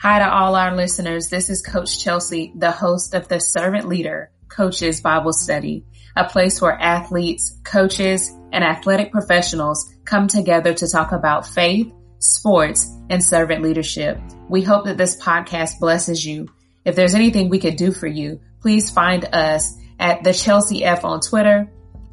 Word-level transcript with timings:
Hi 0.00 0.20
to 0.20 0.32
all 0.32 0.54
our 0.54 0.76
listeners. 0.76 1.28
This 1.28 1.50
is 1.50 1.60
Coach 1.60 1.98
Chelsea, 1.98 2.52
the 2.54 2.70
host 2.70 3.14
of 3.14 3.26
the 3.26 3.40
Servant 3.40 3.88
Leader 3.88 4.30
Coaches 4.48 5.00
Bible 5.00 5.32
Study, 5.32 5.84
a 6.14 6.24
place 6.24 6.62
where 6.62 6.80
athletes, 6.80 7.58
coaches, 7.64 8.32
and 8.52 8.62
athletic 8.62 9.10
professionals 9.10 9.92
come 10.04 10.28
together 10.28 10.72
to 10.72 10.88
talk 10.88 11.10
about 11.10 11.48
faith, 11.48 11.92
sports, 12.20 12.88
and 13.10 13.24
servant 13.24 13.60
leadership. 13.60 14.20
We 14.48 14.62
hope 14.62 14.84
that 14.84 14.98
this 14.98 15.20
podcast 15.20 15.80
blesses 15.80 16.24
you. 16.24 16.46
If 16.84 16.94
there's 16.94 17.16
anything 17.16 17.48
we 17.48 17.58
could 17.58 17.74
do 17.74 17.90
for 17.90 18.06
you, 18.06 18.38
please 18.60 18.90
find 18.90 19.24
us 19.24 19.76
at 19.98 20.22
the 20.22 20.32
Chelsea 20.32 20.84
F 20.84 21.04
on 21.04 21.18
Twitter, 21.18 21.68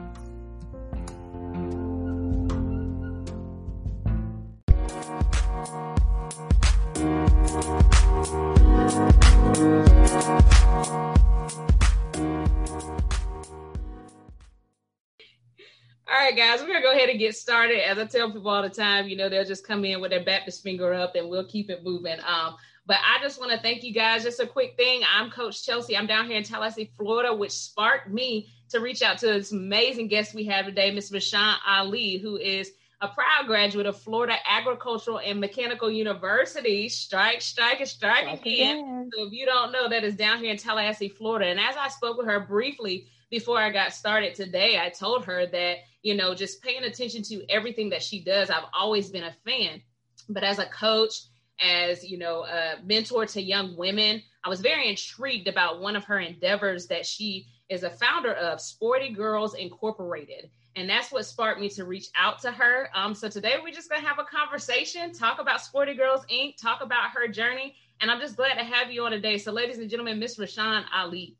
Right, 16.24 16.38
guys, 16.38 16.62
we're 16.62 16.68
gonna 16.68 16.82
go 16.82 16.94
ahead 16.94 17.10
and 17.10 17.20
get 17.20 17.36
started. 17.36 17.86
As 17.86 18.00
I 18.00 18.06
tell 18.06 18.32
people 18.32 18.50
all 18.50 18.62
the 18.62 18.70
time, 18.70 19.10
you 19.10 19.18
know, 19.18 19.28
they'll 19.28 19.44
just 19.44 19.68
come 19.68 19.84
in 19.84 20.00
with 20.00 20.12
their 20.12 20.24
Baptist 20.24 20.64
finger 20.64 20.94
up 20.94 21.16
and 21.16 21.28
we'll 21.30 21.44
keep 21.44 21.70
it 21.70 21.84
moving. 21.84 22.18
Um, 22.26 22.56
but 22.86 22.96
I 23.06 23.22
just 23.22 23.42
want 23.42 23.52
to 23.52 23.60
thank 23.60 23.84
you 23.84 23.94
guys. 23.94 24.24
Just 24.24 24.40
a 24.40 24.48
quick 24.48 24.78
thing. 24.78 25.02
I'm 25.14 25.30
Coach 25.30 25.66
Chelsea. 25.66 25.98
I'm 25.98 26.08
down 26.08 26.28
here 26.28 26.38
in 26.38 26.44
Tallahassee, 26.46 26.94
Florida, 26.98 27.36
which 27.36 27.52
sparked 27.52 28.10
me 28.10 28.48
to 28.70 28.80
reach 28.80 29.02
out 29.02 29.18
to 29.18 29.26
this 29.26 29.52
amazing 29.52 30.08
guest 30.08 30.34
we 30.34 30.46
have 30.46 30.64
today, 30.64 30.92
Ms. 30.92 31.12
Rashan 31.12 31.56
Ali, 31.68 32.20
who 32.20 32.38
is 32.38 32.72
a 33.02 33.10
proud 33.10 33.46
graduate 33.46 33.86
of 33.86 34.00
Florida 34.00 34.36
Agricultural 34.50 35.20
and 35.20 35.42
Mechanical 35.42 35.92
University. 35.92 36.88
Strike, 36.88 37.42
strike, 37.42 37.82
and 37.82 37.90
strike, 37.90 38.24
strike 38.24 38.40
again. 38.40 38.78
again. 38.78 39.10
So 39.14 39.28
if 39.28 39.34
you 39.34 39.46
don't 39.46 39.74
know, 39.74 39.90
that 39.90 40.06
is 40.06 40.16
down 40.16 40.40
here 40.40 40.52
in 40.52 40.58
Tallahassee, 40.58 41.10
Florida. 41.10 41.48
And 41.48 41.60
as 41.60 41.76
I 41.76 41.90
spoke 41.90 42.16
with 42.16 42.28
her 42.28 42.40
briefly 42.40 43.08
before 43.30 43.58
I 43.60 43.72
got 43.72 43.94
started 43.94 44.36
today, 44.36 44.80
I 44.80 44.88
told 44.88 45.26
her 45.26 45.46
that 45.48 45.80
you 46.04 46.14
know, 46.16 46.36
just 46.36 46.62
paying 46.62 46.84
attention 46.84 47.24
to 47.24 47.50
everything 47.50 47.90
that 47.90 48.04
she 48.04 48.24
does. 48.24 48.50
I've 48.50 48.66
always 48.78 49.10
been 49.10 49.24
a 49.24 49.34
fan. 49.46 49.82
But 50.30 50.44
as 50.44 50.60
a 50.60 50.66
coach, 50.66 51.22
as 51.62 52.04
you 52.04 52.18
know, 52.18 52.44
a 52.44 52.76
mentor 52.84 53.26
to 53.26 53.42
young 53.42 53.76
women, 53.78 54.22
I 54.44 54.50
was 54.50 54.62
very 54.62 54.90
intrigued 54.90 55.48
about 55.48 55.80
one 55.80 55.96
of 55.96 56.04
her 56.06 56.20
endeavors 56.20 56.88
that 56.88 57.06
she 57.06 57.48
is 57.70 57.84
a 57.84 57.90
founder 57.90 58.34
of, 58.34 58.60
Sporty 58.60 59.10
Girls 59.10 59.56
Incorporated. 59.56 60.50
And 60.76 60.90
that's 60.90 61.12
what 61.12 61.26
sparked 61.26 61.62
me 61.62 61.70
to 61.70 61.86
reach 61.86 62.08
out 62.18 62.40
to 62.42 62.52
her. 62.52 62.90
Um, 62.94 63.16
so 63.16 63.30
today 63.30 63.56
we're 63.62 63.74
just 63.74 63.90
gonna 63.90 64.06
have 64.06 64.20
a 64.20 64.24
conversation, 64.24 65.14
talk 65.14 65.40
about 65.40 65.62
Sporty 65.62 65.94
Girls 65.94 66.26
Inc., 66.32 66.58
talk 66.58 66.82
about 66.82 67.12
her 67.12 67.28
journey. 67.28 67.76
And 68.02 68.12
I'm 68.12 68.20
just 68.20 68.36
glad 68.36 68.56
to 68.56 68.64
have 68.64 68.92
you 68.92 69.06
on 69.06 69.12
today. 69.12 69.38
So, 69.38 69.52
ladies 69.52 69.78
and 69.78 69.90
gentlemen, 69.90 70.20
Miss 70.20 70.38
Rashan 70.38 70.84
Ali. 70.94 71.38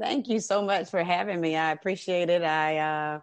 Thank 0.00 0.28
you 0.28 0.40
so 0.40 0.62
much 0.62 0.90
for 0.90 1.04
having 1.04 1.40
me. 1.40 1.56
I 1.56 1.70
appreciate 1.70 2.30
it. 2.30 2.42
I 2.42 2.78
uh 2.78 3.20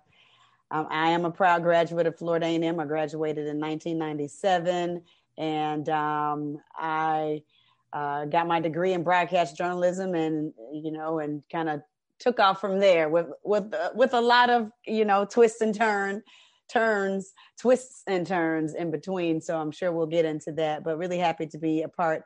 um, 0.72 0.88
I 0.89 1.09
am 1.09 1.25
a 1.25 1.31
proud 1.31 1.64
graduate 1.64 2.08
of 2.08 2.17
Florida 2.17 2.45
A&M. 2.45 2.80
I 2.80 2.86
graduated 2.86 3.45
in 3.47 3.59
1997, 3.59 5.02
and 5.38 5.89
um, 5.89 6.58
I 6.75 7.44
uh, 7.91 8.25
got 8.25 8.47
my 8.47 8.61
degree 8.61 8.94
in 8.94 9.03
broadcast 9.03 9.58
journalism, 9.58 10.16
and 10.16 10.53
you 10.73 10.91
know, 10.91 11.19
and 11.19 11.44
kind 11.51 11.69
of 11.69 11.81
took 12.19 12.40
off 12.40 12.62
from 12.62 12.79
there 12.79 13.09
with 13.09 13.28
with 13.44 13.73
uh, 13.73 13.90
with 13.96 14.13
a 14.13 14.22
lot 14.22 14.50
of 14.50 14.72
you 14.85 15.03
know 15.03 15.25
twists 15.25 15.59
and 15.59 15.75
turn 15.75 16.23
turns 16.69 17.34
twists 17.59 18.03
and 18.07 18.25
turns 18.25 18.75
in 18.75 18.91
between 18.91 19.41
so 19.41 19.57
i'm 19.57 19.72
sure 19.72 19.91
we'll 19.91 20.06
get 20.06 20.23
into 20.23 20.51
that 20.53 20.84
but 20.84 20.97
really 20.97 21.17
happy 21.17 21.46
to 21.46 21.57
be 21.57 21.81
a 21.81 21.90
part 21.90 22.23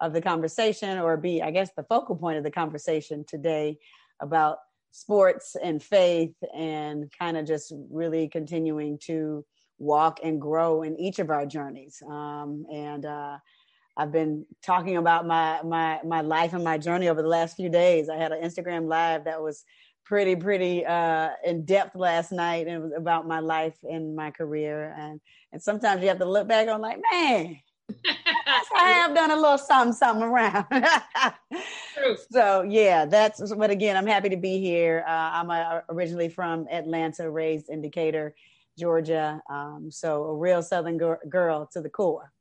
of 0.00 0.12
the 0.12 0.20
conversation 0.20 0.98
or 0.98 1.16
be 1.16 1.40
i 1.40 1.50
guess 1.50 1.70
the 1.76 1.84
focal 1.84 2.16
point 2.16 2.36
of 2.36 2.44
the 2.44 2.50
conversation 2.50 3.24
today 3.26 3.78
about 4.20 4.58
sports 4.90 5.56
and 5.62 5.82
faith 5.82 6.34
and 6.54 7.10
kind 7.18 7.36
of 7.36 7.46
just 7.46 7.72
really 7.90 8.28
continuing 8.28 8.98
to 8.98 9.44
walk 9.78 10.20
and 10.24 10.40
grow 10.40 10.82
in 10.82 10.98
each 10.98 11.18
of 11.18 11.30
our 11.30 11.46
journeys. 11.46 12.02
Um, 12.08 12.66
and 12.72 13.04
uh, 13.06 13.38
i've 13.96 14.12
been 14.12 14.46
talking 14.62 14.96
about 14.96 15.26
my 15.26 15.60
my 15.62 15.98
my 16.04 16.20
life 16.20 16.52
and 16.52 16.62
my 16.62 16.78
journey 16.78 17.08
over 17.08 17.22
the 17.22 17.28
last 17.28 17.56
few 17.56 17.68
days. 17.68 18.08
I 18.08 18.16
had 18.16 18.32
an 18.32 18.42
instagram 18.42 18.88
live 18.88 19.24
that 19.24 19.42
was 19.42 19.64
pretty 20.04 20.36
pretty 20.36 20.86
uh, 20.86 21.30
in 21.44 21.64
depth 21.64 21.94
last 21.94 22.32
night 22.32 22.66
and 22.66 22.76
it 22.76 22.82
was 22.82 22.92
about 22.96 23.26
my 23.26 23.40
life 23.40 23.76
and 23.82 24.16
my 24.16 24.30
career. 24.30 24.94
And 24.96 25.20
and 25.52 25.62
sometimes 25.62 26.02
you 26.02 26.08
have 26.08 26.18
to 26.18 26.24
look 26.24 26.48
back 26.48 26.68
on 26.68 26.80
like 26.80 26.98
man 27.12 27.60
I 28.74 28.90
have 28.92 29.14
done 29.14 29.30
a 29.30 29.36
little 29.36 29.58
something, 29.58 29.92
something 29.92 30.22
around. 30.22 30.66
so 32.30 32.62
yeah, 32.62 33.04
that's. 33.04 33.40
But 33.54 33.70
again, 33.70 33.96
I'm 33.96 34.06
happy 34.06 34.28
to 34.30 34.36
be 34.36 34.60
here. 34.60 35.04
Uh, 35.06 35.10
I'm 35.10 35.50
a, 35.50 35.82
originally 35.88 36.28
from 36.28 36.66
Atlanta, 36.70 37.30
raised 37.30 37.68
in 37.68 37.82
Decatur, 37.82 38.34
Georgia. 38.78 39.40
Um, 39.50 39.88
so 39.90 40.24
a 40.24 40.36
real 40.36 40.62
Southern 40.62 40.98
girl 40.98 41.68
to 41.72 41.80
the 41.80 41.90
core. 41.90 42.32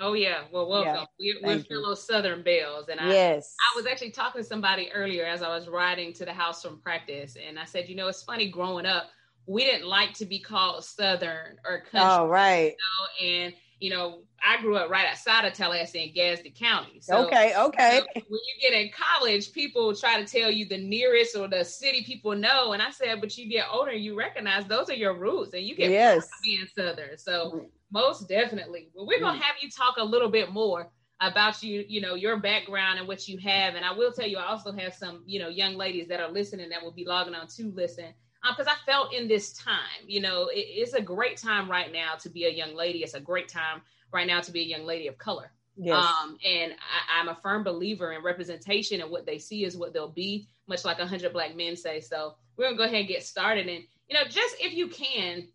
Oh 0.00 0.14
yeah, 0.14 0.44
well 0.50 0.68
welcome. 0.68 1.06
Yeah, 1.18 1.34
we're, 1.42 1.56
we're 1.56 1.62
fellow 1.62 1.94
Southern 1.94 2.42
Belles, 2.42 2.88
and 2.88 2.98
I, 2.98 3.12
yes, 3.12 3.54
I 3.72 3.76
was 3.76 3.86
actually 3.86 4.12
talking 4.12 4.40
to 4.40 4.46
somebody 4.46 4.90
earlier 4.92 5.26
as 5.26 5.42
I 5.42 5.48
was 5.48 5.68
riding 5.68 6.14
to 6.14 6.24
the 6.24 6.32
house 6.32 6.62
from 6.62 6.80
practice, 6.80 7.36
and 7.36 7.58
I 7.58 7.66
said, 7.66 7.88
you 7.88 7.96
know, 7.96 8.08
it's 8.08 8.22
funny 8.22 8.48
growing 8.48 8.86
up, 8.86 9.10
we 9.46 9.64
didn't 9.64 9.86
like 9.86 10.14
to 10.14 10.24
be 10.24 10.38
called 10.38 10.84
Southern 10.84 11.56
or 11.66 11.80
country. 11.90 12.00
Oh 12.02 12.28
right. 12.28 12.74
You 13.20 13.28
know? 13.28 13.44
And 13.44 13.54
you 13.80 13.90
know, 13.90 14.20
I 14.46 14.60
grew 14.60 14.76
up 14.76 14.90
right 14.90 15.06
outside 15.06 15.44
of 15.44 15.52
Tallahassee 15.52 16.04
in 16.08 16.14
Gadsden 16.14 16.52
County. 16.52 17.00
So, 17.00 17.26
okay, 17.26 17.54
okay. 17.56 17.94
You 17.96 18.00
know, 18.00 18.06
when 18.28 18.40
you 18.40 18.68
get 18.68 18.72
in 18.72 18.90
college, 18.90 19.52
people 19.52 19.94
try 19.94 20.22
to 20.22 20.26
tell 20.26 20.50
you 20.50 20.66
the 20.66 20.78
nearest 20.78 21.36
or 21.36 21.48
the 21.48 21.64
city 21.64 22.04
people 22.04 22.34
know. 22.34 22.72
And 22.72 22.82
I 22.82 22.90
said, 22.90 23.20
but 23.20 23.36
you 23.36 23.48
get 23.48 23.66
older, 23.70 23.92
you 23.92 24.16
recognize 24.16 24.64
those 24.66 24.88
are 24.88 24.94
your 24.94 25.14
roots 25.14 25.52
and 25.54 25.62
you 25.62 25.74
get 25.74 25.90
yes. 25.90 26.28
being 26.42 26.66
Southern. 26.76 27.18
So 27.18 27.52
mm. 27.52 27.66
most 27.92 28.28
definitely. 28.28 28.88
Well, 28.94 29.06
we're 29.06 29.20
gonna 29.20 29.38
mm. 29.38 29.42
have 29.42 29.56
you 29.60 29.70
talk 29.70 29.96
a 29.98 30.04
little 30.04 30.30
bit 30.30 30.52
more 30.52 30.90
about 31.20 31.62
you, 31.62 31.84
you 31.86 32.00
know, 32.00 32.14
your 32.14 32.38
background 32.38 32.98
and 32.98 33.06
what 33.06 33.28
you 33.28 33.36
have. 33.38 33.74
And 33.74 33.84
I 33.84 33.92
will 33.92 34.12
tell 34.12 34.26
you, 34.26 34.38
I 34.38 34.46
also 34.46 34.72
have 34.72 34.94
some, 34.94 35.22
you 35.26 35.38
know, 35.38 35.48
young 35.48 35.76
ladies 35.76 36.08
that 36.08 36.20
are 36.20 36.30
listening 36.30 36.70
that 36.70 36.82
will 36.82 36.92
be 36.92 37.04
logging 37.04 37.34
on 37.34 37.46
to 37.48 37.72
listen 37.74 38.14
because 38.42 38.66
um, 38.66 38.74
I 38.74 38.90
felt 38.90 39.12
in 39.12 39.28
this 39.28 39.52
time, 39.52 40.04
you 40.06 40.20
know, 40.20 40.48
it, 40.48 40.66
it's 40.68 40.94
a 40.94 41.00
great 41.00 41.36
time 41.36 41.70
right 41.70 41.92
now 41.92 42.14
to 42.20 42.28
be 42.28 42.44
a 42.46 42.50
young 42.50 42.74
lady. 42.74 43.00
It's 43.00 43.14
a 43.14 43.20
great 43.20 43.48
time 43.48 43.82
right 44.12 44.26
now 44.26 44.40
to 44.40 44.50
be 44.50 44.60
a 44.60 44.64
young 44.64 44.86
lady 44.86 45.08
of 45.08 45.18
color. 45.18 45.52
Yes. 45.76 46.04
Um, 46.04 46.36
and 46.44 46.72
I, 47.16 47.20
am 47.20 47.28
a 47.28 47.34
firm 47.34 47.64
believer 47.64 48.12
in 48.12 48.22
representation 48.22 49.00
and 49.00 49.10
what 49.10 49.24
they 49.24 49.38
see 49.38 49.64
is 49.64 49.76
what 49.76 49.92
they'll 49.92 50.08
be, 50.08 50.48
much 50.66 50.84
like 50.84 50.98
a 50.98 51.06
hundred 51.06 51.32
black 51.32 51.56
men 51.56 51.76
say. 51.76 52.00
So 52.00 52.34
we're 52.56 52.66
gonna 52.66 52.76
go 52.76 52.84
ahead 52.84 52.96
and 52.96 53.08
get 53.08 53.24
started. 53.24 53.68
And 53.68 53.84
you 54.08 54.14
know, 54.14 54.24
just 54.24 54.56
if 54.60 54.74
you 54.74 54.88
can, 54.88 55.48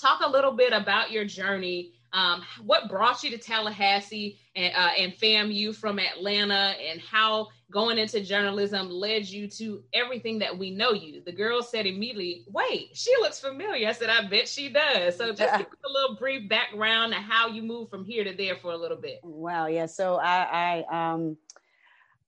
talk 0.00 0.20
a 0.22 0.28
little 0.28 0.52
bit 0.52 0.72
about 0.72 1.10
your 1.10 1.24
journey 1.24 1.92
um, 2.14 2.42
what 2.64 2.88
brought 2.88 3.24
you 3.24 3.30
to 3.30 3.38
Tallahassee 3.38 4.38
and, 4.54 4.72
uh, 4.74 4.90
and 4.96 5.12
FAMU 5.14 5.74
from 5.74 5.98
Atlanta, 5.98 6.74
and 6.80 7.00
how 7.00 7.48
going 7.72 7.98
into 7.98 8.22
journalism 8.22 8.88
led 8.88 9.26
you 9.26 9.48
to 9.48 9.82
everything 9.92 10.38
that 10.38 10.56
we 10.56 10.70
know 10.70 10.92
you? 10.92 11.22
The 11.26 11.32
girl 11.32 11.60
said 11.60 11.86
immediately, 11.86 12.44
"Wait, 12.46 12.90
she 12.94 13.12
looks 13.18 13.40
familiar." 13.40 13.88
I 13.88 13.92
said, 13.92 14.10
"I 14.10 14.28
bet 14.28 14.48
she 14.48 14.68
does." 14.68 15.16
So 15.16 15.34
just 15.34 15.58
give 15.58 15.66
a 15.66 15.92
little 15.92 16.14
brief 16.14 16.48
background 16.48 17.12
to 17.12 17.18
how 17.18 17.48
you 17.48 17.62
moved 17.62 17.90
from 17.90 18.04
here 18.04 18.22
to 18.22 18.32
there 18.32 18.54
for 18.54 18.70
a 18.70 18.76
little 18.76 18.96
bit. 18.96 19.18
Wow, 19.24 19.66
yeah. 19.66 19.86
So 19.86 20.14
I, 20.16 20.84
I 20.88 21.14
um. 21.14 21.36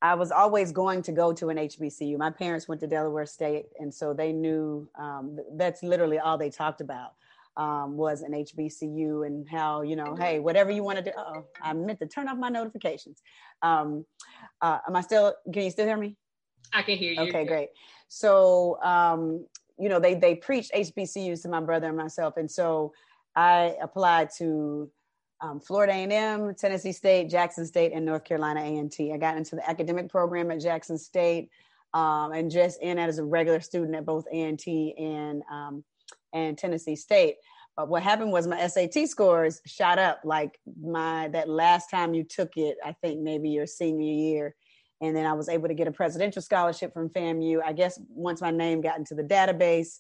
I 0.02 0.14
was 0.14 0.30
always 0.30 0.72
going 0.72 1.00
to 1.04 1.12
go 1.12 1.32
to 1.32 1.48
an 1.48 1.56
HBCU. 1.56 2.18
My 2.18 2.28
parents 2.28 2.68
went 2.68 2.82
to 2.82 2.86
Delaware 2.86 3.24
State, 3.24 3.68
and 3.80 3.92
so 3.92 4.12
they 4.12 4.30
knew 4.30 4.86
um, 4.98 5.38
that's 5.54 5.82
literally 5.82 6.18
all 6.18 6.36
they 6.36 6.50
talked 6.50 6.82
about 6.82 7.14
um, 7.56 7.96
was 7.96 8.22
an 8.22 8.32
HBCU 8.32 9.26
and 9.26 9.48
how, 9.48 9.82
you 9.82 9.96
know, 9.96 10.14
hey, 10.14 10.38
whatever 10.38 10.70
you 10.70 10.82
want 10.82 10.98
to 10.98 11.04
do. 11.04 11.12
Oh, 11.16 11.46
I 11.62 11.72
meant 11.72 11.98
to 12.00 12.06
turn 12.06 12.28
off 12.28 12.36
my 12.36 12.48
notifications. 12.48 13.22
Um, 13.62 14.04
uh, 14.60 14.78
am 14.86 14.96
I 14.96 15.00
still, 15.00 15.34
can 15.52 15.62
you 15.62 15.70
still 15.70 15.86
hear 15.86 15.96
me? 15.96 16.16
I 16.72 16.82
can 16.82 16.98
hear 16.98 17.12
you. 17.12 17.20
Okay, 17.22 17.44
great. 17.46 17.68
So, 18.08 18.80
um, 18.82 19.46
you 19.78 19.88
know, 19.88 20.00
they, 20.00 20.14
they 20.14 20.34
preached 20.34 20.72
HBCUs 20.72 21.42
to 21.42 21.48
my 21.48 21.60
brother 21.60 21.88
and 21.88 21.96
myself. 21.96 22.36
And 22.36 22.50
so 22.50 22.92
I 23.34 23.74
applied 23.80 24.30
to 24.38 24.90
um, 25.40 25.60
Florida 25.60 25.92
A&M, 25.92 26.54
Tennessee 26.54 26.92
State, 26.92 27.28
Jackson 27.28 27.66
State, 27.66 27.92
and 27.94 28.04
North 28.04 28.24
Carolina 28.24 28.60
A&T. 28.60 29.12
I 29.12 29.18
got 29.18 29.36
into 29.36 29.56
the 29.56 29.68
academic 29.68 30.08
program 30.08 30.50
at 30.50 30.60
Jackson 30.60 30.96
State 30.96 31.50
um, 31.94 32.32
and 32.32 32.50
just 32.50 32.80
in 32.82 32.98
as 32.98 33.18
a 33.18 33.24
regular 33.24 33.60
student 33.60 33.94
at 33.94 34.06
both 34.06 34.26
A&T 34.30 34.94
and 34.98 35.42
um, 35.50 35.84
and 36.36 36.58
Tennessee 36.58 36.96
State. 36.96 37.36
but 37.76 37.88
what 37.88 38.02
happened 38.02 38.32
was 38.32 38.46
my 38.46 38.66
SAT 38.66 39.08
scores 39.08 39.60
shot 39.66 39.98
up 39.98 40.20
like 40.24 40.58
my 40.80 41.28
that 41.28 41.48
last 41.48 41.90
time 41.90 42.14
you 42.14 42.24
took 42.24 42.56
it, 42.56 42.76
I 42.84 42.92
think 42.92 43.20
maybe 43.20 43.50
your 43.50 43.66
senior 43.66 44.12
year. 44.12 44.54
And 45.02 45.14
then 45.14 45.26
I 45.26 45.34
was 45.34 45.48
able 45.48 45.68
to 45.68 45.74
get 45.74 45.88
a 45.88 45.92
presidential 45.92 46.40
scholarship 46.40 46.94
from 46.94 47.10
FAMU. 47.10 47.60
I 47.62 47.72
guess 47.74 48.00
once 48.08 48.40
my 48.40 48.50
name 48.50 48.80
got 48.80 48.98
into 48.98 49.14
the 49.14 49.22
database, 49.22 49.98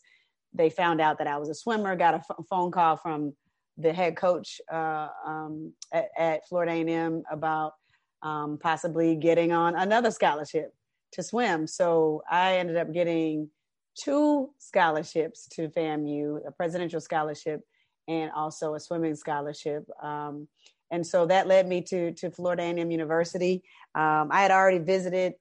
they 0.54 0.70
found 0.70 1.00
out 1.00 1.18
that 1.18 1.26
I 1.26 1.36
was 1.36 1.50
a 1.50 1.54
swimmer, 1.54 1.96
got 1.96 2.14
a 2.14 2.18
f- 2.18 2.46
phone 2.48 2.70
call 2.70 2.96
from 2.96 3.34
the 3.76 3.92
head 3.92 4.16
coach 4.16 4.58
uh, 4.72 5.08
um, 5.26 5.72
at, 5.92 6.08
at, 6.16 6.48
Florida 6.48 6.72
A&M 6.72 7.24
about 7.30 7.74
um, 8.22 8.58
possibly 8.58 9.16
getting 9.16 9.52
on 9.52 9.76
another 9.76 10.10
scholarship 10.10 10.72
to 11.12 11.22
swim. 11.22 11.66
So 11.66 12.22
I 12.30 12.56
ended 12.56 12.78
up 12.78 12.90
getting 12.90 13.50
two 13.96 14.50
scholarships 14.58 15.48
to 15.48 15.68
FAMU, 15.68 16.46
a 16.46 16.52
presidential 16.52 17.00
scholarship 17.00 17.62
and 18.08 18.30
also 18.32 18.74
a 18.74 18.80
swimming 18.80 19.16
scholarship. 19.16 19.88
Um, 20.02 20.48
and 20.90 21.04
so 21.04 21.26
that 21.26 21.48
led 21.48 21.66
me 21.66 21.82
to, 21.82 22.12
to 22.12 22.30
Florida 22.30 22.62
A&M 22.62 22.90
University. 22.90 23.64
Um, 23.94 24.28
I 24.30 24.42
had 24.42 24.50
already 24.50 24.78
visited 24.78 25.34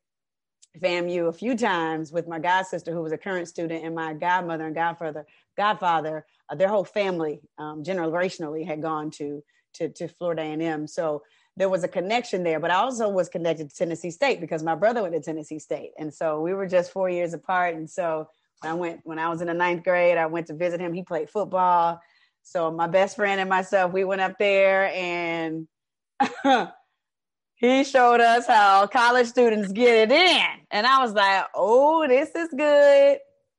FAMU 0.80 1.28
a 1.28 1.34
few 1.34 1.56
times 1.56 2.12
with 2.12 2.28
my 2.28 2.40
god 2.40 2.66
sister, 2.66 2.92
who 2.92 3.02
was 3.02 3.12
a 3.12 3.18
current 3.18 3.48
student, 3.48 3.86
and 3.86 3.96
my 3.96 4.13
godmother 4.13 4.66
and 4.66 4.75
godfather, 4.75 5.25
godfather, 5.56 6.25
uh, 6.50 6.56
their 6.56 6.68
whole 6.68 6.84
family, 6.84 7.42
um, 7.57 7.84
generationally, 7.84 8.66
had 8.66 8.81
gone 8.81 9.12
to, 9.12 9.44
to 9.74 9.90
to 9.90 10.07
Florida 10.07 10.42
A&M. 10.42 10.88
So 10.88 11.22
there 11.56 11.69
was 11.69 11.84
a 11.84 11.88
connection 11.88 12.44
there. 12.44 12.60
But 12.60 12.72
I 12.72 12.75
also 12.75 13.07
was 13.07 13.30
connected 13.30 13.69
to 13.69 13.75
Tennessee 13.75 14.12
State 14.12 14.42
because 14.42 14.63
my 14.63 14.75
brother 14.75 15.02
went 15.02 15.13
to 15.13 15.22
Tennessee 15.22 15.60
State, 15.60 15.92
and 15.98 16.13
so 16.13 16.42
we 16.42 16.54
were 16.54 16.68
just 16.68 16.92
four 16.92 17.10
years 17.10 17.34
apart. 17.34 17.75
And 17.75 17.90
so 17.90 18.28
I 18.63 18.74
went 18.74 19.02
when 19.04 19.19
I 19.19 19.30
was 19.30 19.42
in 19.42 19.48
the 19.48 19.54
ninth 19.54 19.84
grade. 19.84 20.18
I 20.18 20.25
went 20.28 20.48
to 20.48 20.56
visit 20.56 20.80
him. 20.80 20.94
He 20.94 21.04
played 21.04 21.30
football. 21.30 22.00
So 22.44 22.72
my 22.72 22.88
best 22.88 23.16
friend 23.16 23.40
and 23.40 23.50
myself, 23.50 23.92
we 23.92 24.04
went 24.04 24.22
up 24.22 24.38
there 24.38 24.92
and 24.94 25.68
he 27.56 27.84
showed 27.84 28.22
us 28.22 28.48
how 28.48 28.86
college 28.88 29.28
students 29.28 29.72
get 29.72 30.10
it 30.10 30.12
in. 30.12 30.46
And 30.72 30.86
I 30.86 31.04
was 31.04 31.13
like, 31.13 31.46
oh, 31.56 32.07
this 32.07 32.30
is 32.36 32.50
good. 32.56 33.18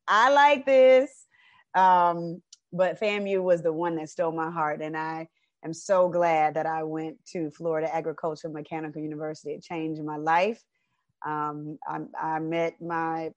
I 0.08 0.30
like 0.30 0.64
this. 0.66 1.10
Um, 1.74 2.42
but 2.72 3.00
FAMU 3.00 3.42
was 3.42 3.62
the 3.62 3.72
one 3.72 3.96
that 3.96 4.08
stole 4.08 4.32
my 4.32 4.50
heart. 4.50 4.80
And 4.82 4.96
I 4.96 5.28
am 5.64 5.74
so 5.74 6.08
glad 6.08 6.54
that 6.54 6.66
I 6.66 6.84
went 6.84 7.16
to 7.32 7.50
Florida 7.50 7.92
Agricultural 7.94 8.52
Mechanical 8.52 9.02
University. 9.02 9.54
It 9.54 9.62
changed 9.62 10.02
my 10.04 10.16
life. 10.16 10.62
Um, 11.26 11.78
I, 11.88 12.00
I 12.20 12.38
met 12.38 12.80
my 12.80 13.30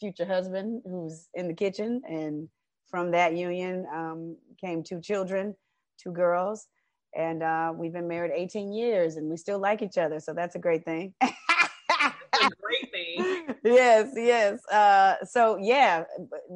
future 0.00 0.24
husband 0.24 0.82
who's 0.84 1.28
in 1.34 1.46
the 1.46 1.54
kitchen. 1.54 2.02
And 2.08 2.48
from 2.88 3.10
that 3.12 3.36
union 3.36 3.86
um, 3.94 4.36
came 4.60 4.82
two 4.82 5.00
children, 5.00 5.54
two 6.02 6.12
girls. 6.12 6.66
And 7.14 7.42
uh, 7.42 7.72
we've 7.74 7.92
been 7.92 8.08
married 8.08 8.32
18 8.34 8.72
years 8.72 9.16
and 9.16 9.28
we 9.28 9.36
still 9.36 9.58
like 9.58 9.82
each 9.82 9.98
other. 9.98 10.20
So 10.20 10.32
that's 10.32 10.54
a 10.54 10.60
great 10.60 10.84
thing. 10.84 11.12
a 11.22 12.48
great 12.62 12.90
thing. 12.92 13.54
yes, 13.64 14.12
yes. 14.16 14.64
Uh, 14.66 15.16
so 15.24 15.58
yeah, 15.60 16.04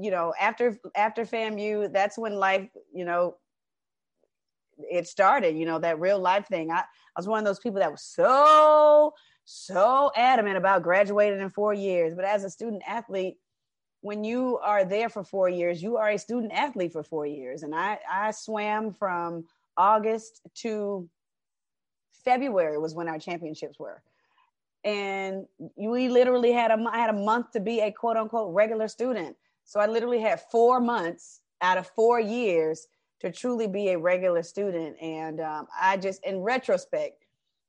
you 0.01 0.11
know, 0.11 0.33
after 0.41 0.79
after 0.97 1.25
FAMU, 1.25 1.93
that's 1.93 2.17
when 2.17 2.35
life, 2.35 2.69
you 2.93 3.05
know, 3.05 3.37
it 4.79 5.07
started, 5.07 5.57
you 5.57 5.67
know, 5.67 5.79
that 5.79 6.01
real 6.01 6.19
life 6.19 6.47
thing. 6.47 6.71
I, 6.71 6.79
I 6.79 6.85
was 7.17 7.29
one 7.29 7.39
of 7.39 7.45
those 7.45 7.61
people 7.61 7.81
that 7.81 7.91
was 7.91 8.03
so 8.03 9.13
so 9.45 10.11
adamant 10.17 10.57
about 10.57 10.83
graduating 10.83 11.41
in 11.41 11.51
four 11.51 11.75
years. 11.75 12.15
But 12.15 12.25
as 12.25 12.45
a 12.45 12.51
student 12.51 12.83
athlete, 12.87 13.37
when 14.01 14.25
you 14.25 14.59
are 14.59 14.85
there 14.85 15.09
for 15.09 15.25
four 15.25 15.49
years, 15.49 15.83
you 15.83 15.97
are 15.97 16.11
a 16.11 16.19
student 16.19 16.53
athlete 16.53 16.93
for 16.93 17.03
four 17.03 17.27
years. 17.27 17.63
And 17.63 17.75
I, 17.75 17.99
I 18.11 18.31
swam 18.33 18.93
from 18.93 19.45
August 19.77 20.43
to 20.57 21.09
February 22.25 22.79
was 22.79 22.95
when 22.95 23.09
our 23.09 23.19
championships 23.19 23.79
were. 23.79 24.03
And 24.85 25.47
we 25.77 26.09
literally 26.09 26.53
had 26.53 26.71
a, 26.71 26.85
I 26.91 26.99
had 26.99 27.11
a 27.11 27.19
month 27.19 27.53
to 27.53 27.61
be 27.61 27.81
a 27.81 27.91
quote 27.91 28.17
unquote 28.17 28.55
regular 28.55 28.89
student. 28.89 29.37
So 29.65 29.81
I 29.81 29.87
literally 29.87 30.21
had 30.21 30.41
four 30.51 30.81
months 30.81 31.41
out 31.63 31.79
of 31.79 31.87
four 31.87 32.21
years 32.21 32.87
to 33.21 33.33
truly 33.33 33.67
be 33.67 33.89
a 33.91 33.99
regular 33.99 34.43
student. 34.43 35.01
And 35.01 35.41
um, 35.41 35.67
I 35.81 35.97
just, 35.97 36.23
in 36.25 36.41
retrospect, 36.41 37.24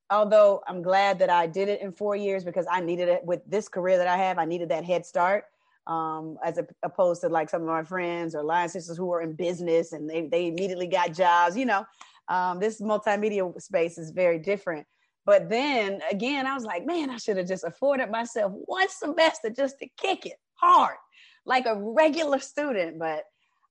although 0.09 0.61
I'm 0.67 0.81
glad 0.81 1.19
that 1.19 1.29
I 1.29 1.47
did 1.47 1.69
it 1.69 1.81
in 1.81 1.91
four 1.91 2.15
years 2.15 2.43
because 2.43 2.65
I 2.69 2.81
needed 2.81 3.09
it 3.09 3.23
with 3.25 3.41
this 3.47 3.67
career 3.67 3.97
that 3.97 4.07
I 4.07 4.17
have. 4.17 4.37
I 4.37 4.45
needed 4.45 4.69
that 4.69 4.85
head 4.85 5.05
start 5.05 5.45
um, 5.87 6.37
as 6.43 6.57
a, 6.57 6.67
opposed 6.83 7.21
to 7.21 7.29
like 7.29 7.49
some 7.49 7.61
of 7.61 7.67
my 7.67 7.83
friends 7.83 8.35
or 8.35 8.43
line 8.43 8.69
sisters 8.69 8.97
who 8.97 9.11
are 9.13 9.21
in 9.21 9.33
business 9.33 9.93
and 9.93 10.09
they, 10.09 10.27
they 10.27 10.47
immediately 10.47 10.87
got 10.87 11.13
jobs. 11.13 11.57
You 11.57 11.65
know, 11.65 11.85
um, 12.27 12.59
this 12.59 12.81
multimedia 12.81 13.59
space 13.61 13.97
is 13.97 14.11
very 14.11 14.39
different. 14.39 14.85
But 15.25 15.49
then 15.49 16.01
again, 16.11 16.45
I 16.45 16.53
was 16.53 16.63
like, 16.63 16.85
man, 16.85 17.09
I 17.09 17.17
should 17.17 17.37
have 17.37 17.47
just 17.47 17.63
afforded 17.63 18.11
myself 18.11 18.51
one 18.53 18.89
semester 18.89 19.49
just 19.49 19.79
to 19.79 19.87
kick 19.97 20.25
it 20.27 20.37
hard, 20.53 20.97
like 21.45 21.65
a 21.65 21.75
regular 21.75 22.39
student. 22.39 22.99
But 22.99 23.23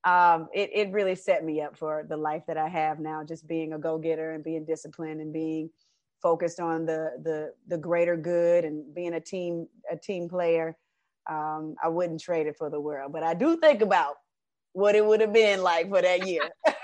um, 0.05 0.49
it, 0.53 0.71
it 0.75 0.93
really 0.93 1.15
set 1.15 1.45
me 1.45 1.63
up 1.63 1.79
for 1.79 2.05
the 2.09 2.17
life 2.17 2.43
that 2.49 2.59
I 2.59 2.69
have 2.69 2.99
now, 2.99 3.23
just 3.25 3.47
being 3.47 3.73
a 3.73 3.79
go 3.79 3.99
getter 3.99 4.33
and 4.33 4.43
being 4.43 4.65
disciplined 4.65 5.21
and 5.21 5.33
being 5.33 5.71
focused 6.25 6.59
on 6.59 6.87
the 6.87 7.13
the 7.23 7.53
the 7.69 7.79
greater 7.79 8.17
good 8.17 8.65
and 8.65 8.95
being 8.95 9.15
a 9.15 9.21
team 9.21 9.69
a 9.93 9.97
team 9.97 10.29
player 10.29 10.77
um, 11.31 11.77
i 11.85 11.89
wouldn't 11.89 12.21
trade 12.21 12.47
it 12.47 12.57
for 12.57 12.71
the 12.71 12.81
world 12.81 13.13
but 13.13 13.23
i 13.23 13.35
do 13.35 13.57
think 13.59 13.83
about 13.83 14.17
what 14.73 14.97
it 14.97 15.05
would 15.05 15.21
have 15.21 15.33
been 15.33 15.63
like 15.63 15.89
for 15.89 16.03
that 16.03 16.27
year. 16.27 16.43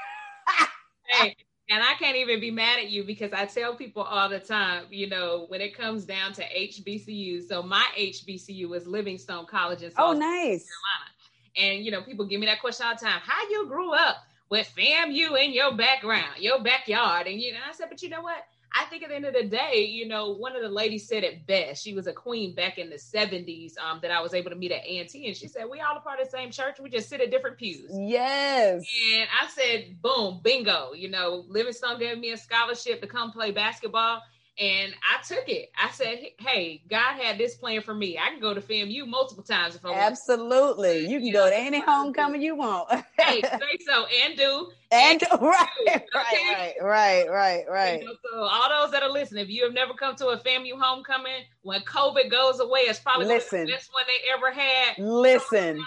Hey 1.12 1.34
and 1.70 1.82
i 1.82 1.94
can't 1.94 2.16
even 2.16 2.40
be 2.40 2.50
mad 2.50 2.78
at 2.78 2.90
you 2.90 3.04
because 3.04 3.32
i 3.32 3.46
tell 3.46 3.75
people 3.75 4.02
all 4.02 4.28
the 4.28 4.38
time 4.38 4.84
you 4.90 5.08
know 5.08 5.46
when 5.48 5.60
it 5.60 5.76
comes 5.76 6.04
down 6.04 6.32
to 6.32 6.43
hbcu 6.43 7.46
so 7.46 7.62
my 7.62 7.86
hbcu 7.98 8.76
is 8.76 8.86
livingstone 8.86 9.46
college 9.46 9.82
in 9.82 9.90
South 9.90 9.98
oh 9.98 10.12
nice. 10.12 10.69
Carolina 10.69 11.08
and 11.56 11.84
you 11.84 11.90
know 11.90 12.02
people 12.02 12.26
give 12.26 12.40
me 12.40 12.46
that 12.46 12.60
question 12.60 12.86
all 12.86 12.94
the 12.94 13.04
time 13.04 13.20
how 13.25 13.48
you 13.48 13.66
grew 13.66 13.94
up 13.94 14.16
with 14.50 14.70
FAMU 14.76 15.43
in 15.44 15.52
your 15.52 15.76
background 15.76 16.38
your 16.38 16.62
backyard? 16.62 17.26
And 17.26 17.40
you 17.40 17.52
know 17.52 17.60
i 17.69 17.72
said 17.72 17.86
but 17.88 18.02
you 18.02 18.08
know 18.08 18.20
what 18.20 18.44
I 18.72 18.84
think 18.84 19.02
at 19.02 19.08
the 19.08 19.17
end 19.17 19.25
of 19.25 19.34
the 19.34 19.44
day, 19.44 19.87
you 19.90 20.06
know, 20.06 20.31
one 20.31 20.55
of 20.55 20.62
the 20.62 20.69
ladies 20.69 21.08
said 21.08 21.25
it 21.25 21.46
best. 21.46 21.82
She 21.82 21.93
was 21.93 22.06
a 22.06 22.12
queen 22.12 22.55
back 22.55 22.78
in 22.78 22.88
the 22.88 22.96
70s 22.96 23.76
um, 23.78 23.99
that 24.02 24.11
I 24.11 24.20
was 24.20 24.32
able 24.32 24.50
to 24.50 24.56
meet 24.56 24.70
at 24.70 24.84
A&T. 24.84 25.26
And 25.26 25.37
she 25.37 25.49
said, 25.49 25.64
we 25.70 25.81
all 25.81 25.96
a 25.96 26.00
part 26.00 26.20
of 26.20 26.31
the 26.31 26.37
same 26.37 26.50
church. 26.50 26.78
We 26.78 26.88
just 26.88 27.08
sit 27.08 27.20
at 27.20 27.31
different 27.31 27.58
pews. 27.58 27.90
Yes. 27.93 28.84
And 29.14 29.28
I 29.40 29.49
said, 29.49 30.00
boom, 30.00 30.40
bingo. 30.43 30.93
You 30.93 31.11
know, 31.11 31.44
Livingstone 31.49 31.99
gave 31.99 32.19
me 32.19 32.31
a 32.31 32.36
scholarship 32.36 33.00
to 33.00 33.08
come 33.08 33.32
play 33.32 33.50
basketball. 33.50 34.22
And 34.60 34.93
I 35.10 35.22
took 35.26 35.48
it. 35.48 35.72
I 35.76 35.90
said, 35.90 36.20
"Hey, 36.38 36.82
God 36.90 37.14
had 37.14 37.38
this 37.38 37.56
plan 37.56 37.81
for 37.81 37.94
me. 37.94 38.19
I 38.19 38.29
can 38.31 38.40
go 38.40 38.52
to 38.52 38.60
FAMU 38.60 39.06
multiple 39.06 39.43
times 39.43 39.74
if 39.74 39.84
I 39.86 39.88
want." 39.88 40.00
Absolutely, 40.02 41.06
you 41.06 41.19
can 41.19 41.26
you 41.26 41.32
go 41.32 41.44
know, 41.44 41.50
to 41.50 41.56
any 41.56 41.81
homecoming 41.81 42.43
you 42.43 42.56
want. 42.56 42.90
hey, 43.19 43.40
say 43.43 43.79
so 43.86 44.05
and 44.22 44.36
do 44.36 44.70
and, 44.90 45.22
and 45.22 45.40
do. 45.40 45.46
Right, 45.46 45.67
okay? 45.88 46.05
right, 46.14 46.74
right, 46.82 47.31
right, 47.31 47.64
right, 47.70 48.00
You 48.00 48.06
know, 48.06 48.14
so 48.31 48.43
all 48.43 48.69
those 48.69 48.93
that 48.93 49.02
are 49.02 49.10
listening, 49.10 49.44
if 49.44 49.50
you 49.50 49.64
have 49.64 49.72
never 49.72 49.94
come 49.94 50.14
to 50.17 50.29
a 50.29 50.36
FAMU 50.38 50.79
homecoming, 50.79 51.44
when 51.62 51.81
COVID 51.81 52.31
goes 52.31 52.60
away, 52.60 52.81
it's 52.81 53.00
probably 53.00 53.26
Listen. 53.26 53.64
the 53.64 53.72
best 53.72 53.90
one 53.93 54.05
they 54.06 54.31
ever 54.31 54.52
had. 54.52 54.98
Listen, 54.98 55.82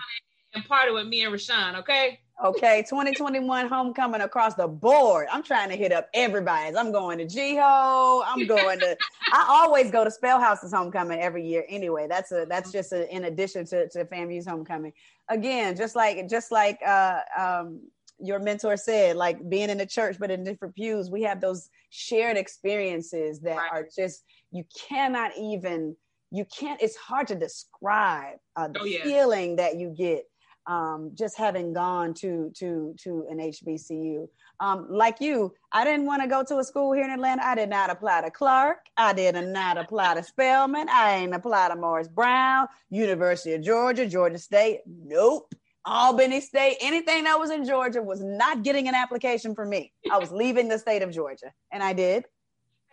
and 0.53 0.65
party 0.65 0.91
with 0.91 1.07
me 1.07 1.23
and 1.23 1.33
Rashan. 1.33 1.79
Okay. 1.79 2.19
Okay, 2.43 2.83
2021 2.89 3.67
homecoming 3.69 4.21
across 4.21 4.55
the 4.55 4.67
board. 4.67 5.27
I'm 5.31 5.43
trying 5.43 5.69
to 5.69 5.75
hit 5.75 5.91
up 5.91 6.09
everybody's. 6.15 6.75
I'm 6.75 6.91
going 6.91 7.19
to 7.19 7.25
GHO. 7.25 8.23
I'm 8.25 8.47
going 8.47 8.79
to. 8.79 8.97
I 9.31 9.45
always 9.47 9.91
go 9.91 10.03
to 10.03 10.09
Spellhouse's 10.09 10.73
homecoming 10.73 11.21
every 11.21 11.45
year. 11.45 11.63
Anyway, 11.69 12.07
that's 12.09 12.31
a 12.31 12.45
that's 12.49 12.71
just 12.71 12.91
a, 12.91 13.07
in 13.15 13.25
addition 13.25 13.65
to 13.67 13.87
to 13.89 14.05
FAMU's 14.05 14.47
homecoming. 14.47 14.93
Again, 15.29 15.77
just 15.77 15.95
like 15.95 16.27
just 16.27 16.51
like 16.51 16.79
uh, 16.85 17.19
um, 17.37 17.81
your 18.19 18.39
mentor 18.39 18.77
said, 18.77 19.15
like 19.15 19.47
being 19.47 19.69
in 19.69 19.77
the 19.77 19.85
church 19.85 20.17
but 20.19 20.31
in 20.31 20.43
different 20.43 20.75
pews, 20.75 21.11
we 21.11 21.21
have 21.21 21.39
those 21.39 21.69
shared 21.91 22.35
experiences 22.35 23.41
that 23.41 23.57
right. 23.57 23.71
are 23.71 23.87
just 23.95 24.23
you 24.51 24.65
cannot 24.89 25.31
even 25.39 25.95
you 26.31 26.45
can't. 26.45 26.81
It's 26.81 26.95
hard 26.95 27.27
to 27.27 27.35
describe 27.35 28.37
uh, 28.55 28.69
the 28.69 28.79
oh, 28.79 28.85
yeah. 28.85 29.03
feeling 29.03 29.55
that 29.57 29.77
you 29.77 29.89
get 29.95 30.25
um, 30.67 31.11
just 31.13 31.37
having 31.37 31.73
gone 31.73 32.13
to 32.15 32.51
to 32.55 32.95
to 32.99 33.25
an 33.29 33.37
HBCU. 33.39 34.27
Um, 34.59 34.87
like 34.89 35.19
you, 35.19 35.53
I 35.71 35.83
didn't 35.83 36.05
want 36.05 36.21
to 36.21 36.27
go 36.27 36.43
to 36.43 36.59
a 36.59 36.63
school 36.63 36.93
here 36.93 37.03
in 37.03 37.09
Atlanta. 37.09 37.43
I 37.43 37.55
did 37.55 37.69
not 37.69 37.89
apply 37.89 38.21
to 38.21 38.31
Clark. 38.31 38.85
I 38.97 39.13
did 39.13 39.35
not 39.35 39.77
apply 39.77 40.15
to 40.15 40.23
Spelman. 40.23 40.87
I 40.89 41.15
ain't 41.15 41.33
apply 41.33 41.69
to 41.69 41.75
Morris 41.75 42.07
Brown, 42.07 42.67
University 42.89 43.53
of 43.53 43.61
Georgia, 43.61 44.05
Georgia 44.05 44.37
State. 44.37 44.81
Nope. 44.85 45.53
Albany 45.85 46.39
State, 46.39 46.77
anything 46.79 47.25
that 47.25 47.37
was 47.37 47.51
in 47.51 47.65
Georgia 47.65 48.01
was 48.01 48.23
not 48.23 48.63
getting 48.63 48.87
an 48.87 48.95
application 48.95 49.53
for 49.53 49.65
me. 49.65 49.91
I 50.09 50.17
was 50.17 50.31
leaving 50.31 50.69
the 50.69 50.79
state 50.79 51.01
of 51.01 51.11
Georgia, 51.11 51.51
and 51.73 51.83
I 51.83 51.91
did. 51.91 52.23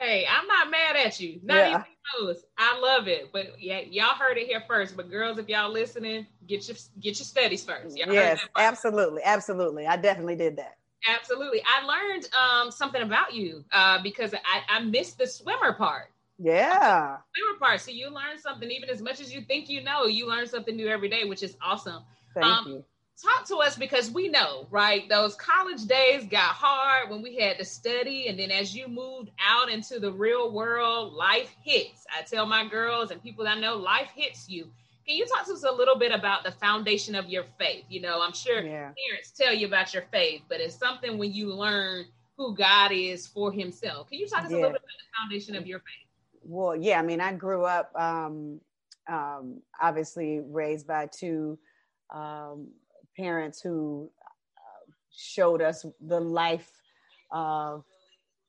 Hey, 0.01 0.27
I'm 0.27 0.47
not 0.47 0.71
mad 0.71 0.97
at 0.97 1.21
you. 1.21 1.41
Not 1.43 1.57
yeah. 1.57 1.69
even 1.69 1.85
close. 2.17 2.43
I 2.57 2.81
love 2.81 3.07
it. 3.07 3.31
But 3.35 3.61
yeah, 3.61 3.81
y'all 3.81 4.15
heard 4.15 4.39
it 4.39 4.47
here 4.47 4.65
first. 4.67 4.97
But 4.97 5.11
girls, 5.11 5.37
if 5.37 5.47
y'all 5.47 5.71
listening, 5.71 6.27
get 6.47 6.67
your 6.67 6.77
get 7.01 7.19
your 7.19 7.27
studies 7.27 7.63
first. 7.63 7.99
Y'all 7.99 8.11
yes, 8.11 8.41
absolutely, 8.57 9.21
absolutely. 9.23 9.87
I 9.87 9.99
definitely 9.99 10.37
did 10.37 10.57
that. 10.57 10.79
Absolutely. 11.07 11.63
I 11.67 11.85
learned 11.85 12.29
um, 12.35 12.71
something 12.71 13.03
about 13.03 13.35
you 13.35 13.63
uh, 13.73 14.03
because 14.03 14.35
I, 14.35 14.63
I 14.69 14.81
missed 14.81 15.19
the 15.19 15.27
swimmer 15.27 15.75
part. 15.75 16.11
Yeah. 16.39 17.19
Swimmer 17.37 17.59
part. 17.59 17.81
So 17.83 17.91
you 17.91 18.09
learn 18.09 18.39
something, 18.39 18.71
even 18.71 18.89
as 18.89 19.03
much 19.03 19.21
as 19.21 19.33
you 19.33 19.43
think 19.43 19.69
you 19.69 19.83
know, 19.83 20.07
you 20.07 20.27
learn 20.27 20.47
something 20.47 20.75
new 20.75 20.89
every 20.89 21.11
day, 21.11 21.25
which 21.25 21.43
is 21.43 21.57
awesome. 21.63 22.03
Thank 22.35 22.47
um, 22.47 22.69
you. 22.69 22.85
Talk 23.23 23.47
to 23.49 23.57
us 23.57 23.77
because 23.77 24.11
we 24.11 24.29
know, 24.29 24.67
right? 24.71 25.07
Those 25.09 25.35
college 25.35 25.85
days 25.85 26.25
got 26.25 26.55
hard 26.55 27.11
when 27.11 27.21
we 27.21 27.37
had 27.37 27.59
to 27.59 27.65
study. 27.65 28.29
And 28.29 28.39
then 28.39 28.51
as 28.51 28.75
you 28.75 28.89
moved 28.89 29.31
out 29.39 29.71
into 29.71 30.01
the 30.01 30.11
real 30.11 30.53
world, 30.53 31.13
life 31.13 31.55
hits. 31.63 32.07
I 32.17 32.23
tell 32.23 32.47
my 32.47 32.67
girls 32.67 33.11
and 33.11 33.23
people 33.23 33.45
that 33.45 33.59
I 33.59 33.61
know, 33.61 33.77
life 33.77 34.09
hits 34.15 34.49
you. 34.49 34.71
Can 35.07 35.17
you 35.17 35.27
talk 35.27 35.45
to 35.47 35.53
us 35.53 35.65
a 35.65 35.73
little 35.73 35.99
bit 35.99 36.13
about 36.13 36.45
the 36.45 36.53
foundation 36.53 37.15
of 37.15 37.29
your 37.29 37.45
faith? 37.59 37.85
You 37.89 38.01
know, 38.01 38.23
I'm 38.23 38.33
sure 38.33 38.63
yeah. 38.63 38.93
parents 39.09 39.33
tell 39.37 39.53
you 39.53 39.67
about 39.67 39.93
your 39.93 40.05
faith, 40.11 40.43
but 40.49 40.61
it's 40.61 40.77
something 40.77 41.19
when 41.19 41.33
you 41.33 41.53
learn 41.53 42.07
who 42.37 42.55
God 42.55 42.91
is 42.93 43.27
for 43.27 43.53
Himself. 43.53 44.09
Can 44.09 44.19
you 44.19 44.29
talk 44.29 44.41
to 44.41 44.47
us 44.47 44.53
yeah. 44.53 44.59
a 44.59 44.61
little 44.61 44.73
bit 44.73 44.83
about 44.83 44.99
the 44.99 45.19
foundation 45.21 45.57
of 45.57 45.67
your 45.67 45.81
faith? 45.81 46.41
Well, 46.43 46.75
yeah, 46.75 46.99
I 46.99 47.03
mean, 47.03 47.21
I 47.21 47.35
grew 47.35 47.65
up 47.65 47.93
um, 47.99 48.61
um, 49.09 49.61
obviously 49.83 50.41
raised 50.41 50.87
by 50.87 51.09
two 51.13 51.59
um, 52.15 52.69
parents 53.21 53.61
who 53.61 54.11
uh, 54.57 54.93
showed 55.11 55.61
us 55.61 55.85
the 56.01 56.21
life 56.21 56.71
of 57.31 57.85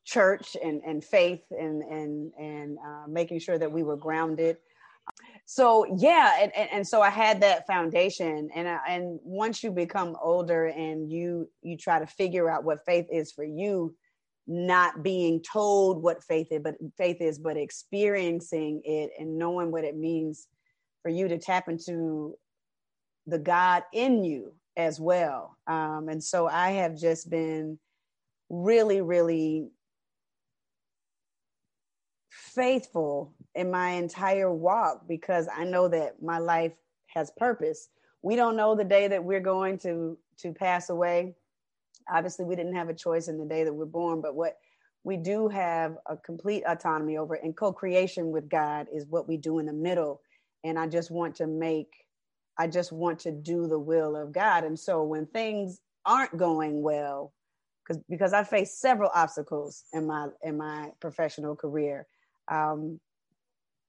church 0.05 0.57
and, 0.63 0.81
and 0.85 1.03
faith 1.03 1.43
and 1.51 1.83
and 1.83 2.31
and 2.39 2.77
uh, 2.79 3.07
making 3.07 3.39
sure 3.39 3.57
that 3.57 3.71
we 3.71 3.83
were 3.83 3.97
grounded. 3.97 4.57
So 5.45 5.85
yeah 5.97 6.37
and, 6.41 6.51
and, 6.55 6.69
and, 6.71 6.87
so 6.87 7.01
i 7.01 7.09
had 7.09 7.41
that 7.41 7.67
foundation. 7.67 8.49
And 8.55 8.67
I, 8.67 8.79
and 8.87 9.19
once 9.23 9.63
you 9.63 9.71
become 9.71 10.15
older 10.21 10.67
and 10.67 11.11
you 11.11 11.49
you 11.61 11.77
try 11.77 11.99
to 11.99 12.07
figure 12.07 12.49
out 12.49 12.63
what 12.63 12.85
faith 12.85 13.07
is 13.11 13.31
for 13.31 13.43
you 13.43 13.95
not 14.47 15.03
being 15.03 15.41
told 15.41 16.01
what 16.01 16.23
faith 16.23 16.47
is 16.51 16.61
but 16.63 16.75
faith 16.97 17.21
is 17.21 17.37
but 17.37 17.57
experiencing 17.57 18.81
it 18.83 19.11
and 19.19 19.37
knowing 19.37 19.71
what 19.71 19.83
it 19.83 19.95
means 19.95 20.47
for 21.03 21.09
you 21.09 21.27
to 21.27 21.37
tap 21.37 21.69
into 21.69 22.35
the 23.27 23.37
god 23.37 23.83
in 23.93 24.23
you 24.23 24.51
as 24.77 24.99
well 24.99 25.57
um, 25.67 26.07
and 26.09 26.23
so 26.23 26.47
i 26.47 26.71
have 26.71 26.97
just 26.97 27.29
been 27.29 27.77
really 28.49 29.01
really 29.01 29.69
faithful 32.31 33.33
in 33.55 33.71
my 33.71 33.91
entire 33.91 34.51
walk 34.51 35.07
because 35.07 35.47
I 35.55 35.63
know 35.63 35.87
that 35.89 36.21
my 36.21 36.37
life 36.37 36.73
has 37.07 37.31
purpose. 37.37 37.89
We 38.21 38.35
don't 38.35 38.55
know 38.55 38.75
the 38.75 38.83
day 38.83 39.07
that 39.07 39.23
we're 39.23 39.41
going 39.41 39.77
to 39.79 40.17
to 40.39 40.53
pass 40.53 40.89
away. 40.89 41.35
Obviously, 42.11 42.45
we 42.45 42.55
didn't 42.55 42.75
have 42.75 42.89
a 42.89 42.93
choice 42.93 43.27
in 43.27 43.37
the 43.37 43.45
day 43.45 43.63
that 43.63 43.73
we're 43.73 43.85
born, 43.85 44.21
but 44.21 44.35
what 44.35 44.57
we 45.03 45.17
do 45.17 45.47
have 45.47 45.97
a 46.07 46.17
complete 46.17 46.63
autonomy 46.67 47.17
over 47.17 47.35
and 47.35 47.55
co-creation 47.55 48.31
with 48.31 48.49
God 48.49 48.87
is 48.93 49.05
what 49.07 49.27
we 49.27 49.37
do 49.37 49.59
in 49.59 49.65
the 49.65 49.73
middle. 49.73 50.21
And 50.63 50.77
I 50.77 50.87
just 50.87 51.09
want 51.09 51.35
to 51.37 51.47
make 51.47 51.89
I 52.57 52.67
just 52.67 52.91
want 52.91 53.19
to 53.21 53.31
do 53.31 53.67
the 53.67 53.79
will 53.79 54.15
of 54.15 54.31
God. 54.31 54.63
And 54.63 54.79
so 54.79 55.03
when 55.03 55.25
things 55.25 55.79
aren't 56.05 56.37
going 56.37 56.81
well, 56.81 57.33
because 57.83 58.03
because 58.09 58.33
I 58.33 58.43
faced 58.43 58.79
several 58.79 59.09
obstacles 59.13 59.83
in 59.93 60.07
my 60.07 60.27
in 60.43 60.57
my 60.57 60.91
professional 60.99 61.55
career 61.55 62.07
um, 62.51 62.99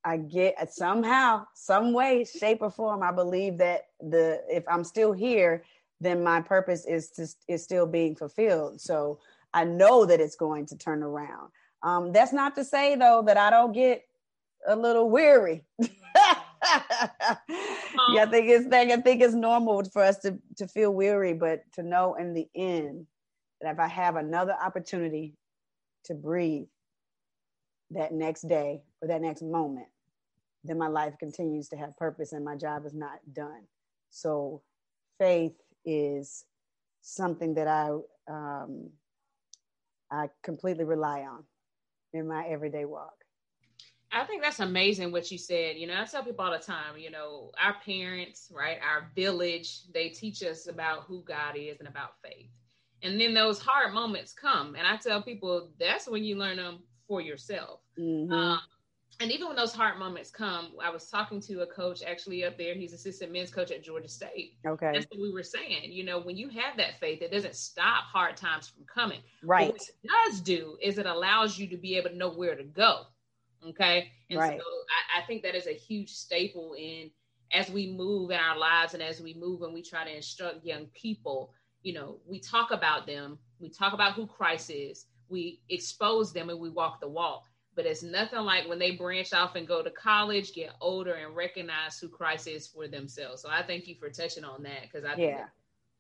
I 0.05 0.17
get 0.17 0.73
somehow, 0.73 1.47
some 1.55 1.93
way, 1.93 2.25
shape, 2.25 2.63
or 2.63 2.71
form. 2.71 3.03
I 3.03 3.13
believe 3.13 3.59
that 3.59 3.83
the 4.01 4.43
if 4.49 4.65
I'm 4.69 4.85
still 4.85 5.13
here, 5.13 5.65
then 6.01 6.25
my 6.25 6.41
purpose 6.41 6.87
is 6.87 7.11
to 7.11 7.29
is 7.49 7.63
still 7.63 7.87
being 7.87 8.17
fulfilled. 8.17 8.81
So 8.81 9.21
I 9.55 9.65
know 9.65 10.05
that 10.07 10.21
it's 10.21 10.37
going 10.37 10.67
to 10.67 10.77
turn 10.77 11.03
around. 11.03 11.51
Um, 11.83 12.13
that's 12.13 12.33
not 12.33 12.55
to 12.57 12.65
say 12.65 12.97
though 12.97 13.23
that 13.27 13.37
I 13.37 13.51
don't 13.51 13.73
get 13.73 14.05
a 14.67 14.75
little 14.75 15.11
weary. 15.11 15.65
yeah, 18.15 18.25
I 18.25 18.27
think 18.27 18.49
it's 18.49 18.73
I 18.73 18.97
think 19.01 19.23
it's 19.23 19.35
normal 19.35 19.85
for 19.85 20.03
us 20.03 20.19
to 20.21 20.39
to 20.59 20.69
feel 20.69 20.93
weary, 20.93 21.35
but 21.35 21.61
to 21.75 21.83
know 21.83 22.15
in 22.15 22.35
the 22.35 22.49
end 22.55 23.07
that 23.61 23.75
if 23.75 23.81
I 23.81 23.89
have 23.89 24.17
another 24.17 24.55
opportunity 24.61 25.35
to 26.05 26.15
breathe, 26.15 26.67
that 27.93 28.13
next 28.13 28.43
day 28.49 28.83
or 29.01 29.09
that 29.09 29.23
next 29.23 29.43
moment, 29.43 29.87
then 30.65 30.79
my 30.79 30.89
life 30.89 31.15
continues 31.19 31.69
to 31.69 31.77
have 31.77 31.97
purpose 31.97 32.33
and 32.33 32.45
my 32.45 32.57
job 32.57 32.87
is 32.87 32.95
not 32.95 33.19
done. 33.33 33.63
So 34.11 34.63
faith 35.19 35.55
is 35.85 36.45
something 37.03 37.55
that 37.55 37.69
I 37.69 37.91
um, 38.31 38.91
I 40.11 40.29
completely 40.43 40.85
rely 40.85 41.23
on 41.23 41.45
in 42.13 42.29
my 42.29 42.47
everyday 42.47 42.85
walk. 42.85 43.22
I 44.13 44.25
think 44.25 44.43
that's 44.43 44.61
amazing 44.61 45.11
what 45.11 45.31
you 45.31 45.39
said. 45.39 45.77
You 45.77 45.87
know, 45.87 46.01
I 46.01 46.05
tell 46.05 46.23
people 46.23 46.45
all 46.45 46.53
the 46.53 46.59
time, 46.59 46.99
you 46.99 47.11
know, 47.11 47.51
our 47.63 47.75
parents, 47.85 48.53
right, 48.55 48.79
our 48.83 49.11
village, 49.17 49.91
they 49.93 50.11
teach 50.11 50.43
us 50.43 50.69
about 50.69 51.05
who 51.05 51.23
God 51.23 51.57
is 51.57 51.79
and 51.79 51.89
about 51.89 52.21
faith. 52.23 52.51
And 53.03 53.21
then 53.21 53.35
those 53.35 53.61
hard 53.61 53.95
moments 53.95 54.33
come. 54.33 54.75
And 54.77 54.87
I 54.87 54.97
tell 54.97 55.23
people 55.23 55.71
that's 55.81 56.07
when 56.07 56.25
you 56.25 56.37
learn 56.37 56.59
them 56.59 56.81
for 57.09 57.21
yourself. 57.21 57.81
Mm-hmm. 57.99 58.33
Um, 58.33 58.61
and 59.21 59.31
even 59.31 59.47
when 59.47 59.57
those 59.57 59.73
hard 59.73 59.99
moments 59.99 60.31
come, 60.31 60.73
I 60.83 60.91
was 60.91 61.09
talking 61.09 61.41
to 61.43 61.63
a 61.63 61.67
coach 61.67 62.03
actually 62.03 62.45
up 62.45 62.59
there. 62.59 62.75
He's 62.75 62.93
assistant 62.93 63.33
men's 63.33 63.51
coach 63.51 63.71
at 63.71 63.83
Georgia 63.83 64.09
State. 64.09 64.57
Okay. 64.67 64.91
That's 64.93 65.07
what 65.11 65.21
we 65.21 65.33
were 65.33 65.43
saying. 65.43 65.93
You 65.93 66.05
know, 66.05 66.21
when 66.21 66.37
you 66.37 66.49
have 66.49 66.77
that 66.77 66.99
faith, 66.99 67.23
it 67.23 67.31
doesn't 67.31 67.55
stop 67.55 68.05
hard 68.05 68.37
times 68.37 68.69
from 68.69 68.85
coming. 68.85 69.21
Right. 69.43 69.67
But 69.67 69.75
what 69.75 69.83
it 69.83 70.09
does 70.31 70.41
do 70.41 70.77
is 70.83 70.99
it 70.99 71.07
allows 71.07 71.59
you 71.59 71.67
to 71.69 71.77
be 71.77 71.97
able 71.97 72.11
to 72.11 72.17
know 72.17 72.31
where 72.31 72.57
to 72.57 72.65
go. 72.65 73.03
Okay. 73.69 74.11
And 74.31 74.39
right. 74.39 74.59
so 74.59 74.65
I, 75.17 75.21
I 75.21 75.27
think 75.27 75.43
that 75.43 75.55
is 75.55 75.67
a 75.67 75.73
huge 75.73 76.11
staple 76.11 76.75
in 76.79 77.11
as 77.53 77.71
we 77.71 77.93
move 77.93 78.31
in 78.31 78.39
our 78.39 78.59
lives 78.59 78.95
and 78.95 79.03
as 79.03 79.21
we 79.21 79.35
move 79.35 79.63
and 79.63 79.75
we 79.75 79.83
try 79.83 80.05
to 80.05 80.15
instruct 80.15 80.65
young 80.65 80.87
people, 80.95 81.53
you 81.83 81.93
know, 81.93 82.19
we 82.27 82.41
talk 82.41 82.71
about 82.71 83.07
them, 83.07 83.39
we 83.61 83.69
talk 83.69 83.93
about 83.93 84.15
who 84.15 84.27
Christ 84.27 84.71
is, 84.71 85.07
we 85.29 85.61
expose 85.69 86.33
them 86.33 86.51
and 86.51 86.61
we 86.61 86.71
walk 86.71 87.01
the 87.01 87.09
walk. 87.09 87.45
But 87.75 87.87
it's 87.87 88.03
nothing 88.03 88.41
like 88.41 88.69
when 88.69 88.79
they 88.79 88.93
branch 88.93 89.33
off 89.33 89.55
and 89.55 89.67
go 89.67 89.83
to 89.83 89.91
college, 89.91 90.53
get 90.53 90.73
older, 90.81 91.15
and 91.15 91.35
recognize 91.35 91.99
who 91.99 92.09
Christ 92.09 92.47
is 92.47 92.67
for 92.67 92.87
themselves. 92.87 93.41
So 93.41 93.49
I 93.51 93.63
thank 93.63 93.87
you 93.87 93.95
for 93.95 94.11
touching 94.11 94.45
on 94.45 94.63
that 94.65 94.83
because 94.83 95.07
I 95.07 95.15
think 95.15 95.33
yeah. 95.33 95.47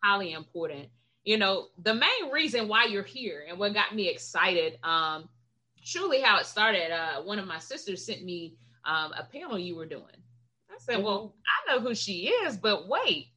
highly 0.04 0.32
important. 0.32 0.88
You 1.24 1.38
know, 1.38 1.68
the 1.82 1.94
main 1.94 2.30
reason 2.30 2.68
why 2.68 2.84
you're 2.84 3.02
here 3.02 3.46
and 3.48 3.58
what 3.58 3.72
got 3.72 3.94
me 3.94 4.08
excited, 4.08 4.78
um, 4.82 5.30
truly 5.84 6.20
how 6.20 6.38
it 6.38 6.46
started. 6.46 6.92
Uh, 6.92 7.22
one 7.22 7.38
of 7.38 7.46
my 7.46 7.58
sisters 7.58 8.04
sent 8.04 8.24
me 8.24 8.56
um, 8.84 9.12
a 9.12 9.24
panel 9.24 9.58
you 9.58 9.76
were 9.76 9.86
doing. 9.86 10.04
I 10.70 10.78
said, 10.78 10.96
mm-hmm. 10.96 11.04
"Well, 11.04 11.34
I 11.46 11.72
know 11.72 11.80
who 11.80 11.94
she 11.94 12.28
is, 12.28 12.56
but 12.56 12.88
wait, 12.88 13.28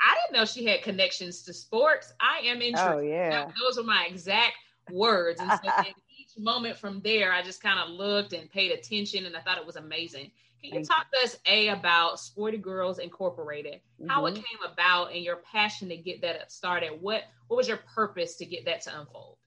I 0.00 0.14
didn't 0.14 0.38
know 0.38 0.44
she 0.44 0.64
had 0.64 0.82
connections 0.82 1.42
to 1.42 1.52
sports. 1.52 2.12
I 2.20 2.46
am 2.46 2.62
interested. 2.62 2.94
Oh 2.94 3.00
yeah, 3.00 3.50
those 3.60 3.78
are 3.78 3.84
my 3.84 4.06
exact 4.08 4.56
words. 4.90 5.40
And 5.40 5.50
so 5.50 5.70
each 6.18 6.38
moment 6.38 6.76
from 6.76 7.00
there, 7.00 7.32
I 7.32 7.42
just 7.42 7.62
kind 7.62 7.78
of 7.78 7.90
looked 7.90 8.32
and 8.32 8.50
paid 8.50 8.72
attention, 8.72 9.26
and 9.26 9.36
I 9.36 9.40
thought 9.40 9.58
it 9.58 9.66
was 9.66 9.76
amazing. 9.76 10.30
Can 10.60 10.70
you 10.70 10.72
Thank 10.72 10.88
talk 10.88 11.06
you. 11.12 11.20
to 11.20 11.24
us, 11.24 11.36
A, 11.46 11.68
about 11.68 12.18
Sporty 12.18 12.58
Girls 12.58 12.98
Incorporated, 12.98 13.74
mm-hmm. 14.00 14.08
how 14.08 14.26
it 14.26 14.32
mm-hmm. 14.32 14.42
came 14.42 14.72
about, 14.72 15.12
and 15.12 15.22
your 15.22 15.36
passion 15.36 15.88
to 15.88 15.96
get 15.96 16.20
that 16.22 16.50
started? 16.50 16.92
What 17.00 17.24
What 17.48 17.56
was 17.56 17.68
your 17.68 17.80
purpose 17.94 18.36
to 18.36 18.46
get 18.46 18.64
that 18.64 18.82
to 18.82 18.98
unfold? 18.98 19.37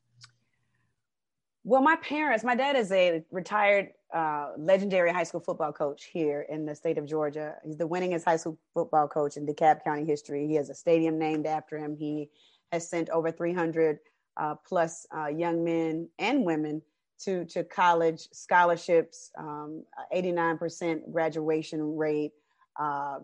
Well, 1.63 1.82
my 1.82 1.96
parents, 1.98 2.44
my 2.44 2.56
dad 2.56 2.75
is 2.75 2.91
a 2.91 3.24
retired 3.30 3.89
uh, 4.13 4.50
legendary 4.58 5.12
high 5.12 5.24
school 5.24 5.41
football 5.41 5.72
coach 5.72 6.06
here 6.06 6.46
in 6.50 6.65
the 6.65 6.74
state 6.74 6.98
of 6.98 7.06
Georgia. 7.06 7.56
He's 7.63 7.77
the 7.77 7.88
winningest 7.88 8.25
high 8.25 8.38
school 8.38 8.58
football 8.74 9.08
coach 9.08 9.38
in 9.38 9.46
DeKalb 9.46 9.84
County 9.84 10.03
history. 10.03 10.48
He 10.48 10.56
has 10.56 10.70
a 10.70 10.75
stadium 10.75 11.20
named 11.20 11.46
after 11.46 11.77
him. 11.77 11.96
He 11.96 12.30
has 12.72 12.89
sent 12.89 13.12
over 13.12 13.32
300 13.32 14.00
uh, 14.38 14.56
plus 14.68 15.06
uh, 15.15 15.27
young 15.27 15.63
men 15.63 16.10
and 16.18 16.44
women 16.44 16.82
to, 17.20 17.46
to 17.46 17.63
college 17.63 18.27
scholarships, 18.32 19.30
um, 19.38 19.84
89% 20.15 21.12
graduation 21.12 21.96
rate. 21.96 22.32
Uh, 22.80 23.20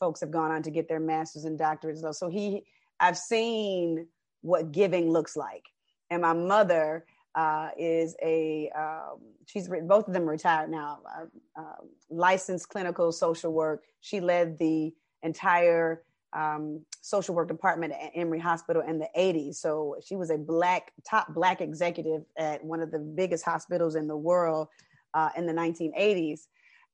folks 0.00 0.20
have 0.20 0.30
gone 0.30 0.50
on 0.50 0.62
to 0.62 0.70
get 0.70 0.88
their 0.88 1.00
masters 1.00 1.44
and 1.44 1.58
doctorates. 1.58 2.14
So 2.14 2.30
he, 2.30 2.64
I've 3.00 3.18
seen 3.18 4.06
what 4.40 4.72
giving 4.72 5.10
looks 5.10 5.36
like. 5.36 5.64
And 6.10 6.22
my 6.22 6.32
mother 6.32 7.04
uh, 7.34 7.70
is 7.78 8.14
a, 8.22 8.70
um, 8.76 9.18
she's 9.46 9.68
written, 9.68 9.88
both 9.88 10.06
of 10.06 10.14
them 10.14 10.28
retired 10.28 10.70
now, 10.70 11.00
uh, 11.06 11.60
uh, 11.60 11.76
licensed 12.10 12.68
clinical 12.68 13.12
social 13.12 13.52
work. 13.52 13.84
She 14.00 14.20
led 14.20 14.58
the 14.58 14.92
entire 15.22 16.02
um, 16.32 16.84
social 17.00 17.34
work 17.34 17.48
department 17.48 17.92
at 17.92 18.10
Emory 18.14 18.38
Hospital 18.38 18.82
in 18.82 18.98
the 18.98 19.08
80s. 19.16 19.56
So 19.56 19.96
she 20.04 20.16
was 20.16 20.30
a 20.30 20.38
black, 20.38 20.92
top 21.08 21.34
black 21.34 21.60
executive 21.60 22.22
at 22.36 22.64
one 22.64 22.80
of 22.80 22.90
the 22.90 22.98
biggest 22.98 23.44
hospitals 23.44 23.94
in 23.94 24.06
the 24.06 24.16
world 24.16 24.68
uh, 25.14 25.30
in 25.36 25.46
the 25.46 25.52
1980s. 25.52 26.46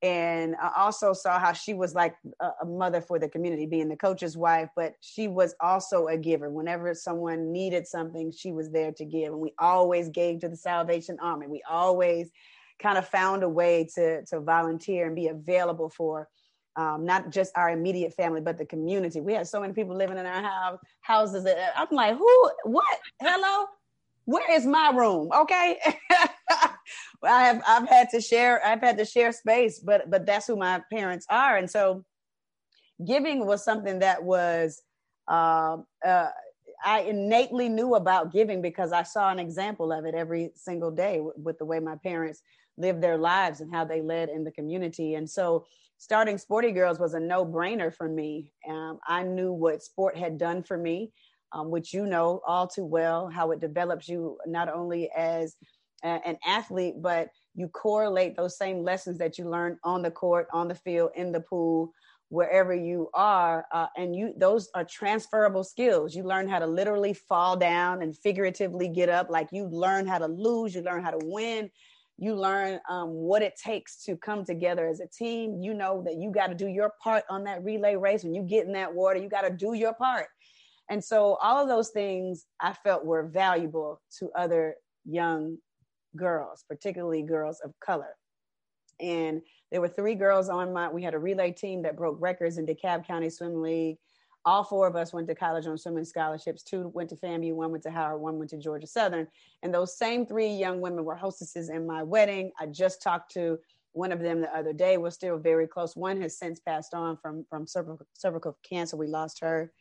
And 0.02 0.54
I 0.62 0.70
also 0.76 1.12
saw 1.12 1.40
how 1.40 1.52
she 1.52 1.74
was 1.74 1.94
like 1.94 2.14
a, 2.40 2.64
mother 2.64 3.00
for 3.00 3.18
the 3.18 3.28
community, 3.28 3.66
being 3.66 3.88
the 3.88 3.96
coach's 3.96 4.36
wife, 4.36 4.68
but 4.76 4.94
she 5.00 5.26
was 5.26 5.56
also 5.60 6.06
a 6.06 6.16
giver. 6.16 6.50
Whenever 6.50 6.94
someone 6.94 7.50
needed 7.50 7.86
something, 7.86 8.30
she 8.30 8.52
was 8.52 8.70
there 8.70 8.92
to 8.92 9.04
give. 9.04 9.32
And 9.32 9.40
we 9.40 9.54
always 9.58 10.08
gave 10.08 10.40
to 10.40 10.48
the 10.48 10.56
Salvation 10.56 11.16
Army. 11.20 11.48
We 11.48 11.62
always 11.68 12.30
kind 12.78 12.96
of 12.96 13.08
found 13.08 13.42
a 13.42 13.48
way 13.48 13.88
to, 13.96 14.24
to 14.26 14.40
volunteer 14.40 15.06
and 15.06 15.16
be 15.16 15.28
available 15.28 15.90
for 15.90 16.28
um, 16.76 17.04
not 17.04 17.30
just 17.30 17.50
our 17.56 17.70
immediate 17.70 18.14
family, 18.14 18.40
but 18.40 18.56
the 18.56 18.66
community. 18.66 19.20
We 19.20 19.32
had 19.32 19.48
so 19.48 19.60
many 19.60 19.72
people 19.72 19.96
living 19.96 20.16
in 20.16 20.26
our 20.26 20.42
house, 20.42 20.78
houses. 21.00 21.42
That, 21.42 21.72
I'm 21.76 21.88
like, 21.90 22.16
who, 22.16 22.50
what? 22.62 22.98
Hello? 23.20 23.66
Where 24.26 24.48
is 24.52 24.64
my 24.64 24.90
room? 24.90 25.30
Okay. 25.34 25.78
I 27.22 27.44
have 27.44 27.62
I've 27.66 27.88
had 27.88 28.10
to 28.10 28.20
share 28.20 28.64
I've 28.64 28.80
had 28.80 28.98
to 28.98 29.04
share 29.04 29.32
space, 29.32 29.80
but 29.80 30.10
but 30.10 30.26
that's 30.26 30.46
who 30.46 30.56
my 30.56 30.82
parents 30.92 31.26
are, 31.28 31.56
and 31.56 31.70
so 31.70 32.04
giving 33.04 33.46
was 33.46 33.64
something 33.64 34.00
that 34.00 34.22
was 34.22 34.82
uh, 35.28 35.78
uh, 36.04 36.28
I 36.84 37.00
innately 37.00 37.68
knew 37.68 37.94
about 37.96 38.32
giving 38.32 38.62
because 38.62 38.92
I 38.92 39.02
saw 39.02 39.30
an 39.30 39.38
example 39.38 39.92
of 39.92 40.04
it 40.04 40.14
every 40.14 40.50
single 40.54 40.90
day 40.90 41.20
with 41.36 41.58
the 41.58 41.64
way 41.64 41.80
my 41.80 41.96
parents 41.96 42.40
lived 42.76 43.02
their 43.02 43.18
lives 43.18 43.60
and 43.60 43.74
how 43.74 43.84
they 43.84 44.00
led 44.00 44.28
in 44.28 44.44
the 44.44 44.52
community, 44.52 45.14
and 45.14 45.28
so 45.28 45.66
starting 45.98 46.38
Sporty 46.38 46.70
Girls 46.70 47.00
was 47.00 47.14
a 47.14 47.20
no 47.20 47.44
brainer 47.44 47.92
for 47.92 48.08
me. 48.08 48.52
Um, 48.68 49.00
I 49.06 49.24
knew 49.24 49.52
what 49.52 49.82
sport 49.82 50.16
had 50.16 50.38
done 50.38 50.62
for 50.62 50.78
me. 50.78 51.12
Um, 51.50 51.70
which 51.70 51.94
you 51.94 52.04
know 52.04 52.42
all 52.46 52.66
too 52.66 52.84
well, 52.84 53.30
how 53.30 53.52
it 53.52 53.60
develops 53.60 54.06
you 54.06 54.36
not 54.46 54.68
only 54.68 55.08
as 55.16 55.56
an 56.02 56.38
athlete, 56.46 56.94
but 57.00 57.30
you 57.54 57.68
correlate 57.68 58.36
those 58.36 58.56
same 58.56 58.82
lessons 58.82 59.18
that 59.18 59.38
you 59.38 59.48
learn 59.48 59.78
on 59.84 60.02
the 60.02 60.10
court, 60.10 60.46
on 60.52 60.68
the 60.68 60.74
field, 60.74 61.10
in 61.16 61.32
the 61.32 61.40
pool, 61.40 61.92
wherever 62.30 62.74
you 62.74 63.08
are, 63.14 63.66
uh, 63.72 63.86
and 63.96 64.14
you 64.14 64.34
those 64.36 64.68
are 64.74 64.84
transferable 64.84 65.64
skills. 65.64 66.14
You 66.14 66.24
learn 66.24 66.48
how 66.48 66.58
to 66.58 66.66
literally 66.66 67.14
fall 67.14 67.56
down 67.56 68.02
and 68.02 68.16
figuratively 68.16 68.88
get 68.88 69.08
up. 69.08 69.30
Like 69.30 69.48
you 69.50 69.66
learn 69.66 70.06
how 70.06 70.18
to 70.18 70.26
lose, 70.26 70.74
you 70.74 70.82
learn 70.82 71.02
how 71.02 71.10
to 71.10 71.20
win. 71.24 71.70
You 72.20 72.34
learn 72.34 72.80
um, 72.90 73.10
what 73.10 73.42
it 73.42 73.54
takes 73.56 74.04
to 74.04 74.16
come 74.16 74.44
together 74.44 74.88
as 74.88 75.00
a 75.00 75.06
team. 75.06 75.62
You 75.62 75.72
know 75.72 76.02
that 76.04 76.16
you 76.16 76.32
got 76.32 76.48
to 76.48 76.54
do 76.54 76.66
your 76.66 76.92
part 77.02 77.22
on 77.30 77.44
that 77.44 77.62
relay 77.64 77.94
race. 77.94 78.24
When 78.24 78.34
you 78.34 78.42
get 78.42 78.66
in 78.66 78.72
that 78.72 78.92
water, 78.92 79.20
you 79.20 79.28
got 79.28 79.42
to 79.42 79.50
do 79.50 79.74
your 79.74 79.94
part. 79.94 80.26
And 80.90 81.02
so 81.02 81.38
all 81.40 81.62
of 81.62 81.68
those 81.68 81.90
things 81.90 82.46
I 82.60 82.72
felt 82.72 83.04
were 83.04 83.22
valuable 83.22 84.00
to 84.18 84.30
other 84.34 84.74
young 85.04 85.58
girls, 86.18 86.64
particularly 86.68 87.22
girls 87.22 87.60
of 87.64 87.72
color. 87.80 88.16
And 89.00 89.40
there 89.70 89.80
were 89.80 89.88
three 89.88 90.14
girls 90.14 90.48
on 90.48 90.72
my, 90.72 90.88
we 90.88 91.02
had 91.02 91.14
a 91.14 91.18
relay 91.18 91.52
team 91.52 91.82
that 91.82 91.96
broke 91.96 92.18
records 92.20 92.58
in 92.58 92.66
DeKalb 92.66 93.06
County 93.06 93.30
Swim 93.30 93.62
League. 93.62 93.96
All 94.44 94.64
four 94.64 94.86
of 94.86 94.96
us 94.96 95.12
went 95.12 95.28
to 95.28 95.34
college 95.34 95.66
on 95.66 95.78
swimming 95.78 96.04
scholarships. 96.04 96.62
Two 96.62 96.88
went 96.88 97.10
to 97.10 97.16
FAMU, 97.16 97.54
one 97.54 97.70
went 97.70 97.82
to 97.84 97.90
Howard, 97.90 98.20
one 98.20 98.38
went 98.38 98.50
to 98.50 98.58
Georgia 98.58 98.86
Southern. 98.86 99.26
And 99.62 99.72
those 99.72 99.96
same 99.96 100.26
three 100.26 100.48
young 100.48 100.80
women 100.80 101.04
were 101.04 101.16
hostesses 101.16 101.68
in 101.68 101.86
my 101.86 102.02
wedding. 102.02 102.52
I 102.58 102.66
just 102.66 103.02
talked 103.02 103.32
to 103.34 103.58
one 103.92 104.12
of 104.12 104.20
them 104.20 104.40
the 104.40 104.56
other 104.56 104.72
day. 104.72 104.96
We're 104.96 105.10
still 105.10 105.38
very 105.38 105.66
close. 105.66 105.96
One 105.96 106.20
has 106.22 106.38
since 106.38 106.60
passed 106.60 106.94
on 106.94 107.16
from, 107.18 107.44
from 107.50 107.66
cervical, 107.66 108.06
cervical 108.14 108.56
cancer. 108.68 108.96
We 108.96 109.06
lost 109.08 109.40
her. 109.40 109.72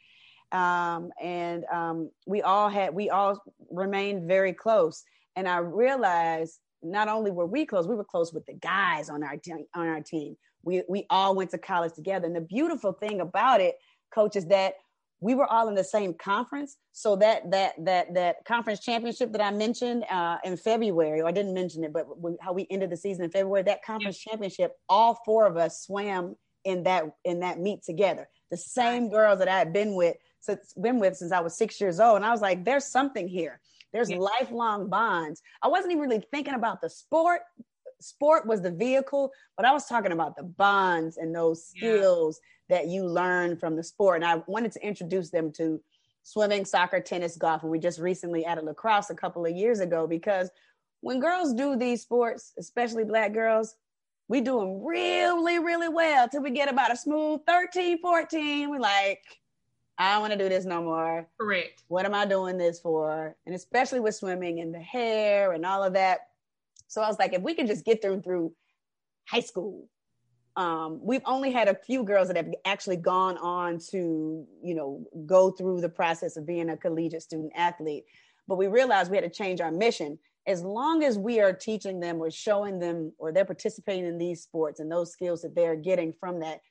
Um, 0.51 1.11
and 1.21 1.65
um, 1.65 2.09
we 2.25 2.41
all 2.41 2.69
had, 2.69 2.93
we 2.93 3.09
all 3.09 3.41
remained 3.71 4.27
very 4.27 4.53
close. 4.53 5.03
And 5.37 5.47
I 5.47 5.59
realized 5.59 6.59
not 6.81 7.07
only 7.07 7.29
were 7.29 7.45
we 7.45 7.65
close, 7.65 7.87
we 7.87 7.95
were 7.95 8.03
close 8.03 8.33
with 8.33 8.45
the 8.47 8.53
guys 8.53 9.07
on 9.07 9.23
our 9.23 9.37
team. 9.37 9.65
On 9.75 9.87
our 9.87 10.01
team, 10.01 10.35
we 10.63 10.81
we 10.89 11.05
all 11.11 11.35
went 11.35 11.51
to 11.51 11.59
college 11.59 11.93
together. 11.93 12.25
And 12.25 12.35
the 12.35 12.41
beautiful 12.41 12.91
thing 12.91 13.21
about 13.21 13.61
it, 13.61 13.75
coach, 14.11 14.35
is 14.35 14.47
that 14.47 14.73
we 15.19 15.35
were 15.35 15.45
all 15.45 15.67
in 15.67 15.75
the 15.75 15.83
same 15.83 16.15
conference. 16.15 16.77
So 16.91 17.15
that 17.17 17.51
that 17.51 17.73
that 17.85 18.15
that 18.15 18.45
conference 18.45 18.79
championship 18.79 19.31
that 19.33 19.41
I 19.41 19.51
mentioned 19.51 20.05
uh, 20.09 20.37
in 20.43 20.57
February, 20.57 21.21
or 21.21 21.27
I 21.27 21.31
didn't 21.31 21.53
mention 21.53 21.83
it, 21.83 21.93
but 21.93 22.19
we, 22.19 22.35
how 22.41 22.53
we 22.53 22.65
ended 22.71 22.89
the 22.89 22.97
season 22.97 23.23
in 23.25 23.29
February, 23.29 23.61
that 23.63 23.85
conference 23.85 24.23
yeah. 24.25 24.31
championship, 24.31 24.73
all 24.89 25.21
four 25.23 25.45
of 25.45 25.55
us 25.55 25.83
swam 25.83 26.35
in 26.65 26.83
that 26.83 27.05
in 27.23 27.41
that 27.41 27.59
meet 27.59 27.83
together. 27.83 28.27
The 28.49 28.57
same 28.57 29.09
girls 29.09 29.37
that 29.37 29.47
I 29.47 29.59
had 29.59 29.71
been 29.71 29.93
with 29.93 30.15
since 30.39 30.73
been 30.73 30.99
with 30.99 31.15
since 31.15 31.31
I 31.31 31.41
was 31.41 31.55
six 31.55 31.79
years 31.79 31.99
old, 31.99 32.15
and 32.15 32.25
I 32.25 32.31
was 32.31 32.41
like, 32.41 32.65
"There's 32.65 32.85
something 32.85 33.27
here." 33.27 33.59
There's 33.93 34.09
yeah. 34.09 34.17
lifelong 34.17 34.89
bonds. 34.89 35.41
I 35.61 35.67
wasn't 35.67 35.91
even 35.91 36.03
really 36.09 36.23
thinking 36.31 36.53
about 36.53 36.81
the 36.81 36.89
sport. 36.89 37.41
Sport 37.99 38.45
was 38.45 38.61
the 38.61 38.71
vehicle, 38.71 39.31
but 39.55 39.65
I 39.65 39.71
was 39.71 39.85
talking 39.85 40.11
about 40.11 40.35
the 40.35 40.43
bonds 40.43 41.17
and 41.17 41.33
those 41.33 41.65
skills 41.65 42.39
yeah. 42.69 42.77
that 42.77 42.87
you 42.87 43.05
learn 43.05 43.57
from 43.57 43.75
the 43.75 43.83
sport. 43.83 44.17
And 44.17 44.25
I 44.25 44.43
wanted 44.47 44.71
to 44.73 44.85
introduce 44.85 45.29
them 45.29 45.51
to 45.53 45.81
swimming, 46.23 46.65
soccer, 46.65 46.99
tennis, 46.99 47.37
golf. 47.37 47.63
And 47.63 47.71
we 47.71 47.79
just 47.79 47.99
recently 47.99 48.45
added 48.45 48.65
lacrosse 48.65 49.09
a 49.09 49.15
couple 49.15 49.45
of 49.45 49.55
years 49.55 49.79
ago 49.79 50.05
because 50.05 50.51
when 51.01 51.19
girls 51.19 51.53
do 51.53 51.75
these 51.75 52.01
sports, 52.01 52.53
especially 52.59 53.05
black 53.05 53.33
girls, 53.33 53.75
we 54.27 54.41
do 54.41 54.59
them 54.59 54.83
really, 54.83 55.59
really 55.59 55.87
well 55.87 56.27
till 56.27 56.43
we 56.43 56.51
get 56.51 56.69
about 56.69 56.91
a 56.91 56.97
smooth 56.97 57.39
13, 57.47 57.99
14. 58.01 58.69
We 58.69 58.77
like, 58.77 59.23
I 59.97 60.13
don't 60.13 60.21
want 60.21 60.33
to 60.33 60.39
do 60.39 60.49
this 60.49 60.65
no 60.65 60.81
more. 60.83 61.27
Correct. 61.39 61.83
What 61.87 62.05
am 62.05 62.13
I 62.13 62.25
doing 62.25 62.57
this 62.57 62.79
for? 62.79 63.35
And 63.45 63.55
especially 63.55 63.99
with 63.99 64.15
swimming 64.15 64.59
and 64.59 64.73
the 64.73 64.79
hair 64.79 65.53
and 65.53 65.65
all 65.65 65.83
of 65.83 65.93
that. 65.93 66.19
So 66.87 67.01
I 67.01 67.07
was 67.07 67.17
like, 67.17 67.33
if 67.33 67.41
we 67.41 67.53
can 67.53 67.67
just 67.67 67.83
get 67.83 68.01
them 68.01 68.21
through 68.21 68.53
high 69.25 69.41
school, 69.41 69.89
um, 70.55 70.99
we've 71.03 71.21
only 71.25 71.51
had 71.51 71.67
a 71.67 71.75
few 71.75 72.03
girls 72.03 72.27
that 72.27 72.37
have 72.37 72.51
actually 72.65 72.97
gone 72.97 73.37
on 73.37 73.79
to, 73.91 74.45
you 74.63 74.75
know, 74.75 75.05
go 75.25 75.51
through 75.51 75.81
the 75.81 75.89
process 75.89 76.37
of 76.37 76.47
being 76.47 76.69
a 76.69 76.77
collegiate 76.77 77.21
student 77.21 77.51
athlete. 77.55 78.05
But 78.47 78.57
we 78.57 78.67
realized 78.67 79.11
we 79.11 79.17
had 79.17 79.23
to 79.23 79.29
change 79.29 79.61
our 79.61 79.71
mission. 79.71 80.17
As 80.47 80.63
long 80.63 81.03
as 81.03 81.17
we 81.17 81.41
are 81.41 81.53
teaching 81.53 81.99
them 81.99 82.19
or 82.19 82.31
showing 82.31 82.79
them 82.79 83.11
or 83.17 83.31
they're 83.31 83.45
participating 83.45 84.05
in 84.05 84.17
these 84.17 84.41
sports 84.41 84.79
and 84.79 84.91
those 84.91 85.11
skills 85.11 85.41
that 85.41 85.53
they're 85.53 85.75
getting 85.75 86.13
from 86.13 86.39
that 86.39 86.61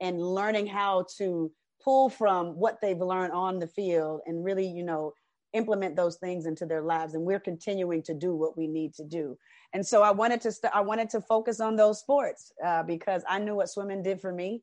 and 0.00 0.20
learning 0.20 0.66
how 0.66 1.06
to 1.18 1.50
pull 1.82 2.08
from 2.08 2.58
what 2.58 2.80
they've 2.80 3.00
learned 3.00 3.32
on 3.32 3.58
the 3.58 3.66
field 3.66 4.20
and 4.26 4.44
really, 4.44 4.66
you 4.66 4.82
know, 4.82 5.12
implement 5.52 5.96
those 5.96 6.16
things 6.16 6.46
into 6.46 6.66
their 6.66 6.82
lives. 6.82 7.14
And 7.14 7.24
we're 7.24 7.40
continuing 7.40 8.02
to 8.04 8.14
do 8.14 8.34
what 8.34 8.56
we 8.56 8.66
need 8.66 8.94
to 8.94 9.04
do. 9.04 9.36
And 9.72 9.86
so 9.86 10.02
i 10.02 10.10
wanted 10.10 10.40
to 10.42 10.52
st- 10.52 10.74
i 10.74 10.80
wanted 10.80 11.10
to 11.10 11.20
focus 11.20 11.60
on 11.60 11.76
those 11.76 12.00
sports 12.00 12.52
uh, 12.64 12.82
because 12.82 13.22
i 13.28 13.38
knew 13.38 13.56
what 13.56 13.68
swimming 13.68 14.02
did 14.02 14.20
for 14.20 14.32
me. 14.32 14.62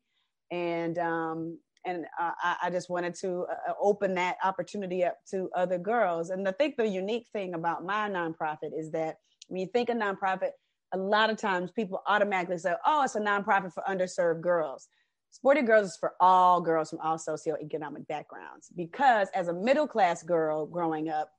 And 0.52 0.98
um, 0.98 1.60
and 1.86 2.06
uh, 2.20 2.32
I, 2.42 2.56
I, 2.64 2.70
just 2.70 2.90
wanted 2.90 3.16
to 3.16 3.46
uh, 3.70 3.74
open 3.82 4.16
that 4.16 4.36
opportunity 4.44 5.06
up 5.06 5.18
to 5.32 5.50
other 5.56 5.78
girls. 5.78 6.30
And 6.30 6.48
i 6.48 6.52
think 6.52 6.78
the 6.78 6.88
unique 6.88 7.28
thing 7.34 7.54
about 7.54 7.86
my 7.86 8.10
nonprofit 8.10 8.72
is 8.78 8.92
that 8.92 9.16
when 9.48 9.62
you 9.62 9.68
think 9.68 9.90
of 9.90 9.98
nonprofit 9.98 10.52
a 10.94 10.98
lot 10.98 11.30
of 11.30 11.38
times 11.38 11.72
people 11.72 12.02
automatically 12.08 12.58
say 12.58 12.74
oh 12.86 13.04
it's 13.04 13.16
a 13.16 13.20
nonprofit 13.20 13.74
for 13.74 13.84
underserved 13.90 14.42
girls 14.42 14.88
Sporty 15.38 15.62
Girls 15.62 15.90
is 15.90 15.98
for 15.98 16.14
all 16.20 16.60
girls 16.62 16.90
from 16.90 16.98
all 17.00 17.16
socioeconomic 17.16 18.08
backgrounds 18.08 18.72
because 18.76 19.28
as 19.36 19.50
a 19.50 19.54
middle 19.54 19.86
class 19.86 20.24
girl 20.24 20.66
growing 20.66 21.10
up, 21.10 21.32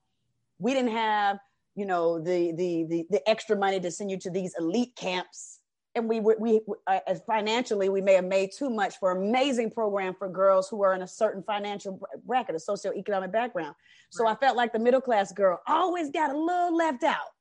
we 0.57 0.73
didn't 0.73 0.93
have, 0.93 1.37
you 1.75 1.85
know, 1.85 2.17
the 2.17 2.53
the 2.53 2.85
the, 2.85 3.05
the 3.09 3.29
extra 3.29 3.57
money 3.57 3.77
to 3.77 3.91
send 3.91 4.09
you 4.09 4.17
to 4.19 4.29
these 4.29 4.55
elite 4.57 4.95
camps. 4.95 5.59
And 5.95 6.07
we 6.07 6.21
we, 6.21 6.35
we 6.39 6.61
uh, 6.87 7.01
as 7.07 7.21
financially 7.27 7.89
we 7.89 7.99
may 7.99 8.13
have 8.13 8.23
made 8.23 8.51
too 8.57 8.69
much 8.69 8.95
for 8.99 9.11
amazing 9.11 9.69
program 9.69 10.15
for 10.17 10.29
girls 10.29 10.69
who 10.69 10.81
are 10.81 10.93
in 10.93 11.01
a 11.01 11.07
certain 11.07 11.43
financial 11.43 11.99
bracket, 12.25 12.55
a 12.55 12.57
socioeconomic 12.57 13.33
background. 13.33 13.75
So 14.11 14.25
I 14.27 14.35
felt 14.35 14.55
like 14.55 14.71
the 14.71 14.79
middle 14.79 15.01
class 15.01 15.33
girl 15.33 15.59
always 15.67 16.09
got 16.09 16.33
a 16.33 16.39
little 16.39 16.73
left 16.73 17.03
out. 17.03 17.33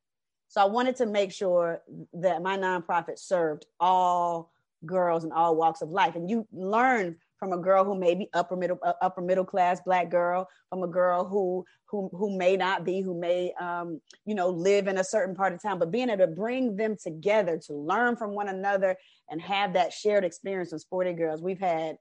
So 0.48 0.60
I 0.60 0.64
wanted 0.64 0.96
to 0.96 1.06
make 1.06 1.30
sure 1.30 1.82
that 2.14 2.42
my 2.42 2.58
nonprofit 2.58 3.20
served 3.20 3.66
all 3.78 4.50
girls 4.86 5.24
in 5.24 5.32
all 5.32 5.56
walks 5.56 5.82
of 5.82 5.90
life. 5.90 6.16
And 6.16 6.28
you 6.28 6.46
learn 6.52 7.16
from 7.38 7.52
a 7.52 7.58
girl 7.58 7.84
who 7.84 7.98
may 7.98 8.14
be 8.14 8.28
upper 8.34 8.56
middle 8.56 8.78
uh, 8.82 8.94
upper 9.00 9.20
middle 9.20 9.44
class 9.44 9.80
black 9.84 10.10
girl 10.10 10.48
from 10.70 10.82
a 10.82 10.88
girl 10.88 11.24
who 11.24 11.64
who 11.86 12.10
who 12.12 12.36
may 12.36 12.56
not 12.56 12.84
be 12.84 13.00
who 13.00 13.18
may 13.18 13.52
um, 13.60 14.00
you 14.24 14.34
know 14.34 14.48
live 14.48 14.88
in 14.88 14.98
a 14.98 15.04
certain 15.04 15.34
part 15.34 15.52
of 15.52 15.62
town. 15.62 15.78
But 15.78 15.90
being 15.90 16.10
able 16.10 16.26
to 16.26 16.32
bring 16.32 16.76
them 16.76 16.96
together 17.00 17.58
to 17.66 17.74
learn 17.74 18.16
from 18.16 18.34
one 18.34 18.48
another 18.48 18.96
and 19.30 19.40
have 19.40 19.74
that 19.74 19.92
shared 19.92 20.24
experience 20.24 20.72
with 20.72 20.82
sporty 20.82 21.12
girls 21.12 21.42
we've 21.42 21.60
had 21.60 21.96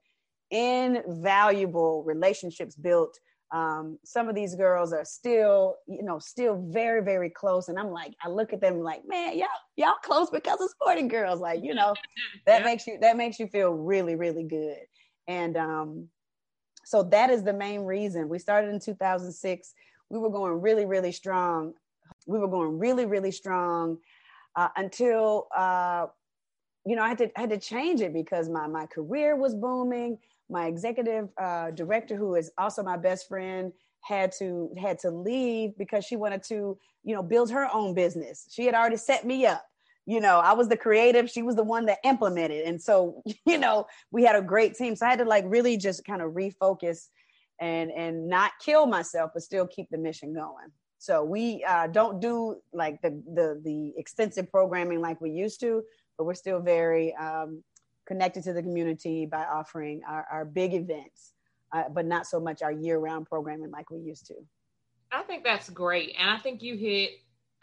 invaluable 0.50 2.02
relationships 2.04 2.74
built 2.74 3.18
um, 3.50 3.98
some 4.04 4.28
of 4.28 4.34
these 4.34 4.54
girls 4.54 4.92
are 4.92 5.04
still, 5.04 5.76
you 5.86 6.02
know, 6.02 6.18
still 6.18 6.62
very, 6.68 7.02
very 7.02 7.30
close. 7.30 7.68
And 7.68 7.78
I'm 7.78 7.90
like, 7.90 8.14
I 8.22 8.28
look 8.28 8.52
at 8.52 8.60
them 8.60 8.80
like, 8.80 9.02
man, 9.06 9.38
y'all, 9.38 9.48
y'all 9.76 9.94
close 10.02 10.28
because 10.30 10.60
of 10.60 10.70
sporting 10.70 11.08
girls. 11.08 11.40
Like, 11.40 11.62
you 11.62 11.74
know, 11.74 11.94
that 12.46 12.60
yeah. 12.60 12.64
makes 12.64 12.86
you 12.86 12.98
that 13.00 13.16
makes 13.16 13.38
you 13.38 13.46
feel 13.46 13.70
really, 13.70 14.16
really 14.16 14.44
good. 14.44 14.78
And 15.26 15.56
um, 15.56 16.08
so 16.84 17.02
that 17.04 17.30
is 17.30 17.42
the 17.42 17.52
main 17.52 17.82
reason. 17.82 18.28
We 18.28 18.38
started 18.38 18.70
in 18.70 18.80
2006. 18.80 19.74
We 20.10 20.18
were 20.18 20.30
going 20.30 20.60
really, 20.60 20.84
really 20.84 21.12
strong. 21.12 21.74
We 22.26 22.38
were 22.38 22.48
going 22.48 22.78
really, 22.78 23.06
really 23.06 23.32
strong 23.32 23.98
uh, 24.56 24.68
until 24.76 25.48
uh, 25.56 26.06
you 26.84 26.96
know, 26.96 27.02
I 27.02 27.08
had 27.08 27.18
to 27.18 27.30
I 27.36 27.40
had 27.42 27.50
to 27.50 27.58
change 27.58 28.00
it 28.00 28.12
because 28.12 28.48
my 28.48 28.66
my 28.66 28.86
career 28.86 29.36
was 29.36 29.54
booming. 29.54 30.18
My 30.50 30.66
executive 30.66 31.28
uh, 31.40 31.70
director, 31.72 32.16
who 32.16 32.34
is 32.34 32.50
also 32.58 32.82
my 32.82 32.96
best 32.96 33.28
friend, 33.28 33.72
had 34.02 34.32
to 34.38 34.72
had 34.78 34.98
to 35.00 35.10
leave 35.10 35.76
because 35.76 36.04
she 36.04 36.16
wanted 36.16 36.42
to, 36.44 36.78
you 37.04 37.14
know, 37.14 37.22
build 37.22 37.50
her 37.50 37.68
own 37.72 37.94
business. 37.94 38.46
She 38.50 38.64
had 38.64 38.74
already 38.74 38.96
set 38.96 39.26
me 39.26 39.46
up. 39.46 39.64
You 40.06 40.20
know, 40.20 40.38
I 40.38 40.54
was 40.54 40.68
the 40.68 40.76
creative, 40.76 41.28
she 41.28 41.42
was 41.42 41.54
the 41.56 41.62
one 41.62 41.84
that 41.86 41.98
implemented. 42.02 42.64
And 42.64 42.80
so, 42.80 43.22
you 43.46 43.58
know, 43.58 43.86
we 44.10 44.24
had 44.24 44.36
a 44.36 44.42
great 44.42 44.74
team. 44.74 44.96
So 44.96 45.04
I 45.06 45.10
had 45.10 45.18
to 45.18 45.24
like 45.24 45.44
really 45.46 45.76
just 45.76 46.04
kind 46.04 46.22
of 46.22 46.32
refocus 46.32 47.08
and 47.60 47.90
and 47.90 48.28
not 48.28 48.52
kill 48.64 48.86
myself, 48.86 49.32
but 49.34 49.42
still 49.42 49.66
keep 49.66 49.88
the 49.90 49.98
mission 49.98 50.32
going. 50.32 50.72
So 50.98 51.24
we 51.24 51.64
uh, 51.64 51.86
don't 51.88 52.20
do 52.20 52.56
like 52.72 53.00
the 53.02 53.10
the 53.34 53.60
the 53.62 53.92
extensive 53.96 54.50
programming 54.50 55.00
like 55.00 55.20
we 55.20 55.30
used 55.30 55.60
to, 55.60 55.82
but 56.16 56.24
we're 56.24 56.34
still 56.34 56.60
very 56.60 57.14
um, 57.14 57.62
connected 58.08 58.42
to 58.42 58.52
the 58.54 58.62
community 58.62 59.26
by 59.26 59.44
offering 59.44 60.00
our, 60.08 60.26
our 60.32 60.44
big 60.44 60.74
events, 60.74 61.34
uh, 61.72 61.84
but 61.92 62.06
not 62.06 62.26
so 62.26 62.40
much 62.40 62.62
our 62.62 62.72
year 62.72 62.98
round 62.98 63.26
programming 63.26 63.70
like 63.70 63.90
we 63.90 63.98
used 63.98 64.26
to. 64.26 64.34
I 65.12 65.22
think 65.22 65.44
that's 65.44 65.68
great. 65.68 66.14
And 66.18 66.28
I 66.28 66.38
think 66.38 66.62
you 66.62 66.76
hit 66.76 67.10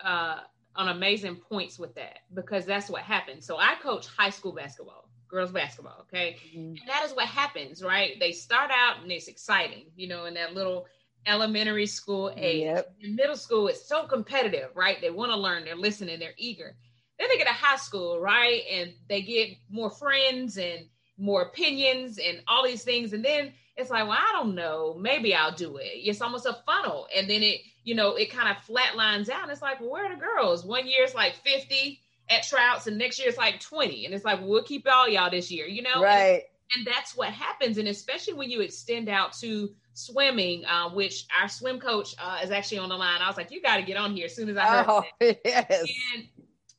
uh, 0.04 0.38
on 0.76 0.90
amazing 0.90 1.38
points 1.38 1.80
with 1.80 1.96
that 1.96 2.20
because 2.34 2.66
that's 2.66 2.90
what 2.90 3.02
happens. 3.02 3.46
So 3.46 3.58
I 3.58 3.76
coach 3.82 4.08
high 4.08 4.30
school 4.30 4.54
basketball, 4.54 5.10
girls 5.28 5.52
basketball, 5.52 6.02
okay? 6.02 6.38
Mm-hmm. 6.48 6.70
And 6.70 6.88
that 6.88 7.04
is 7.06 7.14
what 7.14 7.26
happens, 7.26 7.84
right? 7.84 8.14
They 8.20 8.32
start 8.32 8.70
out 8.72 9.02
and 9.02 9.12
it's 9.12 9.28
exciting, 9.28 9.88
you 9.96 10.08
know, 10.08 10.26
in 10.26 10.36
that 10.36 10.54
little 10.54 10.86
elementary 11.26 11.88
school 11.88 12.32
age. 12.38 12.66
Yep. 12.66 12.96
In 13.02 13.16
middle 13.16 13.36
school, 13.36 13.68
it's 13.68 13.88
so 13.88 14.06
competitive, 14.06 14.70
right? 14.76 15.02
They 15.02 15.10
want 15.10 15.32
to 15.32 15.38
learn, 15.38 15.66
they're 15.66 15.76
listening, 15.76 16.20
they're 16.20 16.36
eager. 16.38 16.76
Then 17.18 17.30
they 17.30 17.38
get 17.38 17.48
to 17.48 17.54
high 17.54 17.78
school, 17.78 18.20
right? 18.20 18.62
And 18.72 18.94
they 19.08 19.22
get 19.22 19.50
more 19.70 19.90
friends 19.90 20.58
and 20.58 20.86
more 21.18 21.44
opinions 21.44 22.18
and 22.18 22.42
all 22.48 22.66
these 22.66 22.84
things. 22.84 23.14
And 23.14 23.24
then 23.24 23.54
it's 23.78 23.90
like, 23.90 24.08
well, 24.08 24.18
I 24.18 24.32
don't 24.34 24.56
know, 24.56 24.96
maybe 25.00 25.34
I'll 25.34 25.52
do 25.52 25.78
it. 25.78 25.92
It's 25.94 26.22
almost 26.22 26.46
a 26.46 26.58
funnel. 26.66 27.08
And 27.16 27.30
then 27.30 27.44
it, 27.44 27.62
you 27.84 27.96
know, 27.96 28.16
it 28.16 28.32
kind 28.32 28.50
of 28.50 28.64
flatlines 28.66 29.30
out. 29.30 29.50
It's 29.50 29.62
like, 29.62 29.80
well, 29.80 29.92
where 29.92 30.06
are 30.06 30.16
the 30.16 30.22
girls? 30.22 30.66
One 30.66 30.88
year 30.88 31.04
it's 31.04 31.16
like 31.16 31.36
50 31.36 32.00
at 32.30 32.44
Trouts, 32.44 32.88
and 32.88 32.98
next 32.98 33.20
year 33.20 33.30
it's 33.30 33.38
like 33.38 33.60
20. 33.60 34.06
And 34.06 34.14
it's 34.14 34.26
like, 34.26 34.40
well, 34.40 34.50
we'll 34.50 34.64
keep 34.64 34.88
all 34.92 35.08
y'all 35.08 35.30
this 35.30 35.52
year, 35.52 35.68
you 35.68 35.82
know? 35.82 36.02
Right. 36.02 36.44
And, 36.74 36.88
and 36.88 36.88
that's 36.88 37.16
what 37.16 37.30
happens. 37.30 37.78
And 37.78 37.88
especially 37.88 38.34
when 38.34 38.50
you 38.50 38.62
extend 38.62 39.10
out 39.10 39.34
to 39.40 39.70
swimming, 39.94 40.66
uh, 40.66 40.90
which 40.90 41.26
our 41.40 41.48
swim 41.48 41.80
coach 41.80 42.16
uh, 42.20 42.40
is 42.44 42.52
actually 42.52 42.80
on 42.80 42.90
the 42.90 42.96
line. 42.96 43.22
I 43.22 43.28
was 43.28 43.38
like, 43.38 43.52
you 43.52 43.62
got 43.62 43.78
to 43.78 43.84
get 43.84 43.98
on 43.98 44.16
here 44.16 44.26
as 44.26 44.36
soon 44.36 44.50
as 44.50 44.58
I 44.58 44.66
heard. 44.66 44.86
Oh, 44.88 45.04
that. 45.20 45.40
yes. 45.46 45.86
And 46.16 46.28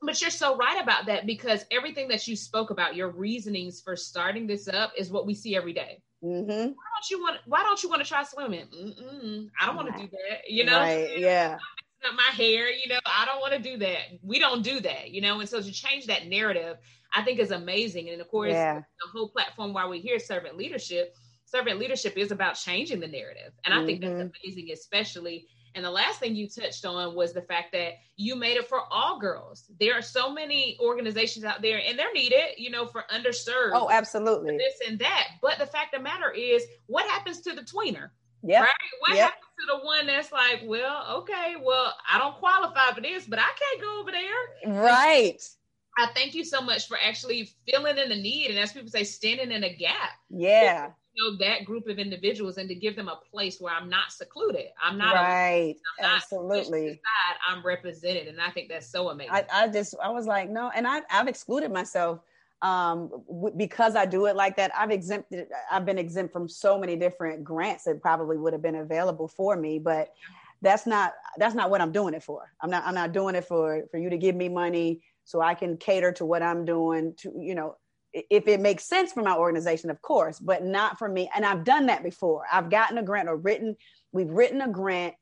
but 0.03 0.21
you're 0.21 0.31
so 0.31 0.57
right 0.57 0.83
about 0.83 1.07
that 1.07 1.27
because 1.27 1.65
everything 1.71 2.09
that 2.09 2.27
you 2.29 2.37
spoke 2.37 2.71
about, 2.71 2.97
your 2.97 3.09
reasonings 3.09 3.81
for 3.81 3.97
starting 3.97 4.47
this 4.47 4.69
up, 4.69 4.93
is 4.97 5.11
what 5.11 5.27
we 5.27 5.35
see 5.35 5.57
every 5.57 5.73
day. 5.73 6.03
Mm-hmm. 6.23 6.51
Why 6.51 6.65
don't 6.65 7.11
you 7.11 7.21
want? 7.21 7.39
Why 7.47 7.63
don't 7.63 7.83
you 7.83 7.89
want 7.89 8.03
to 8.03 8.09
try 8.09 8.23
swimming? 8.23 8.67
Mm-mm, 8.67 9.49
I 9.61 9.67
don't 9.67 9.77
want 9.77 9.95
to 9.95 10.03
do 10.03 10.09
that. 10.09 10.49
You 10.49 10.65
know, 10.65 10.79
right, 10.79 11.11
yeah. 11.19 11.59
Up 12.07 12.15
my 12.15 12.35
hair, 12.35 12.71
you 12.71 12.89
know, 12.89 12.99
I 13.07 13.25
don't 13.25 13.41
want 13.41 13.55
to 13.55 13.59
do 13.59 13.79
that. 13.79 13.99
We 14.23 14.39
don't 14.39 14.63
do 14.63 14.81
that, 14.81 15.11
you 15.11 15.21
know. 15.21 15.41
And 15.41 15.49
so 15.49 15.61
to 15.61 15.73
change 15.73 16.07
that 16.07 16.27
narrative, 16.27 16.77
I 17.13 17.23
think 17.23 17.41
is 17.41 17.51
amazing. 17.51 18.11
And 18.11 18.21
of 18.21 18.29
course, 18.29 18.53
yeah. 18.53 18.75
the 18.75 19.11
whole 19.13 19.29
platform 19.29 19.73
while 19.73 19.89
we 19.89 19.99
hear 19.99 20.19
servant 20.19 20.57
leadership, 20.57 21.17
servant 21.47 21.79
leadership 21.79 22.17
is 22.17 22.31
about 22.31 22.55
changing 22.55 23.01
the 23.01 23.09
narrative, 23.09 23.53
and 23.65 23.73
I 23.73 23.79
mm-hmm. 23.79 23.87
think 23.87 24.01
that's 24.03 24.13
mm-hmm. 24.13 24.29
amazing, 24.45 24.71
especially 24.73 25.47
and 25.77 25.85
the 25.85 25.91
last 25.91 26.21
thing 26.21 26.35
you 26.35 26.49
touched 26.49 26.87
on 26.87 27.15
was 27.15 27.35
the 27.35 27.43
fact 27.43 27.71
that 27.73 27.99
you 28.17 28.35
made 28.35 28.57
it 28.57 28.67
for 28.67 28.81
all 28.91 29.21
girls. 29.21 29.71
There 29.79 29.95
are 29.95 30.01
so 30.01 30.33
many 30.33 30.79
organizations 30.81 31.45
out 31.45 31.61
there, 31.61 31.83
and 31.87 31.99
they're 31.99 32.15
needed, 32.15 32.57
you 32.57 32.71
know, 32.71 32.87
for 32.87 33.05
underserved. 33.15 33.73
Oh, 33.75 33.91
absolutely. 33.91 34.57
This 34.57 34.89
and 34.89 34.99
that. 35.01 35.29
But 35.43 35.59
the 35.59 35.67
fact 35.67 35.95
of 35.95 36.01
the 36.01 36.05
matter 36.05 36.31
is, 36.31 36.65
what 36.87 37.07
happens 37.11 37.43
to 37.43 37.53
the 37.53 37.61
tweener? 37.61 38.09
Yeah. 38.43 38.63
Right? 38.63 38.73
What 39.01 39.17
yep. 39.17 39.25
happens 39.25 39.45
to 39.61 39.79
the 39.79 39.85
one 39.85 40.07
that's 40.07 40.33
like, 40.33 40.63
well, 40.65 41.19
okay, 41.19 41.57
well, 41.63 41.95
I 42.11 42.19
don't 42.19 42.37
qualify 42.37 42.95
for 42.95 43.03
this, 43.03 43.27
but 43.27 43.39
I 43.39 43.43
can't 43.43 43.83
go 43.83 44.01
over 44.01 44.11
there. 44.11 44.83
Right. 44.83 45.43
I 45.99 46.07
thank 46.15 46.35
you 46.35 46.45
so 46.45 46.63
much 46.63 46.89
for 46.89 46.97
actually 47.03 47.51
filling 47.69 47.99
in 47.99 48.09
the 48.09 48.17
need 48.17 48.49
and 48.49 48.59
as 48.59 48.73
people 48.73 48.89
say, 48.89 49.05
standing 49.05 49.51
in 49.51 49.65
a 49.65 49.75
gap. 49.75 50.11
Yeah 50.31 50.91
know 51.17 51.37
that 51.39 51.65
group 51.65 51.87
of 51.89 51.99
individuals 51.99 52.59
and 52.59 52.69
to 52.69 52.75
give 52.75 52.97
them 52.97 53.09
a 53.09 53.21
place 53.31 53.61
where 53.61 53.75
I'm 53.75 53.89
not 53.89 54.13
secluded. 54.13 54.67
I'm 54.83 54.99
not 54.99 55.15
right. 55.15 55.77
I'm 55.99 56.11
not 56.11 56.17
Absolutely. 56.17 57.01
I'm 57.47 57.65
represented, 57.65 58.29
and 58.29 58.41
I 58.41 58.51
think 58.51 58.69
that's 58.69 58.87
so 58.87 59.09
amazing. 59.09 59.35
I, 59.35 59.45
I 59.53 59.69
just 59.69 59.95
I 60.03 60.11
was 60.11 60.27
like 60.27 60.51
no, 60.51 60.71
and 60.75 60.87
I, 60.87 61.03
I've 61.11 61.29
excluded 61.29 61.73
myself 61.73 62.21
um 62.63 63.11
w- 63.29 63.55
because 63.57 63.97
I 63.97 64.07
do 64.07 64.27
it 64.27 64.37
like 64.37 64.57
that. 64.57 64.71
I've 64.77 64.91
exempted. 64.91 65.49
I've 65.71 65.85
been 65.85 65.99
exempt 65.99 66.33
from 66.33 66.49
so 66.49 66.79
many 66.79 66.97
different 66.97 67.45
grants 67.45 67.85
that 67.85 68.01
probably 68.01 68.37
would 68.37 68.53
have 68.53 68.63
been 68.63 68.77
available 68.77 69.29
for 69.29 69.57
me, 69.57 69.79
but 69.79 70.11
that's 70.63 70.87
not 70.87 71.15
that's 71.37 71.55
not 71.55 71.71
what 71.71 71.81
I'm 71.81 71.93
doing 71.93 72.15
it 72.15 72.23
for. 72.23 72.51
I'm 72.61 72.71
not 72.71 72.85
I'm 72.87 72.95
not 72.95 73.13
doing 73.13 73.35
it 73.35 73.45
for 73.45 73.85
for 73.91 73.99
you 73.99 74.11
to 74.11 74.17
give 74.17 74.35
me 74.35 74.49
money 74.49 75.03
so 75.25 75.41
I 75.41 75.55
can 75.55 75.77
cater 75.77 76.13
to 76.13 76.25
what 76.25 76.43
I'm 76.43 76.65
doing 76.65 77.15
to 77.19 77.33
you 77.39 77.55
know 77.55 77.77
if 78.31 78.49
it 78.49 78.61
makes 78.61 78.85
sense 78.85 79.13
for 79.13 79.23
my 79.23 79.37
organization, 79.37 79.91
of 79.91 80.01
course, 80.03 80.39
but 80.39 80.65
not 80.65 80.99
for 80.99 81.09
me. 81.09 81.31
And 81.35 81.45
I've 81.45 81.65
done 81.65 81.87
that 81.87 82.03
before. 82.03 82.45
I've 82.51 82.71
gotten 82.71 82.99
a 82.99 83.03
grant 83.03 83.29
or 83.29 83.37
written, 83.37 83.77
we've 84.13 84.31
written 84.31 84.61
a 84.63 84.69
grant 84.69 85.15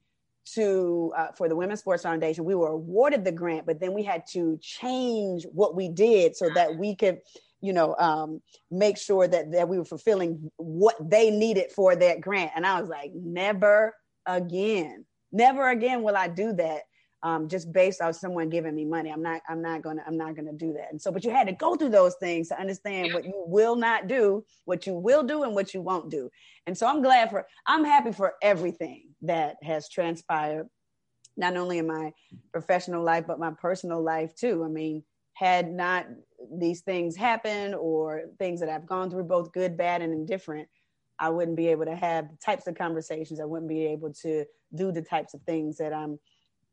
to 0.54 1.12
uh, 1.16 1.28
for 1.36 1.48
the 1.48 1.56
Women's 1.56 1.80
Sports 1.80 2.02
Foundation. 2.02 2.44
We 2.44 2.54
were 2.54 2.68
awarded 2.68 3.24
the 3.24 3.32
grant, 3.32 3.66
but 3.66 3.80
then 3.80 3.94
we 3.94 4.02
had 4.02 4.26
to 4.32 4.58
change 4.60 5.46
what 5.52 5.74
we 5.74 5.88
did 5.88 6.36
so 6.36 6.50
that 6.54 6.76
we 6.76 6.94
could, 6.94 7.20
you 7.60 7.72
know, 7.72 7.96
um, 7.98 8.42
make 8.70 8.98
sure 8.98 9.26
that 9.26 9.52
that 9.52 9.68
we 9.68 9.78
were 9.78 9.86
fulfilling 9.86 10.50
what 10.56 10.96
they 11.00 11.30
needed 11.30 11.72
for 11.72 11.96
that 11.96 12.20
grant. 12.20 12.52
And 12.54 12.66
I 12.66 12.78
was 12.78 12.90
like, 12.90 13.12
never 13.14 13.94
again, 14.26 15.06
never 15.32 15.68
again 15.70 16.02
will 16.02 16.16
I 16.16 16.28
do 16.28 16.52
that 16.52 16.82
um, 17.24 17.48
just 17.48 17.72
based 17.72 18.02
on 18.02 18.12
someone 18.12 18.50
giving 18.50 18.74
me 18.74 18.84
money. 18.84 19.10
I'm 19.10 19.22
not, 19.22 19.40
I'm 19.48 19.62
not 19.62 19.80
gonna, 19.80 20.02
I'm 20.06 20.18
not 20.18 20.36
gonna 20.36 20.52
do 20.52 20.74
that. 20.74 20.88
And 20.90 21.00
so, 21.00 21.10
but 21.10 21.24
you 21.24 21.30
had 21.30 21.46
to 21.46 21.54
go 21.54 21.74
through 21.74 21.88
those 21.88 22.14
things 22.20 22.48
to 22.48 22.60
understand 22.60 23.14
what 23.14 23.24
you 23.24 23.44
will 23.46 23.76
not 23.76 24.06
do, 24.06 24.44
what 24.66 24.86
you 24.86 24.92
will 24.92 25.22
do, 25.22 25.42
and 25.42 25.54
what 25.54 25.72
you 25.72 25.80
won't 25.80 26.10
do. 26.10 26.28
And 26.66 26.76
so 26.76 26.86
I'm 26.86 27.02
glad 27.02 27.30
for, 27.30 27.46
I'm 27.66 27.82
happy 27.82 28.12
for 28.12 28.34
everything 28.42 29.08
that 29.22 29.56
has 29.62 29.88
transpired, 29.88 30.68
not 31.36 31.56
only 31.56 31.78
in 31.78 31.86
my 31.86 32.12
professional 32.52 33.02
life, 33.02 33.24
but 33.26 33.40
my 33.40 33.52
personal 33.58 34.02
life 34.02 34.34
too. 34.36 34.62
I 34.62 34.68
mean, 34.68 35.02
had 35.32 35.72
not 35.72 36.06
these 36.58 36.82
things 36.82 37.16
happened 37.16 37.74
or 37.74 38.24
things 38.38 38.60
that 38.60 38.68
I've 38.68 38.86
gone 38.86 39.10
through, 39.10 39.24
both 39.24 39.50
good, 39.52 39.78
bad, 39.78 40.02
and 40.02 40.12
indifferent, 40.12 40.68
I 41.18 41.30
wouldn't 41.30 41.56
be 41.56 41.68
able 41.68 41.86
to 41.86 41.96
have 41.96 42.28
the 42.28 42.36
types 42.44 42.66
of 42.66 42.76
conversations. 42.76 43.40
I 43.40 43.44
wouldn't 43.44 43.68
be 43.68 43.86
able 43.86 44.12
to 44.22 44.44
do 44.74 44.92
the 44.92 45.02
types 45.02 45.32
of 45.32 45.40
things 45.42 45.78
that 45.78 45.94
I'm 45.94 46.18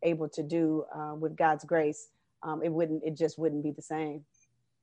able 0.04 0.30
to 0.30 0.44
do 0.44 0.86
uh, 0.96 1.16
with 1.16 1.36
God's 1.36 1.64
grace, 1.64 2.08
um, 2.44 2.62
it 2.64 2.70
wouldn't, 2.70 3.04
it 3.04 3.18
just 3.18 3.38
wouldn't 3.38 3.64
be 3.64 3.72
the 3.72 3.82
same. 3.82 4.26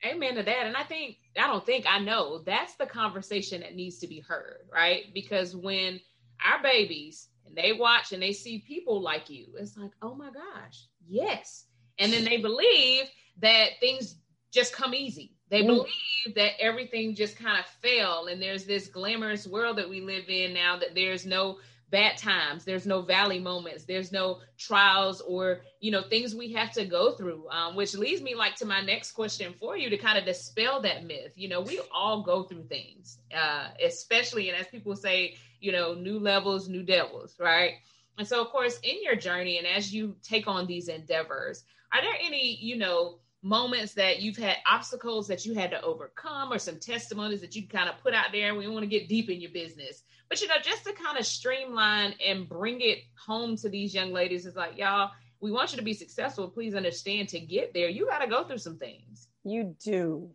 Amen 0.04 0.36
to 0.36 0.42
that. 0.44 0.66
And 0.66 0.76
I 0.76 0.84
think, 0.84 1.16
I 1.36 1.48
don't 1.48 1.66
think, 1.66 1.84
I 1.88 1.98
know 1.98 2.42
that's 2.46 2.74
the 2.76 2.86
conversation 2.86 3.62
that 3.62 3.74
needs 3.74 3.98
to 3.98 4.06
be 4.06 4.20
heard, 4.20 4.68
right? 4.72 5.12
Because 5.12 5.56
when 5.56 6.00
our 6.44 6.62
babies 6.62 7.28
and 7.46 7.56
they 7.56 7.72
watch 7.72 8.12
and 8.12 8.22
they 8.22 8.32
see 8.32 8.64
people 8.66 9.02
like 9.02 9.28
you, 9.28 9.48
it's 9.58 9.76
like, 9.76 9.90
oh 10.00 10.14
my 10.14 10.30
gosh, 10.30 10.86
yes. 11.08 11.64
And 11.98 12.12
then 12.12 12.24
they 12.24 12.36
believe 12.36 13.06
that 13.40 13.70
things 13.80 14.14
just 14.52 14.72
come 14.72 14.94
easy. 14.94 15.34
They 15.50 15.62
mm. 15.62 15.66
believe 15.66 16.36
that 16.36 16.60
everything 16.60 17.14
just 17.14 17.36
kind 17.36 17.58
of 17.58 17.66
fell, 17.82 18.26
and 18.26 18.40
there's 18.40 18.64
this 18.64 18.88
glamorous 18.88 19.46
world 19.46 19.78
that 19.78 19.88
we 19.88 20.00
live 20.00 20.28
in 20.28 20.54
now 20.54 20.78
that 20.78 20.94
there's 20.94 21.26
no 21.26 21.58
bad 21.90 22.16
times. 22.16 22.64
There's 22.64 22.86
no 22.86 23.02
valley 23.02 23.38
moments. 23.38 23.84
There's 23.84 24.12
no 24.12 24.40
trials 24.58 25.20
or 25.20 25.60
you 25.80 25.90
know 25.90 26.02
things 26.02 26.34
we 26.34 26.52
have 26.52 26.72
to 26.72 26.84
go 26.84 27.12
through 27.12 27.48
um, 27.50 27.76
which 27.76 27.94
leads 27.94 28.22
me 28.22 28.34
like 28.34 28.56
to 28.56 28.66
my 28.66 28.80
next 28.80 29.12
question 29.12 29.54
for 29.58 29.76
you 29.76 29.88
to 29.90 29.96
kind 29.96 30.18
of 30.18 30.24
dispel 30.24 30.80
that 30.82 31.04
myth. 31.04 31.32
You 31.36 31.48
know 31.48 31.60
we 31.60 31.80
all 31.92 32.22
go 32.22 32.42
through 32.42 32.64
things 32.64 33.18
uh, 33.34 33.68
especially 33.84 34.48
and 34.50 34.58
as 34.58 34.66
people 34.66 34.96
say 34.96 35.36
you 35.60 35.72
know 35.72 35.94
new 35.94 36.18
levels 36.18 36.68
new 36.68 36.82
devils 36.82 37.36
right? 37.38 37.74
And 38.18 38.26
so 38.26 38.42
of 38.42 38.48
course 38.48 38.78
in 38.82 39.02
your 39.02 39.16
journey 39.16 39.58
and 39.58 39.66
as 39.66 39.94
you 39.94 40.16
take 40.22 40.46
on 40.46 40.66
these 40.66 40.88
endeavors 40.88 41.64
are 41.92 42.02
there 42.02 42.16
any 42.20 42.56
you 42.56 42.76
know 42.76 43.18
moments 43.42 43.94
that 43.94 44.20
you've 44.20 44.36
had 44.36 44.56
obstacles 44.66 45.28
that 45.28 45.46
you 45.46 45.54
had 45.54 45.70
to 45.70 45.80
overcome 45.82 46.52
or 46.52 46.58
some 46.58 46.78
testimonies 46.78 47.40
that 47.40 47.54
you 47.54 47.66
kind 47.68 47.88
of 47.88 47.96
put 48.02 48.12
out 48.12 48.26
there 48.32 48.54
we 48.54 48.66
want 48.66 48.82
to 48.82 48.88
get 48.88 49.08
deep 49.08 49.30
in 49.30 49.40
your 49.40 49.52
business 49.52 50.02
but 50.28 50.42
you 50.42 50.48
know, 50.48 50.54
just 50.62 50.84
to 50.84 50.92
kind 50.92 51.18
of 51.18 51.26
streamline 51.26 52.14
and 52.24 52.48
bring 52.48 52.80
it 52.80 52.98
home 53.26 53.56
to 53.56 53.68
these 53.68 53.94
young 53.94 54.12
ladies 54.12 54.44
is 54.44 54.56
like, 54.56 54.76
y'all, 54.76 55.10
we 55.40 55.50
want 55.50 55.72
you 55.72 55.78
to 55.78 55.84
be 55.84 55.94
successful. 55.94 56.48
Please 56.48 56.74
understand 56.74 57.28
to 57.30 57.40
get 57.40 57.72
there, 57.72 57.88
you 57.88 58.06
got 58.06 58.18
to 58.18 58.28
go 58.28 58.44
through 58.44 58.58
some 58.58 58.76
things. 58.76 59.28
You 59.44 59.74
do. 59.82 60.30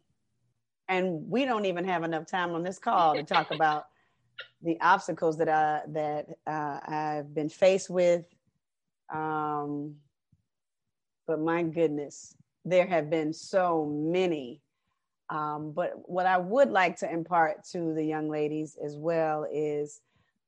And 0.87 1.29
we 1.29 1.45
don't 1.45 1.65
even 1.65 1.85
have 1.85 2.03
enough 2.03 2.25
time 2.25 2.51
on 2.53 2.63
this 2.63 2.79
call 2.79 3.15
to 3.15 3.23
talk 3.23 3.51
about 3.55 3.85
the 4.63 4.79
obstacles 4.81 5.37
that 5.37 5.49
I 5.49 5.81
that 5.89 6.27
uh, 6.47 6.79
I've 6.85 7.33
been 7.33 7.49
faced 7.49 7.89
with. 7.89 8.25
Um, 9.13 9.95
but 11.27 11.39
my 11.39 11.61
goodness, 11.63 12.35
there 12.65 12.87
have 12.87 13.09
been 13.09 13.33
so 13.33 13.85
many 13.85 14.61
Um, 15.29 15.73
but 15.73 15.93
what 16.09 16.27
I 16.27 16.37
would 16.37 16.71
like 16.71 16.97
to 16.99 17.11
impart 17.11 17.65
to 17.71 17.93
the 17.95 18.05
young 18.05 18.29
ladies 18.29 18.77
as 18.83 18.97
well 18.97 19.47
is 19.51 20.01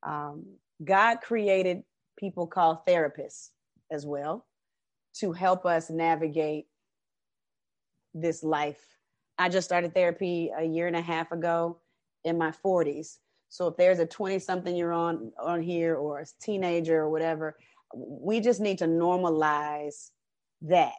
um, 0.04 0.45
God 0.84 1.21
created 1.21 1.84
people 2.17 2.47
called 2.47 2.86
therapists 2.88 3.51
as 3.91 4.06
well 4.06 4.45
to 5.15 5.34
help 5.34 5.65
us 5.65 5.89
navigate 5.89 6.67
this 8.13 8.43
life. 8.43 8.84
I 9.39 9.49
just 9.49 9.65
started 9.67 9.93
therapy 9.95 10.51
a 10.58 10.63
year 10.65 10.88
and 10.88 10.95
a 10.95 11.01
half 11.01 11.32
ago 11.32 11.80
in 12.25 12.38
my 12.38 12.51
40s. 12.51 13.17
So 13.49 13.67
if 13.67 13.78
there's 13.78 13.99
a 13.99 14.08
20 14.08 14.39
something 14.39 14.75
year 14.75 14.91
on 14.91 15.34
on 15.41 15.62
here 15.62 15.95
or 15.95 16.21
a 16.21 16.25
teenager 16.41 17.01
or 17.01 17.10
whatever, 17.10 17.58
we 17.95 18.41
just 18.41 18.62
need 18.62 18.80
to 18.80 18.88
normalize 18.88 20.12
that 20.63 20.93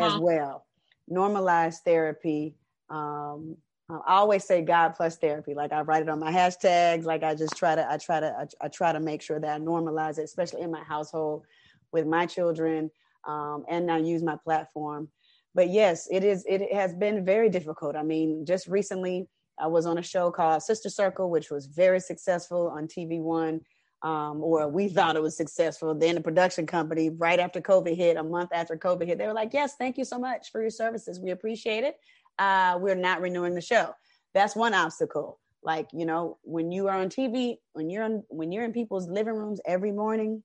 as 0.00 0.18
well. 0.18 0.66
Normalize 1.10 1.76
therapy. 1.84 2.56
Um, 2.90 3.56
I 3.90 4.14
always 4.14 4.44
say 4.44 4.62
God 4.62 4.94
plus 4.96 5.16
therapy. 5.18 5.54
Like 5.54 5.72
I 5.72 5.82
write 5.82 6.02
it 6.02 6.08
on 6.08 6.20
my 6.20 6.32
hashtags. 6.32 7.04
Like 7.04 7.22
I 7.22 7.34
just 7.34 7.56
try 7.56 7.74
to, 7.74 7.90
I 7.90 7.98
try 7.98 8.20
to, 8.20 8.34
I, 8.38 8.66
I 8.66 8.68
try 8.68 8.92
to 8.92 9.00
make 9.00 9.22
sure 9.22 9.38
that 9.38 9.56
I 9.56 9.58
normalize 9.58 10.18
it, 10.18 10.22
especially 10.22 10.62
in 10.62 10.70
my 10.70 10.82
household 10.82 11.44
with 11.92 12.06
my 12.06 12.26
children, 12.26 12.90
um, 13.26 13.64
and 13.68 13.90
I 13.90 13.98
use 13.98 14.22
my 14.22 14.36
platform. 14.36 15.08
But 15.54 15.68
yes, 15.68 16.08
it 16.10 16.24
is. 16.24 16.44
It 16.48 16.72
has 16.72 16.94
been 16.94 17.24
very 17.24 17.50
difficult. 17.50 17.94
I 17.94 18.02
mean, 18.02 18.46
just 18.46 18.66
recently, 18.66 19.28
I 19.58 19.66
was 19.66 19.84
on 19.84 19.98
a 19.98 20.02
show 20.02 20.30
called 20.30 20.62
Sister 20.62 20.88
Circle, 20.88 21.30
which 21.30 21.50
was 21.50 21.66
very 21.66 22.00
successful 22.00 22.68
on 22.68 22.86
TV 22.86 23.20
One 23.20 23.60
um, 24.02 24.42
or 24.42 24.68
we 24.68 24.88
thought 24.88 25.16
it 25.16 25.22
was 25.22 25.36
successful. 25.36 25.94
Then 25.94 26.16
the 26.16 26.20
production 26.20 26.66
company, 26.66 27.10
right 27.10 27.38
after 27.38 27.60
COVID 27.60 27.96
hit, 27.96 28.16
a 28.16 28.22
month 28.22 28.50
after 28.52 28.76
COVID 28.76 29.06
hit, 29.06 29.18
they 29.18 29.26
were 29.26 29.32
like, 29.32 29.54
"Yes, 29.54 29.76
thank 29.76 29.96
you 29.96 30.04
so 30.04 30.18
much 30.18 30.50
for 30.50 30.60
your 30.60 30.70
services. 30.70 31.20
We 31.20 31.30
appreciate 31.30 31.84
it. 31.84 31.98
Uh, 32.38 32.78
we're 32.80 32.96
not 32.96 33.20
renewing 33.20 33.54
the 33.54 33.60
show." 33.60 33.94
That's 34.34 34.56
one 34.56 34.74
obstacle. 34.74 35.38
Like 35.62 35.88
you 35.92 36.04
know, 36.04 36.38
when 36.42 36.72
you 36.72 36.88
are 36.88 36.98
on 36.98 37.08
TV, 37.08 37.58
when 37.74 37.88
you're 37.90 38.04
in, 38.04 38.24
when 38.28 38.50
you're 38.50 38.64
in 38.64 38.72
people's 38.72 39.08
living 39.08 39.34
rooms 39.34 39.60
every 39.64 39.92
morning, 39.92 40.42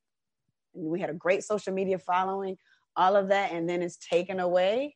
and 0.75 0.85
we 0.85 0.99
had 0.99 1.09
a 1.09 1.15
great 1.15 1.43
social 1.43 1.73
media 1.73 1.97
following, 1.97 2.57
all 2.95 3.15
of 3.15 3.29
that, 3.29 3.51
and 3.51 3.67
then 3.67 3.81
it's 3.81 3.97
taken 3.97 4.39
away. 4.39 4.95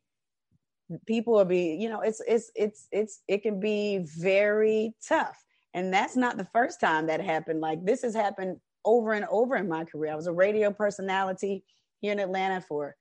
People 1.08 1.34
will 1.34 1.46
be, 1.46 1.78
you 1.80 1.90
know, 1.90 2.02
it's 2.02 2.22
it's 2.28 2.52
it's 2.54 2.88
it's 2.92 3.24
it 3.28 3.42
can 3.42 3.60
be 3.60 4.06
very 4.20 4.94
tough 5.08 5.44
and 5.74 5.94
that's 5.94 6.16
not 6.16 6.38
the 6.38 6.46
first 6.46 6.80
time 6.80 7.08
that 7.08 7.22
happened. 7.22 7.62
Like 7.62 7.86
this 7.86 8.02
has 8.02 8.16
happened 8.16 8.58
over 8.84 9.14
and 9.14 9.26
over 9.30 9.56
in 9.56 9.68
my 9.68 9.86
career. 9.86 10.12
I 10.12 10.16
was 10.16 10.28
a 10.28 10.34
radio 10.34 10.72
personality 10.72 11.64
here 12.02 12.12
in 12.12 12.20
Atlanta 12.20 12.62
for, 12.62 12.96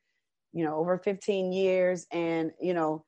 you 0.52 0.64
know, 0.64 0.76
over 0.76 0.98
15 0.98 1.52
years 1.52 2.06
and, 2.12 2.52
you 2.61 2.74
know, 2.74 3.04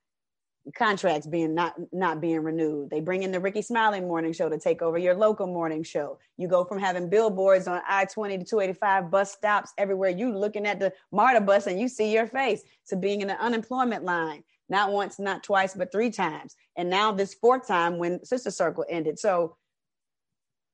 contracts 0.76 1.26
being 1.26 1.54
not 1.54 1.74
not 1.92 2.20
being 2.20 2.40
renewed. 2.40 2.88
They 2.88 3.00
bring 3.00 3.24
in 3.24 3.32
the 3.32 3.40
Rickey 3.40 3.62
Smiley 3.62 4.00
morning 4.00 4.32
show 4.32 4.48
to 4.48 4.58
take 4.58 4.80
over 4.80 4.96
your 4.96 5.14
local 5.14 5.48
morning 5.48 5.82
show. 5.82 6.18
You 6.36 6.46
go 6.46 6.64
from 6.64 6.78
having 6.78 7.08
billboards 7.08 7.66
on 7.66 7.80
I-20 7.88 8.38
to 8.38 8.44
285 8.44 9.10
bus 9.10 9.32
stops 9.32 9.72
everywhere. 9.76 10.10
You 10.10 10.36
looking 10.36 10.66
at 10.66 10.78
the 10.78 10.92
MARTA 11.10 11.40
bus 11.40 11.66
and 11.66 11.80
you 11.80 11.88
see 11.88 12.12
your 12.12 12.28
face 12.28 12.62
to 12.88 12.96
being 12.96 13.22
in 13.22 13.28
the 13.28 13.40
unemployment 13.42 14.04
line 14.04 14.44
not 14.68 14.92
once, 14.92 15.18
not 15.18 15.42
twice, 15.42 15.74
but 15.74 15.92
three 15.92 16.10
times. 16.10 16.56
And 16.76 16.88
now 16.88 17.12
this 17.12 17.34
fourth 17.34 17.66
time 17.66 17.98
when 17.98 18.24
Sister 18.24 18.50
Circle 18.50 18.84
ended. 18.88 19.18
So 19.18 19.56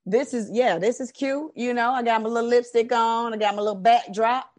this 0.06 0.32
is, 0.32 0.50
yeah, 0.52 0.78
this 0.78 1.00
is 1.00 1.12
cute. 1.12 1.50
You 1.54 1.74
know, 1.74 1.90
I 1.90 2.02
got 2.02 2.22
my 2.22 2.28
little 2.28 2.48
lipstick 2.48 2.92
on, 2.92 3.34
I 3.34 3.36
got 3.36 3.54
my 3.54 3.62
little 3.62 3.80
backdrop, 3.80 4.50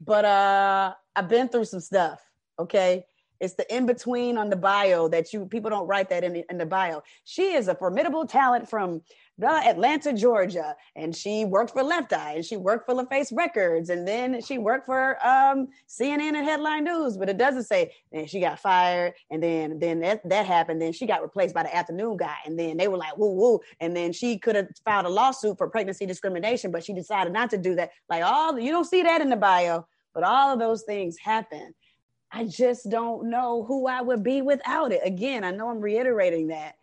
but 0.00 0.24
uh 0.24 0.94
I've 1.16 1.28
been 1.28 1.48
through 1.48 1.64
some 1.64 1.80
stuff. 1.80 2.20
Okay. 2.58 3.04
It's 3.40 3.54
the 3.54 3.74
in 3.74 3.86
between 3.86 4.36
on 4.36 4.50
the 4.50 4.56
bio 4.56 5.08
that 5.08 5.32
you 5.32 5.46
people 5.46 5.70
don't 5.70 5.86
write 5.86 6.10
that 6.10 6.24
in 6.24 6.34
the, 6.34 6.44
in 6.50 6.58
the 6.58 6.66
bio. 6.66 7.02
She 7.24 7.54
is 7.54 7.68
a 7.68 7.74
formidable 7.74 8.26
talent 8.26 8.68
from 8.68 9.02
Atlanta, 9.42 10.12
Georgia, 10.12 10.76
and 10.94 11.16
she 11.16 11.46
worked 11.46 11.72
for 11.72 11.82
Left 11.82 12.12
Eye 12.12 12.34
and 12.34 12.44
she 12.44 12.58
worked 12.58 12.86
for 12.86 12.94
LaFace 12.94 13.34
Records, 13.34 13.88
and 13.88 14.06
then 14.06 14.42
she 14.42 14.58
worked 14.58 14.84
for 14.84 15.16
um, 15.26 15.68
CNN 15.88 16.34
and 16.34 16.44
Headline 16.44 16.84
News. 16.84 17.16
But 17.16 17.28
it 17.28 17.38
doesn't 17.38 17.64
say 17.64 17.92
and 18.12 18.28
she 18.28 18.40
got 18.40 18.58
fired, 18.58 19.14
and 19.30 19.42
then 19.42 19.78
then 19.78 20.00
that, 20.00 20.28
that 20.28 20.46
happened. 20.46 20.82
Then 20.82 20.92
she 20.92 21.06
got 21.06 21.22
replaced 21.22 21.54
by 21.54 21.62
the 21.62 21.74
afternoon 21.74 22.16
guy, 22.18 22.36
and 22.44 22.58
then 22.58 22.76
they 22.76 22.88
were 22.88 22.98
like 22.98 23.16
woo 23.16 23.32
woo, 23.32 23.60
and 23.80 23.96
then 23.96 24.12
she 24.12 24.38
could 24.38 24.56
have 24.56 24.68
filed 24.84 25.06
a 25.06 25.10
lawsuit 25.10 25.56
for 25.56 25.68
pregnancy 25.68 26.06
discrimination, 26.06 26.70
but 26.70 26.84
she 26.84 26.92
decided 26.92 27.32
not 27.32 27.50
to 27.50 27.58
do 27.58 27.74
that. 27.76 27.90
Like 28.08 28.22
all 28.22 28.58
you 28.58 28.70
don't 28.70 28.84
see 28.84 29.02
that 29.02 29.22
in 29.22 29.30
the 29.30 29.36
bio, 29.36 29.86
but 30.12 30.24
all 30.24 30.52
of 30.52 30.58
those 30.58 30.82
things 30.82 31.16
happen. 31.18 31.74
I 32.32 32.44
just 32.44 32.88
don't 32.88 33.28
know 33.30 33.64
who 33.64 33.86
I 33.86 34.02
would 34.02 34.22
be 34.22 34.42
without 34.42 34.92
it. 34.92 35.00
Again, 35.04 35.44
I 35.44 35.50
know 35.50 35.68
I'm 35.68 35.80
reiterating 35.80 36.48
that. 36.48 36.76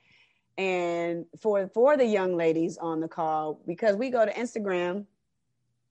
And 0.58 1.26
for 1.40 1.70
for 1.74 1.98
the 1.98 2.06
young 2.06 2.36
ladies 2.36 2.78
on 2.78 3.00
the 3.00 3.08
call, 3.08 3.62
because 3.68 3.96
we 3.96 4.10
go 4.10 4.26
to 4.26 4.34
Instagram 4.34 5.06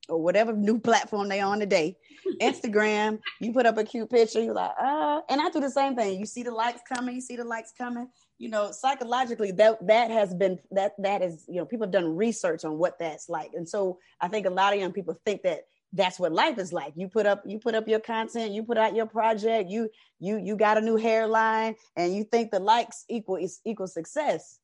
or 0.08 0.20
whatever 0.20 0.52
new 0.52 0.78
platform 0.78 1.28
they 1.28 1.40
are 1.40 1.52
on 1.52 1.60
today, 1.60 1.96
Instagram, 2.40 3.20
you 3.40 3.52
put 3.52 3.66
up 3.66 3.78
a 3.78 3.84
cute 3.84 4.10
picture, 4.10 4.42
you're 4.42 4.54
like, 4.54 4.72
uh, 4.80 5.20
and 5.28 5.40
I 5.40 5.50
do 5.50 5.60
the 5.60 5.70
same 5.70 5.94
thing. 5.94 6.18
You 6.18 6.26
see 6.26 6.42
the 6.42 6.50
likes 6.50 6.80
coming, 6.92 7.14
you 7.14 7.20
see 7.20 7.36
the 7.36 7.44
likes 7.44 7.72
coming. 7.76 8.08
You 8.38 8.50
know, 8.50 8.70
psychologically, 8.72 9.52
that 9.52 9.86
that 9.86 10.10
has 10.10 10.34
been 10.34 10.58
that 10.72 10.92
that 10.98 11.22
is, 11.22 11.44
you 11.48 11.56
know, 11.56 11.64
people 11.64 11.86
have 11.86 11.92
done 11.92 12.16
research 12.16 12.64
on 12.64 12.76
what 12.76 12.98
that's 12.98 13.28
like. 13.28 13.52
And 13.54 13.68
so 13.68 13.98
I 14.20 14.28
think 14.28 14.46
a 14.46 14.50
lot 14.50 14.74
of 14.74 14.80
young 14.80 14.92
people 14.92 15.14
think 15.24 15.42
that 15.42 15.66
that's 15.92 16.18
what 16.18 16.32
life 16.32 16.58
is 16.58 16.72
like. 16.72 16.92
You 16.96 17.08
put 17.08 17.26
up 17.26 17.42
you 17.46 17.58
put 17.58 17.74
up 17.74 17.88
your 17.88 18.00
content 18.00 18.52
you 18.52 18.62
put 18.62 18.78
out 18.78 18.94
your 18.94 19.06
project 19.06 19.70
you 19.70 19.88
you 20.18 20.38
you 20.38 20.56
got 20.56 20.78
a 20.78 20.80
new 20.80 20.96
hairline 20.96 21.74
and 21.96 22.14
you 22.14 22.24
think 22.24 22.50
the 22.50 22.60
likes 22.60 23.04
equal 23.08 23.36
is 23.36 23.60
equal 23.64 23.86
success. 23.86 24.58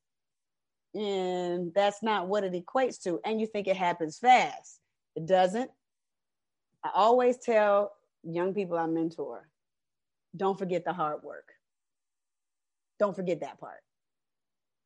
And 0.93 1.73
that's 1.73 2.03
not 2.03 2.27
what 2.27 2.43
it 2.43 2.53
equates 2.53 3.01
to 3.03 3.19
and 3.25 3.39
you 3.39 3.47
think 3.47 3.67
it 3.67 3.77
happens 3.77 4.19
fast. 4.19 4.79
It 5.15 5.25
doesn't. 5.25 5.71
I 6.83 6.89
always 6.93 7.37
tell 7.37 7.93
young 8.23 8.53
people 8.53 8.77
i 8.77 8.85
mentor 8.85 9.47
don't 10.35 10.57
forget 10.57 10.83
the 10.83 10.93
hard 10.93 11.23
work. 11.23 11.51
Don't 12.99 13.15
forget 13.15 13.41
that 13.41 13.59
part. 13.59 13.81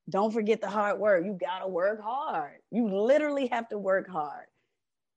Don't 0.09 0.33
forget 0.33 0.61
the 0.61 0.69
hard 0.69 0.99
work. 0.99 1.25
You 1.25 1.33
got 1.33 1.59
to 1.59 1.67
work 1.67 2.01
hard. 2.01 2.57
You 2.71 2.87
literally 2.87 3.47
have 3.47 3.67
to 3.69 3.77
work 3.77 4.09
hard 4.09 4.45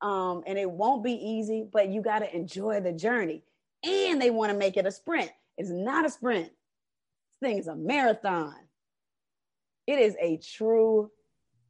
um, 0.02 0.42
and 0.46 0.58
it 0.58 0.70
won't 0.70 1.04
be 1.04 1.12
easy, 1.12 1.66
but 1.70 1.88
you 1.88 2.02
got 2.02 2.20
to 2.20 2.34
enjoy 2.34 2.80
the 2.80 2.92
journey. 2.92 3.42
And 3.84 4.20
they 4.20 4.30
want 4.30 4.52
to 4.52 4.58
make 4.58 4.76
it 4.76 4.86
a 4.86 4.92
sprint. 4.92 5.30
It's 5.56 5.70
not 5.70 6.06
a 6.06 6.10
sprint. 6.10 6.48
This 6.48 7.48
thing 7.48 7.58
is 7.58 7.66
a 7.66 7.74
marathon. 7.74 8.54
It 9.86 9.98
is 9.98 10.16
a 10.20 10.38
true 10.38 11.10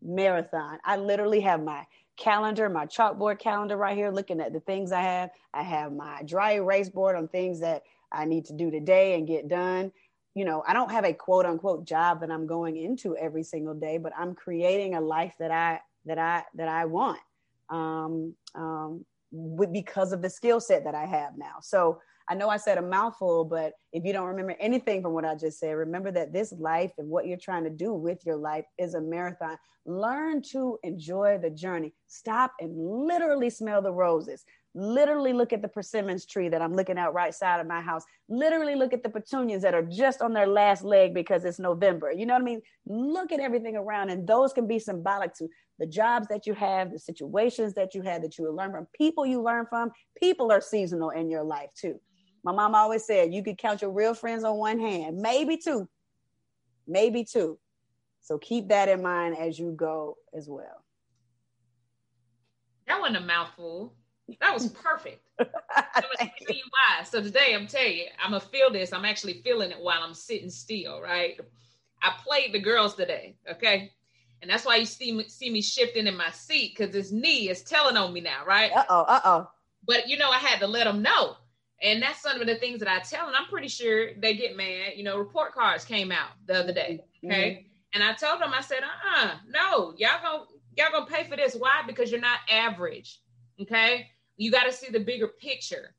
marathon. 0.02 0.78
I 0.84 0.96
literally 0.96 1.40
have 1.40 1.62
my 1.62 1.86
calendar, 2.16 2.68
my 2.68 2.86
chalkboard 2.86 3.38
calendar 3.38 3.76
right 3.76 3.96
here, 3.96 4.10
looking 4.10 4.40
at 4.40 4.52
the 4.52 4.60
things 4.60 4.92
I 4.92 5.02
have. 5.02 5.30
I 5.54 5.62
have 5.62 5.92
my 5.92 6.22
dry 6.24 6.52
erase 6.52 6.88
board 6.88 7.16
on 7.16 7.28
things 7.28 7.60
that 7.60 7.82
I 8.12 8.24
need 8.24 8.44
to 8.46 8.52
do 8.52 8.70
today 8.70 9.14
and 9.14 9.26
get 9.26 9.48
done. 9.48 9.92
You 10.34 10.44
know, 10.44 10.62
I 10.66 10.72
don't 10.72 10.90
have 10.90 11.04
a 11.04 11.12
quote 11.12 11.46
unquote 11.46 11.84
job 11.84 12.20
that 12.20 12.30
I'm 12.30 12.46
going 12.46 12.76
into 12.76 13.16
every 13.16 13.42
single 13.42 13.74
day, 13.74 13.98
but 13.98 14.12
I'm 14.16 14.34
creating 14.34 14.94
a 14.94 15.00
life 15.00 15.34
that 15.38 15.50
I 15.50 15.80
that 16.06 16.18
I 16.18 16.44
that 16.54 16.68
I 16.68 16.84
want 16.84 17.18
um, 17.70 18.35
um, 18.54 19.04
because 19.72 20.12
of 20.12 20.22
the 20.22 20.30
skill 20.30 20.61
set 20.61 20.85
that 20.85 20.94
I 20.94 21.06
have 21.06 21.38
now. 21.38 21.56
So 21.62 22.00
I 22.30 22.35
know 22.35 22.48
I 22.48 22.59
said 22.59 22.78
a 22.78 22.83
mouthful, 22.83 23.44
but 23.44 23.72
if 23.92 24.04
you 24.04 24.12
don't 24.12 24.26
remember 24.26 24.54
anything 24.61 25.02
from 25.02 25.14
what 25.14 25.24
I 25.24 25.35
just 25.35 25.59
said, 25.59 25.72
remember 25.72 26.12
that 26.12 26.33
this 26.33 26.52
life 26.52 26.92
and 26.98 27.09
what 27.09 27.26
you're 27.26 27.37
trying 27.37 27.64
to 27.64 27.70
do 27.70 27.92
with 27.92 28.24
your 28.24 28.37
life 28.37 28.64
is 28.78 28.94
a 28.94 29.00
marathon. 29.00 29.56
Learn 29.85 30.40
to 30.52 30.78
enjoy 30.85 31.38
the 31.42 31.50
journey. 31.50 31.92
Stop 32.06 32.52
and 32.61 32.72
literally 32.76 33.50
smell 33.50 33.83
the 33.83 33.92
roses. 33.92 34.44
Literally 34.74 35.33
look 35.33 35.52
at 35.52 35.62
the 35.62 35.68
persimmons 35.68 36.24
tree 36.24 36.48
that 36.48 36.62
I'm 36.62 36.72
looking 36.72 36.98
at 36.98 37.12
right 37.12 37.35
side 37.35 37.59
of 37.59 37.66
my 37.66 37.80
house. 37.80 38.04
Literally 38.28 38.76
look 38.76 38.92
at 38.92 39.02
the 39.02 39.09
petunias 39.09 39.62
that 39.62 39.74
are 39.74 39.83
just 39.83 40.22
on 40.22 40.33
their 40.33 40.46
last 40.46 40.85
leg 40.85 41.12
because 41.12 41.44
it's 41.44 41.59
November. 41.59 42.12
You 42.12 42.26
know 42.26 42.35
what 42.35 42.42
I 42.42 42.44
mean? 42.44 42.62
Look 42.87 43.33
at 43.33 43.40
everything 43.40 43.74
around, 43.74 44.11
and 44.11 44.24
those 44.24 44.52
can 44.52 44.68
be 44.68 44.78
symbolic 44.78 45.35
to 45.35 45.48
the 45.80 45.86
jobs 45.86 46.28
that 46.28 46.46
you 46.46 46.52
have, 46.52 46.92
the 46.92 46.98
situations 46.98 47.72
that 47.72 47.94
you 47.94 48.02
have 48.02 48.20
that 48.20 48.36
you 48.36 48.44
will 48.44 48.54
learn 48.54 48.70
from, 48.70 48.86
people 48.92 49.24
you 49.24 49.42
learn 49.42 49.64
from. 49.66 49.90
People 50.20 50.52
are 50.52 50.60
seasonal 50.60 51.08
in 51.08 51.30
your 51.30 51.42
life 51.42 51.70
too. 51.74 51.98
My 52.44 52.52
mom 52.52 52.74
always 52.74 53.06
said 53.06 53.32
you 53.32 53.42
could 53.42 53.56
count 53.56 53.80
your 53.80 53.90
real 53.90 54.12
friends 54.12 54.44
on 54.44 54.56
one 54.58 54.78
hand, 54.78 55.16
maybe 55.16 55.56
two, 55.56 55.88
maybe 56.86 57.24
two. 57.24 57.58
So 58.20 58.36
keep 58.36 58.68
that 58.68 58.90
in 58.90 59.02
mind 59.02 59.38
as 59.38 59.58
you 59.58 59.72
go 59.72 60.16
as 60.36 60.48
well. 60.48 60.84
That 62.86 63.00
wasn't 63.00 63.24
a 63.24 63.26
mouthful. 63.26 63.94
That 64.40 64.52
was 64.52 64.68
perfect. 64.68 65.26
I'm 65.40 65.46
gonna 65.94 66.30
tell 66.46 66.56
you 66.56 66.62
why. 66.70 67.04
So 67.04 67.22
today 67.22 67.54
I'm 67.54 67.66
telling 67.66 67.96
you, 67.96 68.04
I'm 68.22 68.32
gonna 68.32 68.40
feel 68.40 68.70
this. 68.70 68.92
I'm 68.92 69.06
actually 69.06 69.40
feeling 69.42 69.70
it 69.70 69.80
while 69.80 70.02
I'm 70.02 70.14
sitting 70.14 70.50
still, 70.50 71.00
right? 71.00 71.40
I 72.02 72.12
played 72.22 72.52
the 72.52 72.60
girls 72.60 72.94
today, 72.94 73.36
okay? 73.50 73.92
And 74.42 74.50
that's 74.50 74.64
why 74.64 74.76
you 74.76 74.87
see 74.87 75.12
me, 75.12 75.29
see 75.29 75.50
me 75.50 75.61
shifting 75.61 76.07
in 76.07 76.16
my 76.16 76.31
seat 76.31 76.74
because 76.76 76.92
this 76.92 77.12
knee 77.12 77.50
is 77.50 77.62
telling 77.62 77.96
on 77.96 78.12
me 78.12 78.20
now, 78.20 78.44
right? 78.46 78.72
Uh 78.74 78.85
oh, 78.88 79.03
uh 79.03 79.20
oh. 79.24 79.50
But 79.87 80.09
you 80.09 80.16
know, 80.16 80.31
I 80.31 80.38
had 80.38 80.61
to 80.61 80.66
let 80.66 80.85
them 80.85 81.03
know. 81.03 81.37
And 81.83 82.03
that's 82.03 82.20
some 82.20 82.40
of 82.40 82.46
the 82.46 82.57
things 82.57 82.81
that 82.81 82.88
I 82.88 82.98
tell, 83.00 83.26
and 83.26 83.35
I'm 83.35 83.46
pretty 83.46 83.68
sure 83.68 84.14
they 84.14 84.35
get 84.35 84.57
mad. 84.57 84.92
You 84.96 85.05
know, 85.05 85.16
report 85.18 85.53
cards 85.53 85.85
came 85.85 86.12
out 86.12 86.29
the 86.46 86.61
other 86.61 86.74
day. 86.74 87.05
Okay. 87.24 87.50
Mm-hmm. 87.50 87.66
And 87.94 88.05
I 88.05 88.12
told 88.12 88.40
them, 88.40 88.53
I 88.55 88.61
said, 88.61 88.81
uh-uh, 88.83 89.31
no, 89.48 89.94
y'all 89.96 90.22
gonna 90.22 90.44
y'all 90.76 90.92
gonna 90.92 91.07
pay 91.07 91.24
for 91.24 91.37
this. 91.37 91.55
Why? 91.55 91.83
Because 91.87 92.11
you're 92.11 92.20
not 92.20 92.38
average. 92.50 93.20
Okay. 93.61 94.09
You 94.37 94.50
got 94.50 94.64
to 94.64 94.72
see 94.72 94.90
the 94.90 95.00
bigger 95.00 95.29
picture. 95.29 95.94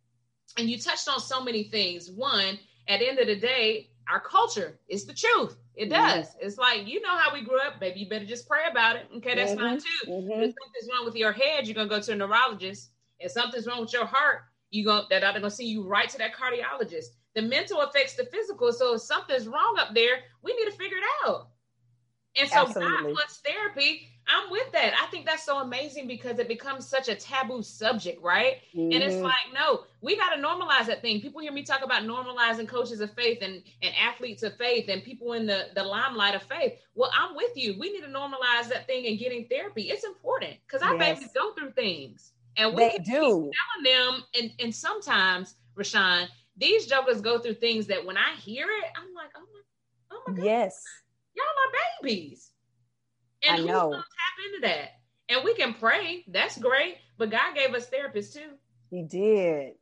And 0.58 0.70
you 0.70 0.80
touched 0.80 1.08
on 1.08 1.20
so 1.20 1.44
many 1.44 1.66
things. 1.66 2.10
One, 2.10 2.60
at 2.88 3.00
the 3.00 3.08
end 3.08 3.20
of 3.20 3.28
the 3.28 3.36
day, 3.36 3.92
our 4.10 4.20
culture 4.20 4.80
is 4.90 5.06
the 5.06 5.14
truth. 5.14 5.56
It 5.76 5.90
mm-hmm. 5.90 5.94
does. 5.94 6.28
Mm-hmm. 6.28 6.48
It's 6.48 6.58
like 6.58 6.88
you 6.88 7.02
know 7.02 7.18
how 7.18 7.34
we 7.34 7.44
grew 7.44 7.60
up. 7.60 7.76
Maybe 7.80 8.02
you 8.02 8.10
better 8.10 8.26
just 8.26 8.48
pray 8.48 8.62
about 8.70 8.98
it. 8.98 9.08
Okay, 9.18 9.36
that's 9.36 9.52
mm-hmm. 9.52 9.62
fine 9.62 9.78
too. 9.78 10.10
Mm-hmm. 10.10 10.32
If 10.32 10.54
something's 10.62 10.90
wrong 10.92 11.06
with 11.06 11.16
your 11.16 11.32
head, 11.32 11.68
you're 11.68 11.76
gonna 11.76 11.90
go 11.90 12.02
to 12.02 12.12
a 12.12 12.16
neurologist. 12.16 12.90
If 13.20 13.32
something's 13.32 13.68
wrong 13.68 13.82
with 13.82 13.94
your 13.94 14.06
heart, 14.06 14.42
you 14.70 14.84
go 14.84 15.06
that 15.10 15.22
they're 15.22 15.34
gonna 15.34 15.50
send 15.50 15.70
you 15.70 15.88
right 15.88 16.10
to 16.10 16.18
that 16.18 16.34
cardiologist. 16.36 17.06
The 17.36 17.42
mental 17.42 17.82
affects 17.82 18.16
the 18.16 18.26
physical. 18.26 18.74
So 18.74 18.96
if 18.96 19.02
something's 19.02 19.48
wrong 19.48 19.78
up 19.80 19.94
there, 19.94 20.20
we 20.44 20.54
need 20.54 20.70
to 20.70 20.78
figure 20.78 20.98
it 20.98 21.04
out. 21.26 21.48
And 22.40 22.50
so 22.50 22.62
Absolutely. 22.68 22.92
God 22.92 23.06
wants 23.06 23.42
therapy. 23.46 24.08
I'm 24.28 24.50
with 24.52 24.72
that. 24.72 24.94
I 25.02 25.08
think 25.08 25.26
that's 25.26 25.44
so 25.44 25.60
amazing 25.60 26.08
because 26.08 26.40
it 26.40 26.48
becomes 26.48 26.88
such 26.88 27.10
a 27.10 27.16
taboo 27.16 27.64
subject, 27.64 28.22
right? 28.22 28.58
Mm-hmm. 28.76 28.94
And 28.94 29.04
it's 29.04 29.16
mm-hmm. 29.16 29.24
like, 29.24 29.54
no, 29.54 29.82
we 30.02 30.16
got 30.16 30.36
to 30.36 30.42
normalize 30.42 30.86
that 30.88 31.02
thing. 31.02 31.22
People 31.22 31.42
hear 31.42 31.52
me 31.52 31.64
talk 31.64 31.84
about 31.84 32.04
normalizing 32.04 32.68
coaches 32.68 33.02
of 33.02 33.12
faith 33.14 33.40
and, 33.42 33.62
and 33.82 33.94
athletes 34.00 34.44
of 34.44 34.56
faith 34.58 34.90
and 34.90 35.04
people 35.04 35.34
in 35.34 35.46
the, 35.46 35.68
the 35.76 35.84
limelight 35.84 36.36
of 36.36 36.44
faith. 36.44 36.74
Well, 36.96 37.12
I'm 37.18 37.36
with 37.36 37.52
you. 37.56 37.78
We 37.80 37.92
need 37.92 38.02
to 38.02 38.08
normalize 38.08 38.70
that 38.70 38.88
thing 38.88 39.08
and 39.08 39.18
getting 39.20 39.48
therapy. 39.48 39.90
It's 39.90 40.04
important 40.04 40.56
because 40.66 40.82
our 40.82 40.96
yes. 40.96 41.20
babies 41.20 41.32
go 41.34 41.54
through 41.54 41.72
things. 41.72 42.32
And 42.58 42.76
we 42.76 42.90
they 42.90 42.98
do. 43.00 43.52
telling 43.52 43.84
them, 43.84 44.24
and, 44.40 44.52
and 44.60 44.76
sometimes, 44.76 45.56
Rashan, 45.76 46.28
these 46.58 46.86
jokers 46.86 47.22
go 47.22 47.40
through 47.40 47.56
things 47.56 47.88
that 47.88 48.06
when 48.06 48.18
I 48.18 48.36
hear 48.38 48.68
it, 48.68 48.86
I'm 48.96 49.14
like, 49.14 49.30
oh 49.36 49.46
my, 49.54 49.62
oh 50.12 50.22
my 50.28 50.34
God. 50.36 50.46
Yes. 50.46 50.84
Y'all 51.36 51.46
are 51.46 52.08
babies. 52.08 52.51
And 53.44 53.62
I 53.62 53.64
know. 53.64 53.92
tap 53.92 54.04
into 54.46 54.68
that? 54.68 54.90
And 55.30 55.44
we 55.44 55.54
can 55.56 55.74
pray. 55.74 56.26
That's 56.28 56.58
great. 56.58 56.98
But 57.18 57.32
God 57.32 57.56
gave 57.56 57.74
us 57.74 57.90
therapists 57.90 58.34
too. 58.34 58.52
He 58.90 59.04
did. 59.04 59.74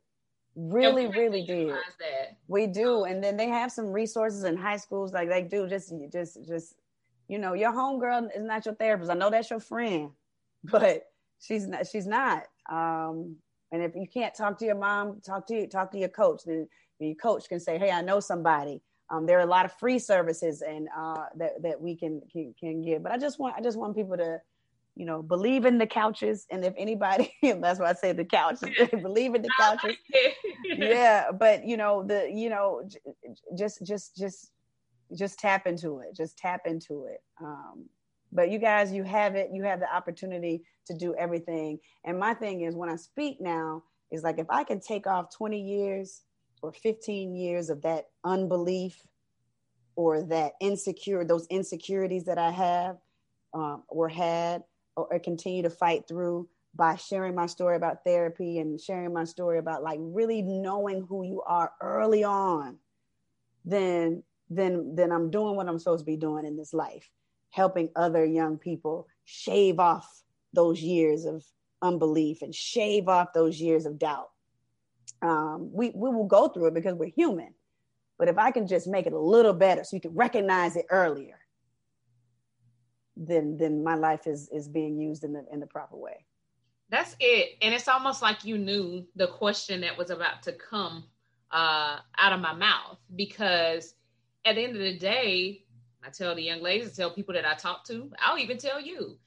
Really, 0.56 1.06
really 1.06 1.44
did. 1.44 1.70
That. 1.70 2.38
We 2.48 2.66
do. 2.66 3.04
And 3.04 3.22
then 3.22 3.36
they 3.36 3.48
have 3.48 3.72
some 3.72 3.86
resources 3.86 4.44
in 4.44 4.56
high 4.56 4.76
schools 4.76 5.12
like 5.12 5.28
they 5.28 5.42
do. 5.42 5.68
Just 5.68 5.92
just 6.12 6.46
just 6.46 6.74
you 7.28 7.38
know, 7.38 7.54
your 7.54 7.72
homegirl 7.72 8.36
is 8.36 8.42
not 8.42 8.66
your 8.66 8.74
therapist. 8.74 9.10
I 9.10 9.14
know 9.14 9.30
that's 9.30 9.50
your 9.50 9.60
friend, 9.60 10.10
but 10.64 11.04
she's 11.38 11.66
not 11.66 11.86
she's 11.86 12.06
not. 12.06 12.44
Um, 12.70 13.36
and 13.72 13.82
if 13.82 13.94
you 13.94 14.06
can't 14.12 14.34
talk 14.34 14.58
to 14.58 14.64
your 14.64 14.74
mom, 14.74 15.20
talk 15.24 15.46
to 15.46 15.66
talk 15.68 15.92
to 15.92 15.98
your 15.98 16.08
coach. 16.08 16.42
Then 16.44 16.66
your 16.98 17.14
coach 17.14 17.48
can 17.48 17.60
say, 17.60 17.78
"Hey, 17.78 17.90
I 17.90 18.02
know 18.02 18.20
somebody." 18.20 18.82
Um, 19.10 19.26
there 19.26 19.38
are 19.38 19.42
a 19.42 19.46
lot 19.46 19.64
of 19.64 19.72
free 19.72 19.98
services 19.98 20.62
and 20.62 20.88
uh, 20.96 21.24
that 21.36 21.62
that 21.62 21.80
we 21.80 21.96
can, 21.96 22.22
can 22.32 22.54
can 22.58 22.82
give. 22.82 23.02
But 23.02 23.12
I 23.12 23.18
just 23.18 23.38
want 23.38 23.56
I 23.56 23.60
just 23.60 23.78
want 23.78 23.96
people 23.96 24.16
to, 24.16 24.40
you 24.96 25.04
know, 25.04 25.22
believe 25.22 25.64
in 25.64 25.78
the 25.78 25.86
couches. 25.86 26.46
And 26.50 26.64
if 26.64 26.74
anybody, 26.76 27.32
that's 27.42 27.80
why 27.80 27.90
I 27.90 27.92
say 27.94 28.12
the 28.12 28.24
couches, 28.24 28.70
believe 29.02 29.34
in 29.34 29.42
the 29.42 29.50
couches. 29.58 29.96
yeah, 30.64 31.30
but 31.32 31.64
you 31.64 31.76
know 31.76 32.04
the 32.04 32.30
you 32.32 32.50
know 32.50 32.88
just 33.56 33.84
just 33.84 34.16
just 34.16 34.52
just 35.16 35.38
tap 35.38 35.66
into 35.66 36.00
it. 36.00 36.16
Just 36.16 36.38
tap 36.38 36.62
into 36.66 37.06
it. 37.06 37.20
Um, 37.40 37.88
but 38.32 38.50
you 38.50 38.58
guys, 38.58 38.92
you 38.92 39.02
have 39.02 39.34
it. 39.34 39.50
You 39.52 39.64
have 39.64 39.80
the 39.80 39.92
opportunity 39.92 40.62
to 40.86 40.94
do 40.94 41.14
everything. 41.16 41.78
And 42.04 42.18
my 42.18 42.34
thing 42.34 42.62
is, 42.62 42.76
when 42.76 42.88
I 42.88 42.96
speak 42.96 43.40
now, 43.40 43.82
is 44.10 44.22
like 44.22 44.38
if 44.38 44.46
I 44.50 44.64
can 44.64 44.80
take 44.80 45.06
off 45.06 45.34
20 45.36 45.60
years 45.60 46.22
or 46.62 46.72
15 46.72 47.34
years 47.34 47.70
of 47.70 47.82
that 47.82 48.06
unbelief 48.24 49.00
or 49.96 50.22
that 50.22 50.52
insecure, 50.60 51.24
those 51.24 51.46
insecurities 51.48 52.24
that 52.24 52.38
I 52.38 52.50
have 52.50 52.96
um, 53.54 53.82
or 53.88 54.08
had 54.08 54.62
or, 54.96 55.12
or 55.12 55.18
continue 55.18 55.62
to 55.62 55.70
fight 55.70 56.06
through 56.08 56.48
by 56.74 56.96
sharing 56.96 57.34
my 57.34 57.46
story 57.46 57.76
about 57.76 58.04
therapy 58.04 58.58
and 58.58 58.80
sharing 58.80 59.12
my 59.12 59.24
story 59.24 59.58
about 59.58 59.82
like 59.82 59.98
really 60.00 60.42
knowing 60.42 61.04
who 61.08 61.24
you 61.24 61.42
are 61.42 61.72
early 61.80 62.24
on, 62.24 62.78
then 63.64 64.22
then 64.48 64.94
then 64.94 65.12
I'm 65.12 65.30
doing 65.30 65.56
what 65.56 65.68
I'm 65.68 65.78
supposed 65.78 66.02
to 66.02 66.10
be 66.10 66.16
doing 66.16 66.44
in 66.44 66.56
this 66.56 66.72
life, 66.72 67.10
helping 67.50 67.90
other 67.96 68.24
young 68.24 68.58
people 68.58 69.08
shave 69.24 69.78
off 69.78 70.22
those 70.52 70.80
years 70.80 71.24
of 71.24 71.44
unbelief 71.82 72.42
and 72.42 72.54
shave 72.54 73.08
off 73.08 73.32
those 73.32 73.60
years 73.60 73.86
of 73.86 73.98
doubt 73.98 74.30
um, 75.22 75.70
we, 75.72 75.90
we 75.94 76.10
will 76.10 76.26
go 76.26 76.48
through 76.48 76.66
it 76.66 76.74
because 76.74 76.94
we're 76.94 77.10
human. 77.10 77.54
But 78.18 78.28
if 78.28 78.38
I 78.38 78.50
can 78.50 78.66
just 78.66 78.86
make 78.86 79.06
it 79.06 79.12
a 79.12 79.18
little 79.18 79.54
better 79.54 79.82
so 79.84 79.96
you 79.96 80.00
can 80.00 80.14
recognize 80.14 80.76
it 80.76 80.86
earlier, 80.90 81.38
then 83.16 83.56
then 83.58 83.82
my 83.82 83.94
life 83.94 84.26
is 84.26 84.48
is 84.50 84.68
being 84.68 84.98
used 84.98 85.24
in 85.24 85.32
the 85.32 85.44
in 85.52 85.60
the 85.60 85.66
proper 85.66 85.96
way. 85.96 86.24
That's 86.90 87.16
it. 87.20 87.56
And 87.62 87.72
it's 87.72 87.88
almost 87.88 88.20
like 88.20 88.44
you 88.44 88.58
knew 88.58 89.06
the 89.14 89.28
question 89.28 89.80
that 89.82 89.96
was 89.96 90.10
about 90.10 90.42
to 90.42 90.52
come 90.52 91.04
uh, 91.50 91.98
out 92.18 92.32
of 92.32 92.40
my 92.40 92.52
mouth 92.52 92.98
because 93.14 93.94
at 94.44 94.56
the 94.56 94.64
end 94.64 94.74
of 94.74 94.82
the 94.82 94.98
day, 94.98 95.64
I 96.04 96.10
tell 96.10 96.34
the 96.34 96.42
young 96.42 96.62
ladies, 96.62 96.88
I 96.88 97.02
tell 97.02 97.14
people 97.14 97.34
that 97.34 97.46
I 97.46 97.54
talk 97.54 97.84
to, 97.86 98.10
I'll 98.18 98.38
even 98.38 98.58
tell 98.58 98.80
you 98.80 99.18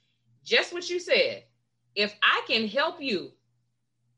just 0.44 0.74
what 0.74 0.90
you 0.90 1.00
said. 1.00 1.44
If 1.96 2.14
I 2.22 2.42
can 2.48 2.68
help 2.68 3.02
you 3.02 3.32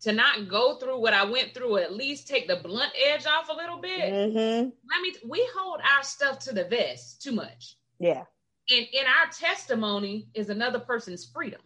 to 0.05 0.11
not 0.11 0.47
go 0.47 0.75
through 0.75 0.99
what 0.99 1.15
I 1.15 1.25
went 1.25 1.55
through, 1.55 1.77
at 1.77 1.91
least 1.91 2.27
take 2.27 2.47
the 2.47 2.57
blunt 2.57 2.91
edge 3.07 3.25
off 3.25 3.49
a 3.49 3.53
little 3.53 3.81
bit. 3.81 4.13
Mm-hmm. 4.13 4.69
Let 4.69 5.01
me. 5.01 5.15
We 5.27 5.49
hold 5.57 5.81
our 5.81 6.03
stuff 6.03 6.37
to 6.39 6.53
the 6.53 6.65
vest 6.65 7.23
too 7.23 7.31
much. 7.31 7.75
Yeah. 7.97 8.23
And 8.69 8.85
in 8.93 9.05
our 9.05 9.31
testimony 9.31 10.27
is 10.35 10.49
another 10.49 10.79
person's 10.79 11.25
freedom. 11.25 11.61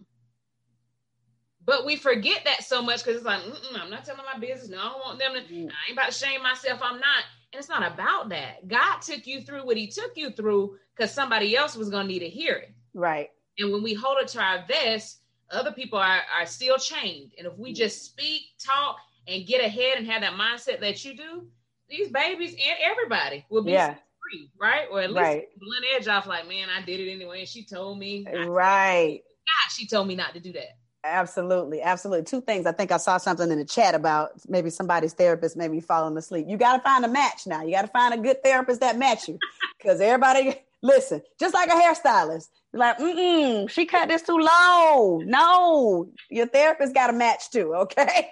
But 1.66 1.86
we 1.86 1.98
forget 1.98 2.46
that 2.46 2.64
so 2.64 2.82
much 2.82 3.04
because 3.04 3.18
it's 3.18 3.26
like, 3.26 3.42
I'm 3.76 3.90
not 3.90 4.06
telling 4.06 4.22
my 4.34 4.40
business. 4.40 4.70
No, 4.70 4.80
I 4.80 4.84
don't 4.84 5.06
want 5.06 5.20
them 5.20 5.34
to. 5.34 5.42
Mm. 5.42 5.68
I 5.68 5.90
ain't 5.90 5.94
about 5.94 6.12
to 6.12 6.18
shame 6.18 6.42
myself. 6.42 6.80
I'm 6.82 6.96
not. 6.96 7.24
And 7.52 7.60
it's 7.60 7.68
not 7.68 7.92
about 7.94 8.30
that. 8.30 8.70
God 8.70 9.02
took 9.02 9.28
you 9.28 9.42
through 9.42 9.66
what 9.66 9.76
He 9.76 9.88
took 9.88 10.14
you 10.16 10.32
through 10.32 10.78
because 10.96 11.14
somebody 11.14 11.58
else 11.58 11.76
was 11.76 11.90
going 11.90 12.08
to 12.08 12.14
need 12.14 12.20
to 12.20 12.30
hear 12.30 12.56
it. 12.56 12.74
Right. 12.94 13.32
And 13.58 13.74
when 13.74 13.84
we 13.84 13.94
hold 13.94 14.18
it 14.22 14.30
to 14.30 14.42
our 14.42 14.64
vest, 14.66 15.20
other 15.52 15.72
people 15.72 16.00
are, 16.00 16.22
are 16.38 16.46
still 16.46 16.78
chained. 16.78 17.32
And 17.38 17.48
if 17.48 17.58
we 17.58 17.74
just 17.74 18.06
speak, 18.06 18.44
talk, 18.60 18.98
and 19.28 19.46
get 19.46 19.64
ahead 19.64 19.98
and 19.98 20.08
have 20.08 20.22
that 20.22 20.34
mindset 20.34 20.80
that 20.82 21.04
you 21.04 21.16
do, 21.16 21.48
these 21.90 22.10
babies 22.10 22.52
and 22.52 22.78
everybody 22.84 23.46
will 23.50 23.64
be 23.64 23.72
yeah. 23.72 23.96
free, 24.22 24.52
right? 24.60 24.88
Or 24.92 25.02
at 25.02 25.10
least 25.10 25.22
right. 25.22 25.48
blunt 25.60 25.86
edge 25.96 26.08
off, 26.08 26.28
like, 26.28 26.48
man, 26.48 26.68
I 26.70 26.84
did 26.84 27.00
it 27.00 27.12
anyway. 27.12 27.40
And 27.40 27.48
she 27.48 27.64
told 27.64 27.98
me. 28.00 28.26
Right. 28.48 29.22
God, 29.24 29.72
she 29.72 29.88
told 29.88 30.08
me 30.08 30.16
not 30.16 30.34
to 30.34 30.40
do 30.40 30.54
that. 30.54 30.78
Absolutely, 31.04 31.82
absolutely. 31.82 32.26
Two 32.26 32.42
things. 32.42 32.66
I 32.66 32.74
think 32.74 32.92
I 32.92 32.98
saw 32.98 33.18
something 33.18 33.50
in 33.50 33.58
the 33.58 33.66
chat 33.66 33.96
about 33.96 34.32
maybe 34.50 34.70
somebody's 34.70 35.14
therapist 35.14 35.56
maybe 35.56 35.80
falling 35.80 36.18
asleep. 36.18 36.46
You 36.50 36.58
got 36.58 36.76
to 36.76 36.84
find 36.84 37.06
a 37.06 37.08
match 37.08 37.48
now. 37.48 37.64
You 37.64 37.72
got 37.72 37.84
to 37.84 37.88
find 37.88 38.14
a 38.14 38.18
good 38.18 38.44
therapist 38.44 38.82
that 38.82 38.98
match 38.98 39.30
you, 39.30 39.40
because 39.78 40.02
everybody 40.02 40.62
listen. 40.82 41.22
Just 41.40 41.54
like 41.54 41.70
a 41.70 41.74
hairstylist, 41.74 42.48
like, 42.74 42.98
mm 43.00 43.70
she 43.70 43.86
cut 43.86 44.10
this 44.10 44.22
too 44.22 44.38
low. 44.38 45.22
No, 45.26 46.10
your 46.30 46.48
therapist 46.48 46.94
got 46.94 47.10
a 47.10 47.14
match 47.14 47.52
too. 47.52 47.74
Okay. 47.76 48.32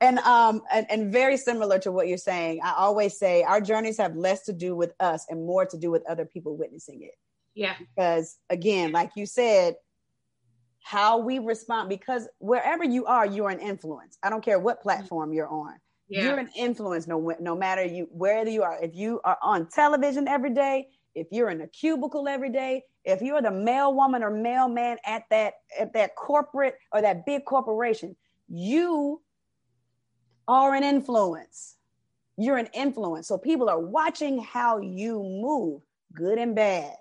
and 0.00 0.18
um 0.20 0.62
and, 0.72 0.86
and 0.90 1.12
very 1.12 1.36
similar 1.36 1.78
to 1.80 1.92
what 1.92 2.08
you're 2.08 2.18
saying, 2.18 2.60
I 2.62 2.74
always 2.76 3.18
say 3.18 3.42
our 3.42 3.60
journeys 3.60 3.98
have 3.98 4.16
less 4.16 4.44
to 4.44 4.52
do 4.52 4.74
with 4.74 4.92
us 5.00 5.26
and 5.28 5.46
more 5.46 5.66
to 5.66 5.78
do 5.78 5.90
with 5.90 6.08
other 6.08 6.26
people 6.26 6.56
witnessing 6.56 7.02
it. 7.02 7.14
Yeah. 7.54 7.74
Because 7.78 8.36
again, 8.50 8.92
like 8.92 9.12
you 9.16 9.26
said, 9.26 9.76
how 10.84 11.18
we 11.18 11.38
respond 11.38 11.88
because 11.88 12.28
wherever 12.38 12.84
you 12.84 13.06
are 13.06 13.24
you're 13.24 13.48
an 13.48 13.58
influence 13.58 14.18
i 14.22 14.28
don't 14.28 14.44
care 14.44 14.58
what 14.58 14.82
platform 14.82 15.32
you're 15.32 15.48
on 15.48 15.74
yeah. 16.08 16.22
you're 16.22 16.38
an 16.38 16.50
influence 16.54 17.06
no, 17.06 17.34
no 17.40 17.56
matter 17.56 17.82
you 17.82 18.06
where 18.12 18.46
you 18.46 18.62
are 18.62 18.78
if 18.82 18.94
you 18.94 19.18
are 19.24 19.38
on 19.42 19.66
television 19.66 20.28
every 20.28 20.52
day 20.52 20.86
if 21.14 21.28
you're 21.30 21.50
in 21.50 21.60
a 21.60 21.68
cubicle 21.68 22.28
every 22.28 22.50
day 22.50 22.82
if 23.04 23.20
you're 23.20 23.42
the 23.42 23.50
male 23.50 23.94
woman 23.94 24.22
or 24.22 24.30
male 24.30 24.68
man 24.68 24.96
at 25.06 25.22
that 25.30 25.54
at 25.78 25.92
that 25.92 26.16
corporate 26.16 26.76
or 26.92 27.02
that 27.02 27.24
big 27.26 27.44
corporation 27.44 28.16
you 28.48 29.20
are 30.48 30.74
an 30.74 30.84
influence. 30.84 31.76
You're 32.36 32.58
an 32.58 32.68
influence. 32.74 33.28
So 33.28 33.38
people 33.38 33.68
are 33.68 33.80
watching 33.80 34.42
how 34.42 34.80
you 34.80 35.22
move 35.22 35.82
good 36.12 36.38
and 36.38 36.54
bad. 36.54 36.94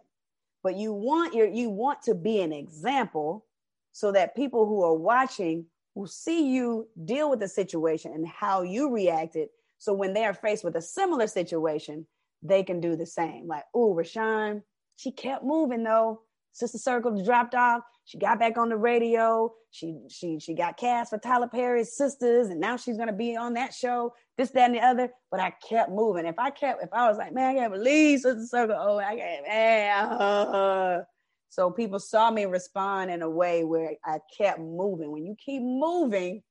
But 0.61 0.77
you 0.77 0.93
want 0.93 1.33
your 1.33 1.47
you 1.47 1.69
want 1.69 2.01
to 2.03 2.15
be 2.15 2.41
an 2.41 2.53
example 2.53 3.45
so 3.91 4.11
that 4.13 4.35
people 4.35 4.65
who 4.65 4.81
are 4.83 4.93
watching 4.93 5.65
will 5.93 6.07
see 6.07 6.49
you 6.53 6.87
deal 7.05 7.29
with 7.29 7.39
the 7.39 7.47
situation 7.47 8.13
and 8.13 8.25
how 8.27 8.61
you 8.61 8.89
reacted. 8.89 9.49
So 9.77 9.93
when 9.93 10.13
they 10.13 10.23
are 10.23 10.33
faced 10.33 10.63
with 10.63 10.75
a 10.75 10.81
similar 10.81 11.27
situation, 11.27 12.07
they 12.43 12.63
can 12.63 12.79
do 12.79 12.95
the 12.95 13.05
same. 13.05 13.47
Like, 13.47 13.63
oh, 13.73 13.95
Rashan, 13.95 14.61
she 14.95 15.11
kept 15.11 15.43
moving 15.43 15.83
though. 15.83 16.21
Sister 16.51 16.77
Circle 16.77 17.23
dropped 17.23 17.55
off. 17.55 17.81
She 18.05 18.19
got 18.19 18.39
back 18.39 18.57
on 18.57 18.69
the 18.69 18.77
radio. 18.77 19.51
She 19.71 19.97
she 20.09 20.39
she 20.39 20.53
got 20.53 20.77
cast 20.77 21.09
for 21.09 21.17
Tyler 21.17 21.47
Perry's 21.47 21.95
Sisters, 21.95 22.49
and 22.49 22.59
now 22.59 22.77
she's 22.77 22.97
gonna 22.97 23.13
be 23.13 23.35
on 23.35 23.53
that 23.53 23.73
show. 23.73 24.13
This, 24.37 24.51
that, 24.51 24.65
and 24.65 24.75
the 24.75 24.79
other. 24.79 25.09
But 25.31 25.39
I 25.39 25.53
kept 25.67 25.89
moving. 25.89 26.25
If 26.25 26.37
I 26.37 26.51
kept, 26.51 26.83
if 26.83 26.89
I 26.93 27.07
was 27.07 27.17
like, 27.17 27.33
man, 27.33 27.55
I 27.55 27.59
can't 27.59 27.73
believe 27.73 28.19
Sister 28.19 28.45
Circle. 28.45 28.75
Oh, 28.77 28.99
I 28.99 29.15
can't, 29.15 29.47
man. 29.47 31.05
So 31.53 31.69
people 31.69 31.99
saw 31.99 32.31
me 32.31 32.45
respond 32.45 33.11
in 33.11 33.21
a 33.21 33.29
way 33.29 33.63
where 33.63 33.91
I 34.03 34.17
kept 34.35 34.59
moving. 34.59 35.11
When 35.11 35.23
you 35.23 35.35
keep 35.43 35.61
moving, 35.61 36.41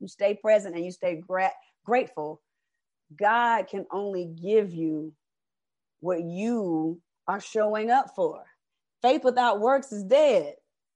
you 0.00 0.08
stay 0.08 0.32
present 0.34 0.74
and 0.74 0.82
you 0.82 0.90
stay 0.90 1.16
gra- 1.16 1.52
grateful. 1.84 2.40
God 3.16 3.68
can 3.68 3.86
only 3.90 4.26
give 4.26 4.72
you 4.72 5.12
what 6.00 6.22
you 6.22 7.00
are 7.26 7.40
showing 7.40 7.90
up 7.90 8.14
for. 8.14 8.44
Faith 9.00 9.24
without 9.24 9.60
works 9.60 9.92
is 9.92 10.04
dead. 10.04 10.54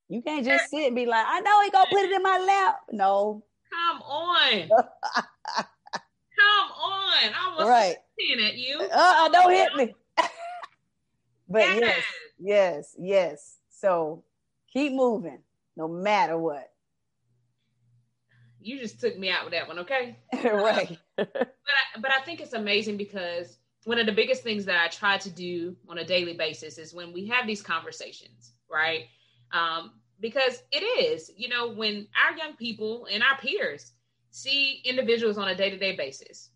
You 0.09 0.21
can't 0.21 0.45
just 0.45 0.69
sit 0.69 0.87
and 0.87 0.95
be 0.95 1.05
like, 1.05 1.25
I 1.27 1.41
know 1.41 1.61
he 1.63 1.69
gonna 1.69 1.89
put 1.91 2.05
it 2.05 2.11
in 2.11 2.23
my 2.23 2.37
lap. 2.39 2.79
No. 2.91 3.43
Come 3.69 4.01
on. 4.03 4.69
Come 6.37 6.71
on. 6.71 7.33
I 7.33 7.55
was 7.57 7.67
right. 7.67 7.95
at 8.45 8.55
you. 8.55 8.79
Uh, 8.93 9.29
don't 9.29 9.51
hit 9.51 9.75
me. 9.75 9.95
but 11.49 11.59
yes. 11.59 11.79
yes, 11.81 12.03
yes, 12.39 12.95
yes. 12.97 13.57
So 13.69 14.23
keep 14.71 14.93
moving 14.93 15.39
no 15.75 15.87
matter 15.87 16.37
what. 16.37 16.71
You 18.59 18.79
just 18.79 18.99
took 18.99 19.17
me 19.17 19.29
out 19.29 19.45
with 19.45 19.53
that 19.53 19.67
one, 19.67 19.79
okay? 19.79 20.17
right. 20.43 20.97
but 21.33 21.47
I, 21.47 21.99
but 21.99 22.11
I 22.11 22.21
think 22.21 22.41
it's 22.41 22.53
amazing 22.53 22.97
because 22.97 23.57
one 23.85 23.99
of 23.99 24.05
the 24.05 24.11
biggest 24.11 24.43
things 24.43 24.65
that 24.65 24.83
I 24.83 24.87
try 24.87 25.17
to 25.17 25.29
do 25.29 25.75
on 25.89 25.97
a 25.97 26.05
daily 26.05 26.33
basis 26.33 26.77
is 26.77 26.93
when 26.93 27.13
we 27.13 27.27
have 27.27 27.47
these 27.47 27.61
conversations, 27.61 28.53
right? 28.69 29.05
Um, 29.51 29.93
because 30.19 30.61
it 30.71 30.83
is, 30.83 31.31
you 31.35 31.49
know, 31.49 31.71
when 31.71 32.07
our 32.21 32.37
young 32.37 32.55
people 32.55 33.07
and 33.11 33.23
our 33.23 33.37
peers 33.37 33.91
see 34.31 34.81
individuals 34.83 35.37
on 35.37 35.47
a 35.47 35.55
day 35.55 35.69
to 35.69 35.77
day 35.77 35.95
basis, 35.95 36.49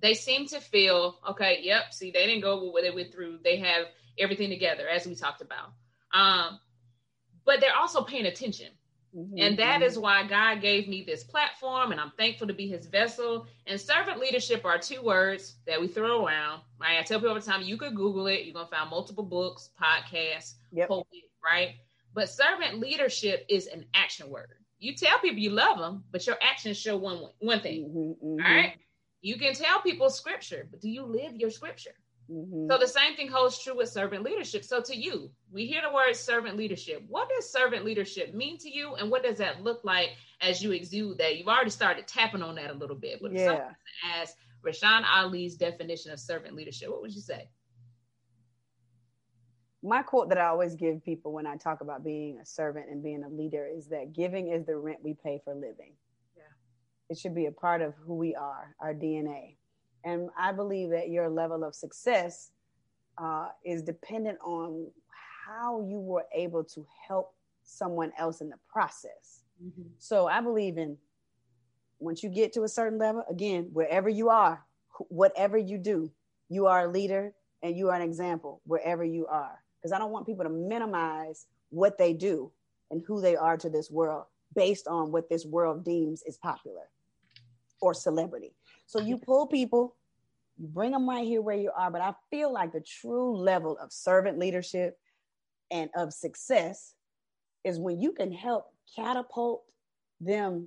they 0.00 0.14
seem 0.14 0.46
to 0.46 0.60
feel, 0.60 1.18
okay, 1.28 1.60
yep, 1.62 1.92
see, 1.92 2.10
they 2.10 2.26
didn't 2.26 2.42
go 2.42 2.64
with 2.64 2.72
what 2.72 2.82
they 2.82 2.90
went 2.90 3.12
through. 3.12 3.38
They 3.44 3.58
have 3.58 3.86
everything 4.18 4.50
together, 4.50 4.88
as 4.88 5.06
we 5.06 5.14
talked 5.14 5.42
about. 5.42 5.72
Um, 6.12 6.58
but 7.44 7.60
they're 7.60 7.76
also 7.76 8.02
paying 8.02 8.26
attention. 8.26 8.68
Mm-hmm. 9.16 9.38
And 9.38 9.58
that 9.58 9.82
is 9.82 9.98
why 9.98 10.26
God 10.26 10.60
gave 10.60 10.88
me 10.88 11.02
this 11.02 11.24
platform, 11.24 11.90
and 11.90 12.00
I'm 12.00 12.12
thankful 12.16 12.46
to 12.46 12.54
be 12.54 12.68
his 12.68 12.86
vessel. 12.86 13.46
And 13.66 13.80
servant 13.80 14.20
leadership 14.20 14.64
are 14.64 14.78
two 14.78 15.02
words 15.02 15.56
that 15.66 15.80
we 15.80 15.88
throw 15.88 16.24
around. 16.24 16.60
Right? 16.80 16.98
I 16.98 17.02
tell 17.02 17.18
people 17.18 17.30
all 17.30 17.34
the 17.34 17.40
time, 17.40 17.62
you 17.62 17.76
could 17.76 17.96
Google 17.96 18.28
it. 18.28 18.44
You're 18.44 18.54
gonna 18.54 18.68
find 18.68 18.88
multiple 18.88 19.24
books, 19.24 19.70
podcasts, 19.80 20.54
yep. 20.72 20.88
right? 21.44 21.74
But 22.14 22.28
servant 22.28 22.78
leadership 22.78 23.46
is 23.48 23.66
an 23.66 23.84
action 23.94 24.30
word. 24.30 24.54
You 24.78 24.94
tell 24.94 25.18
people 25.18 25.38
you 25.38 25.50
love 25.50 25.78
them, 25.78 26.04
but 26.10 26.26
your 26.26 26.36
actions 26.40 26.78
show 26.78 26.96
one 26.96 27.24
one 27.40 27.60
thing. 27.60 27.84
Mm-hmm, 27.84 28.26
mm-hmm. 28.26 28.46
All 28.46 28.54
right. 28.54 28.74
You 29.22 29.36
can 29.36 29.52
tell 29.54 29.82
people 29.82 30.08
scripture, 30.08 30.66
but 30.70 30.80
do 30.80 30.88
you 30.88 31.04
live 31.04 31.36
your 31.36 31.50
scripture? 31.50 31.94
Mm-hmm. 32.30 32.70
So 32.70 32.78
the 32.78 32.86
same 32.86 33.16
thing 33.16 33.28
holds 33.28 33.58
true 33.58 33.76
with 33.76 33.88
servant 33.88 34.22
leadership. 34.22 34.64
So 34.64 34.80
to 34.82 34.96
you, 34.96 35.30
we 35.50 35.66
hear 35.66 35.82
the 35.82 35.92
word 35.92 36.14
servant 36.14 36.56
leadership. 36.56 37.02
What 37.08 37.28
does 37.28 37.50
servant 37.50 37.84
leadership 37.84 38.34
mean 38.34 38.56
to 38.58 38.70
you, 38.70 38.94
and 38.94 39.10
what 39.10 39.24
does 39.24 39.38
that 39.38 39.64
look 39.64 39.80
like 39.82 40.10
as 40.40 40.62
you 40.62 40.70
exude 40.72 41.18
that? 41.18 41.36
You've 41.36 41.48
already 41.48 41.70
started 41.70 42.06
tapping 42.06 42.42
on 42.42 42.54
that 42.54 42.70
a 42.70 42.74
little 42.74 42.96
bit. 42.96 43.20
But 43.20 43.32
yeah. 43.32 43.70
as 44.20 44.34
Rashan 44.64 45.04
Ali's 45.04 45.56
definition 45.56 46.12
of 46.12 46.20
servant 46.20 46.54
leadership, 46.54 46.90
what 46.90 47.02
would 47.02 47.14
you 47.14 47.20
say? 47.20 47.48
My 49.82 50.02
quote 50.02 50.28
that 50.28 50.38
I 50.38 50.46
always 50.46 50.74
give 50.74 51.02
people 51.02 51.32
when 51.32 51.46
I 51.46 51.56
talk 51.56 51.80
about 51.80 52.04
being 52.04 52.38
a 52.38 52.44
servant 52.44 52.90
and 52.90 53.02
being 53.02 53.24
a 53.24 53.28
leader 53.28 53.66
is 53.66 53.88
that 53.88 54.12
giving 54.12 54.52
is 54.52 54.66
the 54.66 54.76
rent 54.76 54.98
we 55.02 55.14
pay 55.14 55.40
for 55.42 55.54
living. 55.54 55.94
Yeah. 56.36 56.42
It 57.08 57.18
should 57.18 57.34
be 57.34 57.46
a 57.46 57.52
part 57.52 57.80
of 57.80 57.94
who 58.06 58.14
we 58.14 58.34
are, 58.34 58.76
our 58.78 58.92
DNA. 58.92 59.56
And 60.04 60.30
I 60.38 60.52
believe 60.52 60.90
that 60.90 61.10
your 61.10 61.28
level 61.28 61.64
of 61.64 61.74
success 61.74 62.50
uh, 63.18 63.48
is 63.64 63.82
dependent 63.82 64.38
on 64.42 64.86
how 65.46 65.84
you 65.86 65.98
were 65.98 66.24
able 66.34 66.64
to 66.64 66.86
help 67.06 67.34
someone 67.62 68.12
else 68.18 68.40
in 68.40 68.48
the 68.48 68.56
process. 68.72 69.42
Mm-hmm. 69.62 69.88
So 69.98 70.26
I 70.26 70.40
believe 70.40 70.78
in 70.78 70.96
once 71.98 72.22
you 72.22 72.30
get 72.30 72.52
to 72.54 72.62
a 72.62 72.68
certain 72.68 72.98
level, 72.98 73.22
again, 73.28 73.68
wherever 73.72 74.08
you 74.08 74.30
are, 74.30 74.64
whatever 75.08 75.58
you 75.58 75.78
do, 75.78 76.10
you 76.48 76.66
are 76.66 76.86
a 76.86 76.90
leader 76.90 77.34
and 77.62 77.76
you 77.76 77.90
are 77.90 77.94
an 77.94 78.02
example 78.02 78.62
wherever 78.64 79.04
you 79.04 79.26
are. 79.26 79.62
Because 79.78 79.92
I 79.92 79.98
don't 79.98 80.10
want 80.10 80.26
people 80.26 80.44
to 80.44 80.50
minimize 80.50 81.46
what 81.68 81.98
they 81.98 82.12
do 82.12 82.50
and 82.90 83.02
who 83.06 83.20
they 83.20 83.36
are 83.36 83.56
to 83.58 83.70
this 83.70 83.90
world 83.90 84.24
based 84.54 84.88
on 84.88 85.12
what 85.12 85.28
this 85.28 85.46
world 85.46 85.84
deems 85.84 86.22
is 86.26 86.36
popular 86.38 86.90
or 87.80 87.94
celebrity. 87.94 88.52
So 88.90 88.98
you 88.98 89.18
pull 89.18 89.46
people, 89.46 89.94
you 90.58 90.66
bring 90.66 90.90
them 90.90 91.08
right 91.08 91.24
here 91.24 91.40
where 91.40 91.56
you 91.56 91.70
are. 91.76 91.92
But 91.92 92.00
I 92.00 92.12
feel 92.28 92.52
like 92.52 92.72
the 92.72 92.80
true 92.80 93.36
level 93.36 93.78
of 93.78 93.92
servant 93.92 94.36
leadership 94.36 94.98
and 95.70 95.90
of 95.94 96.12
success 96.12 96.94
is 97.62 97.78
when 97.78 98.00
you 98.00 98.10
can 98.10 98.32
help 98.32 98.66
catapult 98.96 99.62
them 100.20 100.66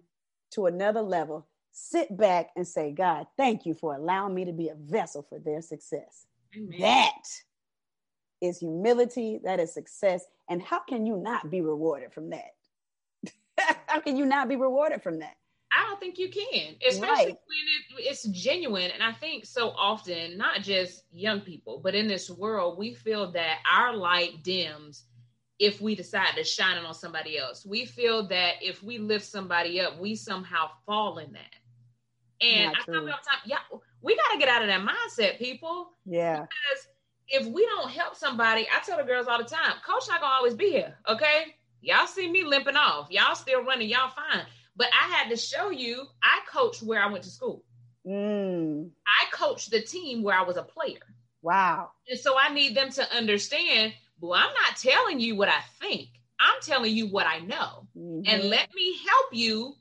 to 0.51 0.67
another 0.67 1.01
level. 1.01 1.49
Sit 1.74 2.15
back 2.15 2.51
and 2.55 2.65
say, 2.65 2.93
God, 2.93 3.28
thank 3.36 3.65
you 3.65 3.74
for 3.74 3.93
allowing 3.93 4.34
me 4.34 4.45
to 4.45 4.53
be 4.53 4.69
a 4.69 4.76
vessel 4.76 5.26
for 5.28 5.38
their 5.38 5.61
success. 5.61 6.26
Amen. 6.55 6.80
That 6.80 7.28
is 8.39 8.57
humility, 8.57 9.41
that 9.43 9.59
is 9.59 9.74
success. 9.74 10.24
And 10.49 10.61
how 10.61 10.80
can 10.80 11.05
you 11.05 11.17
not 11.17 11.51
be 11.51 11.59
rewarded 11.59 12.13
from 12.13 12.30
that? 12.30 12.53
how 13.88 13.99
can 13.99 14.15
you 14.15 14.26
not 14.26 14.47
be 14.47 14.55
rewarded 14.55 15.03
from 15.03 15.19
that? 15.19 15.36
I 15.76 15.88
don't 15.88 15.99
think 15.99 16.17
you 16.19 16.30
can, 16.30 16.76
especially 16.88 17.07
right. 17.07 17.26
when 17.26 17.99
it, 17.99 18.09
it's 18.09 18.24
genuine. 18.26 18.91
And 18.91 19.01
I 19.01 19.11
think 19.13 19.45
so 19.45 19.69
often, 19.69 20.38
not 20.38 20.61
just 20.61 21.03
young 21.11 21.41
people, 21.41 21.82
but 21.84 21.95
in 21.95 22.07
this 22.07 22.30
world, 22.30 22.78
we 22.78 22.93
feel 22.93 23.32
that 23.32 23.57
our 23.71 23.95
light 23.95 24.43
dims 24.43 25.05
if 25.59 25.80
we 25.82 25.95
decide 25.95 26.36
to 26.36 26.43
shine 26.43 26.78
it 26.78 26.86
on 26.86 26.93
somebody 26.93 27.38
else. 27.38 27.65
We 27.65 27.86
feel 27.86 28.28
that 28.28 28.55
if 28.61 28.84
we 28.84 28.97
lift 28.97 29.26
somebody 29.26 29.80
up, 29.80 29.99
we 29.99 30.15
somehow 30.15 30.69
fall 30.86 31.17
in 31.19 31.32
that. 31.34 31.55
And 32.45 32.76
I 32.76 32.84
tell 32.86 32.95
all 32.95 33.05
the 33.05 33.11
time, 33.11 33.41
yeah, 33.45 33.59
we 34.01 34.15
got 34.15 34.34
to 34.34 34.39
get 34.39 34.49
out 34.49 34.61
of 34.61 34.67
that 34.67 34.82
mindset, 34.82 35.39
people. 35.39 35.91
Yeah. 36.05 36.41
Because 36.41 36.88
if 37.30 37.47
we 37.47 37.65
don't 37.65 37.89
help 37.89 38.15
somebody, 38.15 38.67
I 38.76 38.84
tell 38.84 38.97
the 38.97 39.03
girls 39.03 39.28
all 39.28 39.38
the 39.38 39.45
time, 39.45 39.74
coach 39.86 40.03
not 40.09 40.21
gonna 40.21 40.34
always 40.34 40.53
be 40.53 40.69
here. 40.69 40.95
Okay. 41.07 41.55
Y'all 41.82 42.07
see 42.07 42.30
me 42.30 42.43
limping 42.43 42.76
off. 42.76 43.07
Y'all 43.09 43.36
still 43.36 43.63
running, 43.63 43.89
y'all 43.89 44.09
fine. 44.09 44.45
But 44.76 44.88
I 44.88 45.11
had 45.13 45.30
to 45.30 45.38
show 45.38 45.69
you, 45.69 46.03
I 46.21 46.39
coached 46.51 46.82
where 46.82 47.01
I 47.01 47.11
went 47.11 47.24
to 47.26 47.30
school. 47.30 47.63
Mm. 48.07 48.89
I 49.07 49.32
coached 49.32 49.71
the 49.71 49.82
team 49.82 50.24
where 50.24 50.38
I 50.38 50.43
was 50.43 50.57
a 50.57 50.63
player. 50.63 50.99
Wow. 51.41 51.91
And 52.09 52.19
so 52.19 52.36
I 52.39 52.53
need 52.53 52.76
them 52.76 52.89
to 52.91 53.15
understand, 53.15 53.93
well, 54.19 54.34
I'm 54.34 54.53
not 54.53 54.78
telling 54.78 55.19
you 55.19 55.36
what 55.36 55.49
I 55.49 55.59
think. 55.80 56.09
I'm 56.39 56.61
telling 56.61 56.93
you 56.93 57.07
what 57.07 57.28
I 57.28 57.39
know. 57.39 57.88
Mm-hmm. 57.97 58.21
And 58.26 58.43
let 58.49 58.74
me 58.74 58.97
help 59.07 59.28
you, 59.32 59.76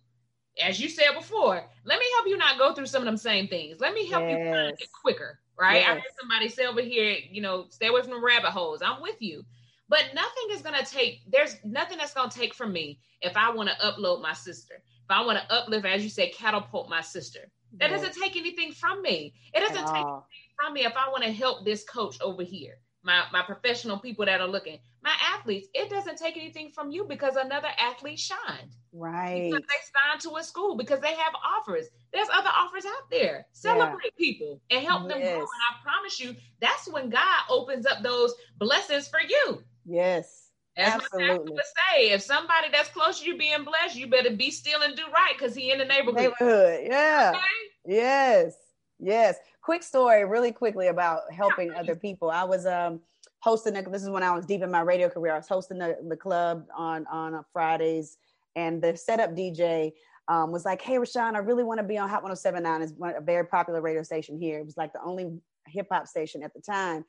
as 0.62 0.78
you 0.80 0.88
said 0.88 1.14
before, 1.16 1.64
let 1.84 1.98
me 1.98 2.06
help 2.14 2.26
you 2.28 2.36
not 2.36 2.58
go 2.58 2.74
through 2.74 2.86
some 2.86 3.02
of 3.02 3.06
them 3.06 3.16
same 3.16 3.48
things. 3.48 3.80
Let 3.80 3.94
me 3.94 4.06
help 4.06 4.24
yes. 4.24 4.38
you 4.38 4.52
find 4.52 4.76
it 4.78 4.88
quicker, 5.00 5.38
right? 5.58 5.80
Yes. 5.80 5.88
I 5.88 5.94
heard 5.94 6.02
somebody 6.20 6.48
say 6.48 6.66
over 6.66 6.82
here, 6.82 7.16
you 7.30 7.40
know, 7.40 7.66
stay 7.70 7.88
away 7.88 8.02
from 8.02 8.10
the 8.10 8.20
rabbit 8.20 8.50
holes. 8.50 8.82
I'm 8.84 9.00
with 9.00 9.20
you. 9.20 9.44
But 9.92 10.14
nothing 10.14 10.44
is 10.52 10.62
going 10.62 10.82
to 10.82 10.90
take, 10.90 11.20
there's 11.30 11.56
nothing 11.64 11.98
that's 11.98 12.14
going 12.14 12.30
to 12.30 12.38
take 12.38 12.54
from 12.54 12.72
me 12.72 12.98
if 13.20 13.36
I 13.36 13.50
want 13.50 13.68
to 13.68 13.74
upload 13.86 14.22
my 14.22 14.32
sister, 14.32 14.76
if 14.76 15.10
I 15.10 15.22
want 15.22 15.38
to 15.38 15.54
uplift, 15.54 15.84
as 15.84 16.02
you 16.02 16.08
say, 16.08 16.30
catapult 16.30 16.88
my 16.88 17.02
sister. 17.02 17.40
That 17.78 17.90
yes. 17.90 18.00
doesn't 18.00 18.22
take 18.22 18.34
anything 18.34 18.72
from 18.72 19.02
me. 19.02 19.34
It 19.52 19.60
doesn't 19.60 19.76
At 19.76 19.86
take 19.88 20.06
all. 20.06 20.26
anything 20.30 20.56
from 20.58 20.72
me 20.72 20.86
if 20.86 20.96
I 20.96 21.10
want 21.10 21.24
to 21.24 21.32
help 21.32 21.66
this 21.66 21.84
coach 21.84 22.16
over 22.22 22.42
here, 22.42 22.78
my, 23.02 23.24
my 23.34 23.42
professional 23.42 23.98
people 23.98 24.24
that 24.24 24.40
are 24.40 24.48
looking, 24.48 24.78
my 25.02 25.12
athletes. 25.34 25.68
It 25.74 25.90
doesn't 25.90 26.16
take 26.16 26.38
anything 26.38 26.70
from 26.70 26.90
you 26.90 27.04
because 27.04 27.36
another 27.36 27.68
athlete 27.78 28.18
shined. 28.18 28.74
Right. 28.94 29.50
Because 29.50 29.66
they 29.68 30.08
signed 30.08 30.22
to 30.22 30.36
a 30.36 30.42
school 30.42 30.74
because 30.74 31.00
they 31.00 31.12
have 31.12 31.34
offers. 31.44 31.88
There's 32.14 32.28
other 32.32 32.50
offers 32.56 32.86
out 32.86 33.10
there. 33.10 33.44
Celebrate 33.52 34.12
yeah. 34.16 34.24
people 34.26 34.60
and 34.70 34.86
help 34.86 35.02
yes. 35.02 35.12
them 35.12 35.20
grow. 35.20 35.40
And 35.40 35.48
I 35.70 35.82
promise 35.82 36.18
you, 36.18 36.34
that's 36.62 36.88
when 36.90 37.10
God 37.10 37.42
opens 37.50 37.84
up 37.84 38.02
those 38.02 38.32
blessings 38.58 39.08
for 39.08 39.20
you. 39.20 39.62
Yes. 39.84 40.52
Absolutely. 40.76 41.54
my 41.54 41.62
say, 41.62 42.10
if 42.10 42.22
somebody 42.22 42.68
that's 42.72 42.88
close 42.88 43.20
to 43.20 43.26
you 43.26 43.36
being 43.36 43.64
blessed, 43.64 43.96
you 43.96 44.06
better 44.06 44.34
be 44.34 44.50
still 44.50 44.82
and 44.82 44.96
do 44.96 45.02
right 45.12 45.34
because 45.38 45.54
he 45.54 45.70
in 45.70 45.78
the 45.78 45.84
neighborhood. 45.84 46.32
Neighborhood, 46.40 46.80
yeah. 46.88 47.32
Okay? 47.34 47.94
Yes, 47.94 48.54
yes. 48.98 49.36
Quick 49.60 49.82
story, 49.82 50.24
really 50.24 50.52
quickly 50.52 50.88
about 50.88 51.30
helping 51.32 51.68
yeah. 51.68 51.80
other 51.80 51.94
people. 51.94 52.30
I 52.30 52.44
was 52.44 52.64
um 52.66 53.00
hosting. 53.40 53.76
A, 53.76 53.82
this 53.82 54.02
is 54.02 54.10
when 54.10 54.22
I 54.22 54.34
was 54.34 54.46
deep 54.46 54.62
in 54.62 54.70
my 54.70 54.80
radio 54.80 55.08
career. 55.08 55.34
I 55.34 55.38
was 55.38 55.48
hosting 55.48 55.78
the, 55.78 55.98
the 56.08 56.16
club 56.16 56.66
on 56.76 57.06
on 57.08 57.34
uh, 57.34 57.42
Fridays, 57.52 58.16
and 58.56 58.80
the 58.80 58.96
setup 58.96 59.32
DJ 59.32 59.92
um, 60.28 60.52
was 60.52 60.64
like, 60.64 60.80
"Hey, 60.80 60.96
Rashan, 60.96 61.34
I 61.34 61.38
really 61.38 61.64
want 61.64 61.78
to 61.78 61.84
be 61.84 61.98
on 61.98 62.08
Hot 62.08 62.24
107.9. 62.24 62.80
It's 62.80 62.92
a 62.92 63.20
very 63.20 63.44
popular 63.44 63.82
radio 63.82 64.02
station 64.02 64.38
here. 64.38 64.58
It 64.58 64.64
was 64.64 64.78
like 64.78 64.94
the 64.94 65.02
only 65.04 65.38
hip 65.66 65.88
hop 65.92 66.06
station 66.08 66.42
at 66.42 66.54
the 66.54 66.60
time." 66.60 67.04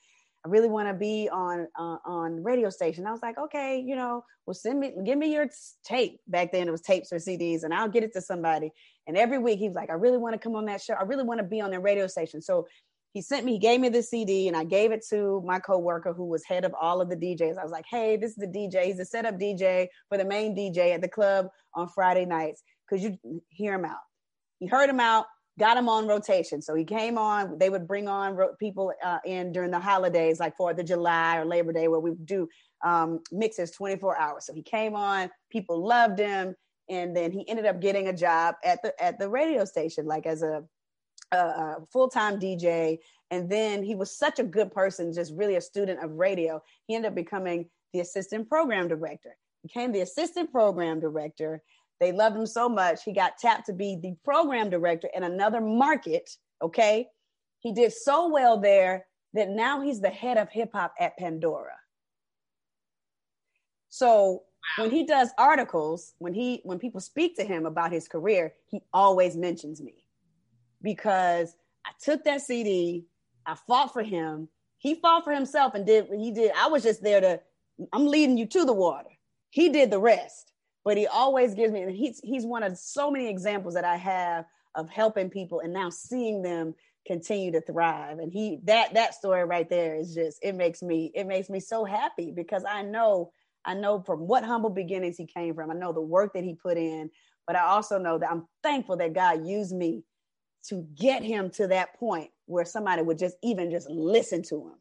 I 0.45 0.49
really 0.49 0.67
want 0.67 0.89
to 0.89 0.93
be 0.93 1.29
on 1.31 1.67
uh, 1.79 1.97
on 2.05 2.43
radio 2.43 2.69
station. 2.69 3.07
I 3.07 3.11
was 3.11 3.21
like, 3.21 3.37
okay, 3.37 3.79
you 3.79 3.95
know, 3.95 4.25
well, 4.45 4.53
send 4.53 4.79
me, 4.79 4.91
give 5.05 5.17
me 5.17 5.31
your 5.31 5.47
tape. 5.85 6.19
Back 6.27 6.51
then, 6.51 6.67
it 6.67 6.71
was 6.71 6.81
tapes 6.81 7.13
or 7.13 7.17
CDs, 7.17 7.63
and 7.63 7.73
I'll 7.73 7.87
get 7.87 8.03
it 8.03 8.13
to 8.13 8.21
somebody. 8.21 8.71
And 9.07 9.17
every 9.17 9.37
week, 9.37 9.59
he 9.59 9.67
was 9.67 9.75
like, 9.75 9.89
I 9.89 9.93
really 9.93 10.17
want 10.17 10.33
to 10.33 10.39
come 10.39 10.55
on 10.55 10.65
that 10.65 10.81
show. 10.81 10.95
I 10.95 11.03
really 11.03 11.23
want 11.23 11.39
to 11.39 11.45
be 11.45 11.61
on 11.61 11.71
the 11.71 11.79
radio 11.79 12.07
station. 12.07 12.41
So 12.41 12.67
he 13.13 13.21
sent 13.21 13.45
me, 13.45 13.53
he 13.53 13.59
gave 13.59 13.79
me 13.79 13.89
the 13.89 14.03
CD, 14.03 14.47
and 14.47 14.57
I 14.57 14.65
gave 14.65 14.91
it 14.91 15.05
to 15.11 15.41
my 15.45 15.59
coworker 15.59 16.13
who 16.13 16.25
was 16.25 16.43
head 16.43 16.65
of 16.65 16.73
all 16.79 16.99
of 16.99 17.09
the 17.09 17.15
DJs. 17.15 17.57
I 17.57 17.63
was 17.63 17.71
like, 17.71 17.85
hey, 17.89 18.17
this 18.17 18.31
is 18.31 18.37
the 18.37 18.47
DJ. 18.47 18.85
He's 18.85 18.97
the 18.97 19.05
setup 19.05 19.35
DJ 19.35 19.87
for 20.09 20.17
the 20.17 20.25
main 20.25 20.55
DJ 20.55 20.93
at 20.93 21.01
the 21.01 21.07
club 21.07 21.47
on 21.73 21.87
Friday 21.87 22.25
nights. 22.25 22.63
because 22.89 23.03
you 23.03 23.41
hear 23.49 23.75
him 23.75 23.85
out? 23.85 24.01
He 24.59 24.67
heard 24.67 24.89
him 24.89 24.99
out 24.99 25.25
got 25.59 25.77
him 25.77 25.87
on 25.87 26.07
rotation. 26.07 26.61
So 26.61 26.73
he 26.73 26.83
came 26.83 27.17
on. 27.17 27.57
They 27.57 27.69
would 27.69 27.87
bring 27.87 28.07
on 28.07 28.35
ro- 28.35 28.55
people 28.59 28.91
uh, 29.03 29.19
in 29.25 29.51
during 29.51 29.71
the 29.71 29.79
holidays, 29.79 30.39
like 30.39 30.57
Fourth 30.57 30.79
of 30.79 30.85
July 30.85 31.37
or 31.37 31.45
Labor 31.45 31.73
Day, 31.73 31.87
where 31.87 31.99
we 31.99 32.13
do 32.25 32.47
um, 32.83 33.19
mixes 33.31 33.71
24 33.71 34.17
hours. 34.17 34.45
So 34.45 34.53
he 34.53 34.63
came 34.63 34.95
on. 34.95 35.29
People 35.51 35.85
loved 35.85 36.19
him, 36.19 36.55
and 36.89 37.15
then 37.15 37.31
he 37.31 37.47
ended 37.47 37.65
up 37.65 37.79
getting 37.79 38.07
a 38.07 38.13
job 38.13 38.55
at 38.63 38.81
the 38.81 39.01
at 39.03 39.19
the 39.19 39.29
radio 39.29 39.65
station, 39.65 40.05
like 40.05 40.25
as 40.25 40.41
a, 40.41 40.63
a, 41.31 41.37
a 41.37 41.77
full 41.91 42.09
time 42.09 42.39
DJ. 42.39 42.99
And 43.31 43.49
then 43.49 43.83
he 43.83 43.95
was 43.95 44.15
such 44.17 44.39
a 44.39 44.43
good 44.43 44.71
person, 44.71 45.13
just 45.13 45.33
really 45.35 45.55
a 45.55 45.61
student 45.61 46.03
of 46.03 46.11
radio. 46.11 46.61
He 46.87 46.95
ended 46.95 47.09
up 47.09 47.15
becoming 47.15 47.69
the 47.93 47.99
assistant 47.99 48.49
program 48.49 48.87
director. 48.87 49.35
Became 49.63 49.91
the 49.91 50.01
assistant 50.01 50.51
program 50.51 50.99
director 50.99 51.63
they 51.99 52.11
loved 52.11 52.35
him 52.35 52.45
so 52.45 52.67
much, 52.67 53.03
he 53.03 53.13
got 53.13 53.37
tapped 53.37 53.67
to 53.67 53.73
be 53.73 53.97
the 54.01 54.15
program 54.23 54.69
director 54.69 55.09
in 55.13 55.23
another 55.23 55.61
market. 55.61 56.29
Okay. 56.61 57.07
He 57.59 57.73
did 57.73 57.93
so 57.93 58.29
well 58.29 58.59
there 58.59 59.05
that 59.33 59.49
now 59.49 59.81
he's 59.81 60.01
the 60.01 60.09
head 60.09 60.37
of 60.37 60.49
hip 60.49 60.71
hop 60.73 60.93
at 60.99 61.17
Pandora. 61.17 61.77
So 63.89 64.43
when 64.77 64.91
he 64.91 65.05
does 65.05 65.29
articles, 65.37 66.13
when 66.17 66.33
he 66.33 66.61
when 66.63 66.79
people 66.79 66.99
speak 66.99 67.35
to 67.37 67.43
him 67.43 67.65
about 67.65 67.91
his 67.91 68.07
career, 68.07 68.53
he 68.67 68.81
always 68.93 69.35
mentions 69.35 69.81
me 69.81 70.03
because 70.81 71.55
I 71.85 71.91
took 72.01 72.23
that 72.23 72.41
CD, 72.41 73.05
I 73.45 73.55
fought 73.67 73.93
for 73.93 74.03
him, 74.03 74.49
he 74.77 74.95
fought 74.95 75.23
for 75.23 75.31
himself 75.31 75.73
and 75.75 75.85
did 75.85 76.07
he 76.13 76.31
did. 76.31 76.51
I 76.57 76.67
was 76.67 76.83
just 76.83 77.03
there 77.03 77.21
to 77.21 77.39
I'm 77.91 78.07
leading 78.07 78.37
you 78.37 78.45
to 78.47 78.65
the 78.65 78.73
water. 78.73 79.09
He 79.49 79.69
did 79.69 79.91
the 79.91 79.99
rest 79.99 80.52
but 80.85 80.97
he 80.97 81.07
always 81.07 81.53
gives 81.53 81.71
me 81.73 81.81
and 81.81 81.91
he's 81.91 82.19
he's 82.23 82.45
one 82.45 82.63
of 82.63 82.77
so 82.77 83.09
many 83.11 83.29
examples 83.29 83.73
that 83.75 83.85
I 83.85 83.97
have 83.97 84.45
of 84.75 84.89
helping 84.89 85.29
people 85.29 85.59
and 85.59 85.73
now 85.73 85.89
seeing 85.89 86.41
them 86.41 86.75
continue 87.05 87.51
to 87.51 87.61
thrive. 87.61 88.19
And 88.19 88.31
he 88.31 88.59
that 88.63 88.93
that 88.93 89.13
story 89.15 89.43
right 89.45 89.69
there 89.69 89.95
is 89.95 90.13
just 90.13 90.39
it 90.41 90.55
makes 90.55 90.81
me 90.81 91.11
it 91.13 91.27
makes 91.27 91.49
me 91.49 91.59
so 91.59 91.85
happy 91.85 92.31
because 92.31 92.63
I 92.69 92.81
know 92.81 93.31
I 93.65 93.73
know 93.75 94.01
from 94.01 94.27
what 94.27 94.43
humble 94.43 94.69
beginnings 94.69 95.17
he 95.17 95.25
came 95.25 95.53
from. 95.55 95.71
I 95.71 95.75
know 95.75 95.93
the 95.93 96.01
work 96.01 96.33
that 96.33 96.43
he 96.43 96.55
put 96.55 96.77
in 96.77 97.09
but 97.45 97.55
I 97.55 97.61
also 97.63 97.97
know 97.97 98.17
that 98.17 98.31
I'm 98.31 98.47
thankful 98.61 98.97
that 98.97 99.13
God 99.13 99.45
used 99.45 99.75
me 99.75 100.03
to 100.65 100.85
get 100.95 101.23
him 101.23 101.49
to 101.51 101.67
that 101.67 101.95
point 101.95 102.31
where 102.45 102.65
somebody 102.65 103.01
would 103.01 103.17
just 103.17 103.35
even 103.43 103.69
just 103.69 103.89
listen 103.89 104.43
to 104.43 104.67
him. 104.67 104.75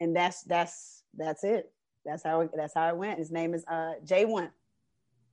And 0.00 0.16
that's 0.16 0.42
that's 0.44 1.02
that's 1.16 1.44
it. 1.44 1.70
That's 2.04 2.22
how 2.22 2.48
that's 2.54 2.74
how 2.74 2.88
it 2.88 2.96
went. 2.96 3.18
His 3.18 3.30
name 3.30 3.54
is 3.54 3.64
uh 3.70 3.92
J1 4.04 4.50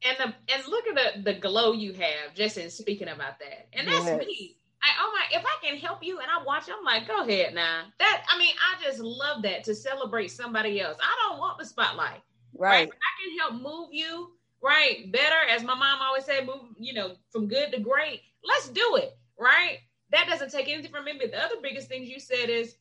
and 0.03 0.17
the 0.17 0.53
and 0.53 0.67
look 0.67 0.85
at 0.87 0.95
the 0.95 1.31
the 1.33 1.39
glow 1.39 1.73
you 1.73 1.93
have 1.93 2.33
just 2.35 2.57
in 2.57 2.69
speaking 2.69 3.09
about 3.09 3.39
that. 3.39 3.67
And 3.73 3.87
that's 3.87 4.05
yes. 4.05 4.19
me. 4.19 4.57
I 4.81 4.87
oh 5.01 5.13
my 5.13 5.37
if 5.37 5.45
I 5.45 5.65
can 5.65 5.77
help 5.77 6.03
you 6.03 6.19
and 6.19 6.27
I 6.29 6.43
watch, 6.43 6.69
I'm 6.69 6.83
like, 6.85 7.07
go 7.07 7.21
ahead 7.23 7.53
now. 7.53 7.83
That 7.99 8.23
I 8.29 8.37
mean, 8.37 8.53
I 8.59 8.81
just 8.83 8.99
love 8.99 9.43
that 9.43 9.63
to 9.65 9.75
celebrate 9.75 10.29
somebody 10.31 10.79
else. 10.79 10.97
I 11.01 11.29
don't 11.29 11.39
want 11.39 11.59
the 11.59 11.65
spotlight. 11.65 12.21
Right. 12.57 12.69
right? 12.69 12.89
I 12.89 13.11
can 13.23 13.37
help 13.39 13.61
move 13.61 13.89
you 13.91 14.31
right 14.61 15.11
better, 15.11 15.35
as 15.49 15.63
my 15.63 15.75
mom 15.75 15.99
always 16.01 16.25
said, 16.25 16.45
move, 16.45 16.73
you 16.77 16.93
know, 16.93 17.15
from 17.31 17.47
good 17.47 17.71
to 17.71 17.79
great. 17.79 18.21
Let's 18.43 18.69
do 18.69 18.97
it. 18.97 19.17
Right. 19.37 19.79
That 20.11 20.27
doesn't 20.27 20.51
take 20.51 20.69
anything 20.69 20.91
from 20.91 21.05
me. 21.05 21.13
But 21.19 21.31
the 21.31 21.43
other 21.43 21.55
biggest 21.61 21.87
things 21.87 22.09
you 22.09 22.19
said 22.19 22.49
is 22.49 22.75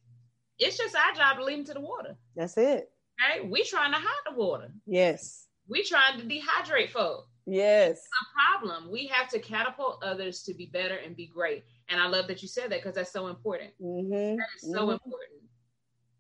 it's 0.59 0.79
just 0.79 0.97
our 0.97 1.15
job 1.15 1.37
to 1.39 1.45
lead 1.45 1.59
them 1.59 1.65
to 1.67 1.75
the 1.75 1.81
water. 1.81 2.17
That's 2.35 2.57
it. 2.57 2.91
Right. 3.21 3.49
We 3.49 3.65
trying 3.65 3.93
to 3.93 3.99
hide 3.99 4.23
the 4.27 4.37
water. 4.37 4.71
Yes 4.87 5.48
we 5.69 5.85
trying 5.85 6.19
to 6.19 6.27
dehydrate 6.27 6.91
folk. 6.91 7.27
Yes. 7.47 7.91
It's 7.93 8.09
a 8.09 8.59
problem. 8.59 8.91
We 8.91 9.07
have 9.07 9.29
to 9.31 9.39
catapult 9.39 10.03
others 10.03 10.43
to 10.43 10.55
be 10.55 10.67
better 10.67 10.97
and 10.97 11.17
be 11.17 11.27
great. 11.27 11.65
And 11.89 12.01
I 12.01 12.07
love 12.07 12.27
that 12.29 12.43
you 12.43 12.49
said 12.49 12.71
that 12.71 12.81
because 12.81 12.95
that's 12.95 13.13
so 13.13 13.29
important. 13.29 13.71
Mm-hmm. 13.81 14.37
That 14.37 14.47
is 14.57 14.71
so 14.71 14.81
mm-hmm. 14.81 14.91
important. 14.93 15.31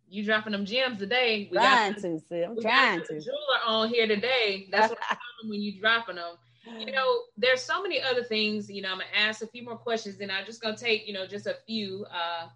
You 0.09 0.25
dropping 0.25 0.53
them 0.53 0.65
gems 0.65 0.99
today. 0.99 1.49
We 1.51 1.59
trying 1.59 1.93
got, 1.93 2.03
to, 2.03 2.21
see. 2.21 2.43
I'm 2.43 2.59
trying 2.59 3.01
to. 3.01 3.21
Jeweler 3.21 3.61
on 3.67 3.89
here 3.89 4.07
today. 4.07 4.69
That's 4.71 4.89
what 4.89 4.99
I'm 5.11 5.51
when 5.51 5.61
you 5.61 5.79
dropping 5.79 6.17
them. 6.17 6.37
You 6.79 6.93
know, 6.93 7.21
there's 7.37 7.63
so 7.63 7.83
many 7.83 8.03
other 8.03 8.23
things. 8.23 8.71
You 8.71 8.83
know, 8.83 8.91
I'm 8.91 8.99
gonna 8.99 9.11
ask 9.17 9.43
a 9.43 9.47
few 9.47 9.65
more 9.65 9.77
questions, 9.77 10.21
and 10.21 10.31
I'm 10.31 10.45
just 10.45 10.61
gonna 10.61 10.77
take 10.77 11.07
you 11.07 11.15
know 11.15 11.27
just 11.27 11.47
a 11.47 11.57
few. 11.67 12.05
Uh, 12.11 12.49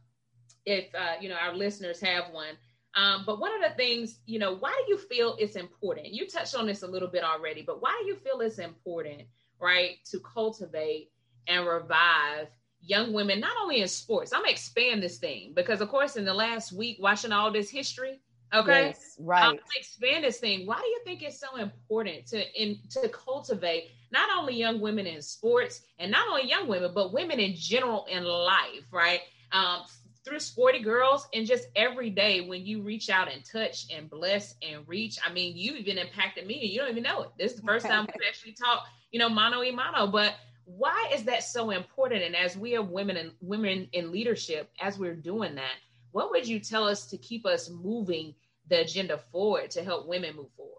if 0.65 0.95
uh, 0.95 1.15
you 1.21 1.29
know 1.29 1.37
our 1.37 1.55
listeners 1.55 2.01
have 2.01 2.25
one. 2.33 2.57
Um, 2.95 3.25
but 3.25 3.41
one 3.41 3.53
of 3.55 3.69
the 3.69 3.75
things, 3.77 4.19
you 4.27 4.39
know, 4.39 4.55
why 4.55 4.73
do 4.87 4.93
you 4.93 4.99
feel 4.99 5.37
it's 5.39 5.57
important? 5.57 6.09
You 6.09 6.29
touched 6.29 6.55
on 6.55 6.67
this 6.67 6.83
a 6.83 6.87
little 6.87 7.09
bit 7.09 7.25
already, 7.25 7.63
but 7.63 7.81
why 7.81 7.99
do 8.03 8.09
you 8.09 8.17
feel 8.17 8.41
it's 8.41 8.59
important, 8.59 9.23
right, 9.61 9.97
to 10.11 10.21
cultivate 10.21 11.11
and 11.49 11.67
revive 11.67 12.49
young 12.83 13.13
women, 13.13 13.41
not 13.41 13.57
only 13.63 13.81
in 13.81 13.89
sports? 13.89 14.33
I'm 14.33 14.41
gonna 14.41 14.53
expand 14.53 15.03
this 15.03 15.19
thing 15.19 15.53
because, 15.55 15.81
of 15.81 15.89
course, 15.89 16.17
in 16.17 16.25
the 16.25 16.35
last 16.35 16.73
week, 16.73 16.99
watching 17.01 17.33
all 17.33 17.51
this 17.51 17.71
history, 17.71 18.21
okay, 18.53 18.89
yes, 18.89 19.17
right, 19.19 19.43
I'm 19.43 19.59
expand 19.77 20.25
this 20.25 20.39
thing. 20.39 20.67
Why 20.67 20.77
do 20.77 20.87
you 20.87 21.01
think 21.07 21.23
it's 21.23 21.41
so 21.41 21.57
important 21.57 22.27
to 22.27 22.63
in 22.63 22.79
to 22.91 23.09
cultivate 23.09 23.91
not 24.11 24.29
only 24.37 24.55
young 24.55 24.81
women 24.81 25.07
in 25.07 25.23
sports 25.23 25.81
and 25.99 26.11
not 26.11 26.29
only 26.29 26.47
young 26.47 26.69
women, 26.69 26.93
but 26.95 27.15
women 27.15 27.41
in 27.41 27.55
general 27.57 28.05
in 28.11 28.25
life, 28.25 28.85
right? 28.93 29.21
Um, 29.53 29.83
through 30.25 30.41
Sporty 30.41 30.81
Girls 30.81 31.27
and 31.35 31.47
just 31.47 31.69
every 31.75 32.11
day 32.11 32.43
when 32.43 32.65
you 32.65 32.83
reach 32.83 33.11
out 33.11 33.33
and 33.33 33.45
touch 33.45 33.87
and 33.95 34.09
bless 34.09 34.55
and 34.63 34.87
reach. 34.87 35.19
I 35.25 35.33
mean, 35.33 35.57
you've 35.57 35.77
even 35.77 35.99
impacted 35.99 36.47
me 36.47 36.61
and 36.61 36.71
you 36.71 36.79
don't 36.79 36.91
even 36.91 37.03
know 37.03 37.23
it. 37.23 37.31
This 37.39 37.53
is 37.53 37.61
the 37.61 37.67
first 37.67 37.87
time 37.87 38.07
we've 38.07 38.29
actually 38.29 38.53
talked, 38.53 38.89
you 39.11 39.19
know, 39.19 39.29
mano 39.29 39.63
a 39.63 39.71
mano. 39.73 40.07
But 40.07 40.35
why 40.65 41.11
is 41.13 41.25
that 41.25 41.43
so 41.43 41.71
important? 41.71 42.23
And 42.23 42.37
as 42.37 42.57
we 42.57 42.77
are 42.77 42.83
women 42.83 43.17
and 43.17 43.33
women 43.41 43.89
in 43.93 44.13
leadership, 44.13 44.71
as 44.81 44.99
we're 44.99 45.17
doing 45.17 45.57
that, 45.57 45.75
what 46.13 46.31
would 46.31 46.47
you 46.47 46.61
tell 46.61 46.87
us 46.87 47.07
to 47.07 47.17
keep 47.17 47.45
us 47.45 47.69
moving 47.69 48.35
the 48.69 48.83
agenda 48.83 49.19
forward 49.33 49.71
to 49.73 49.83
help 49.83 50.07
women 50.07 50.37
move 50.37 50.53
forward? 50.57 50.73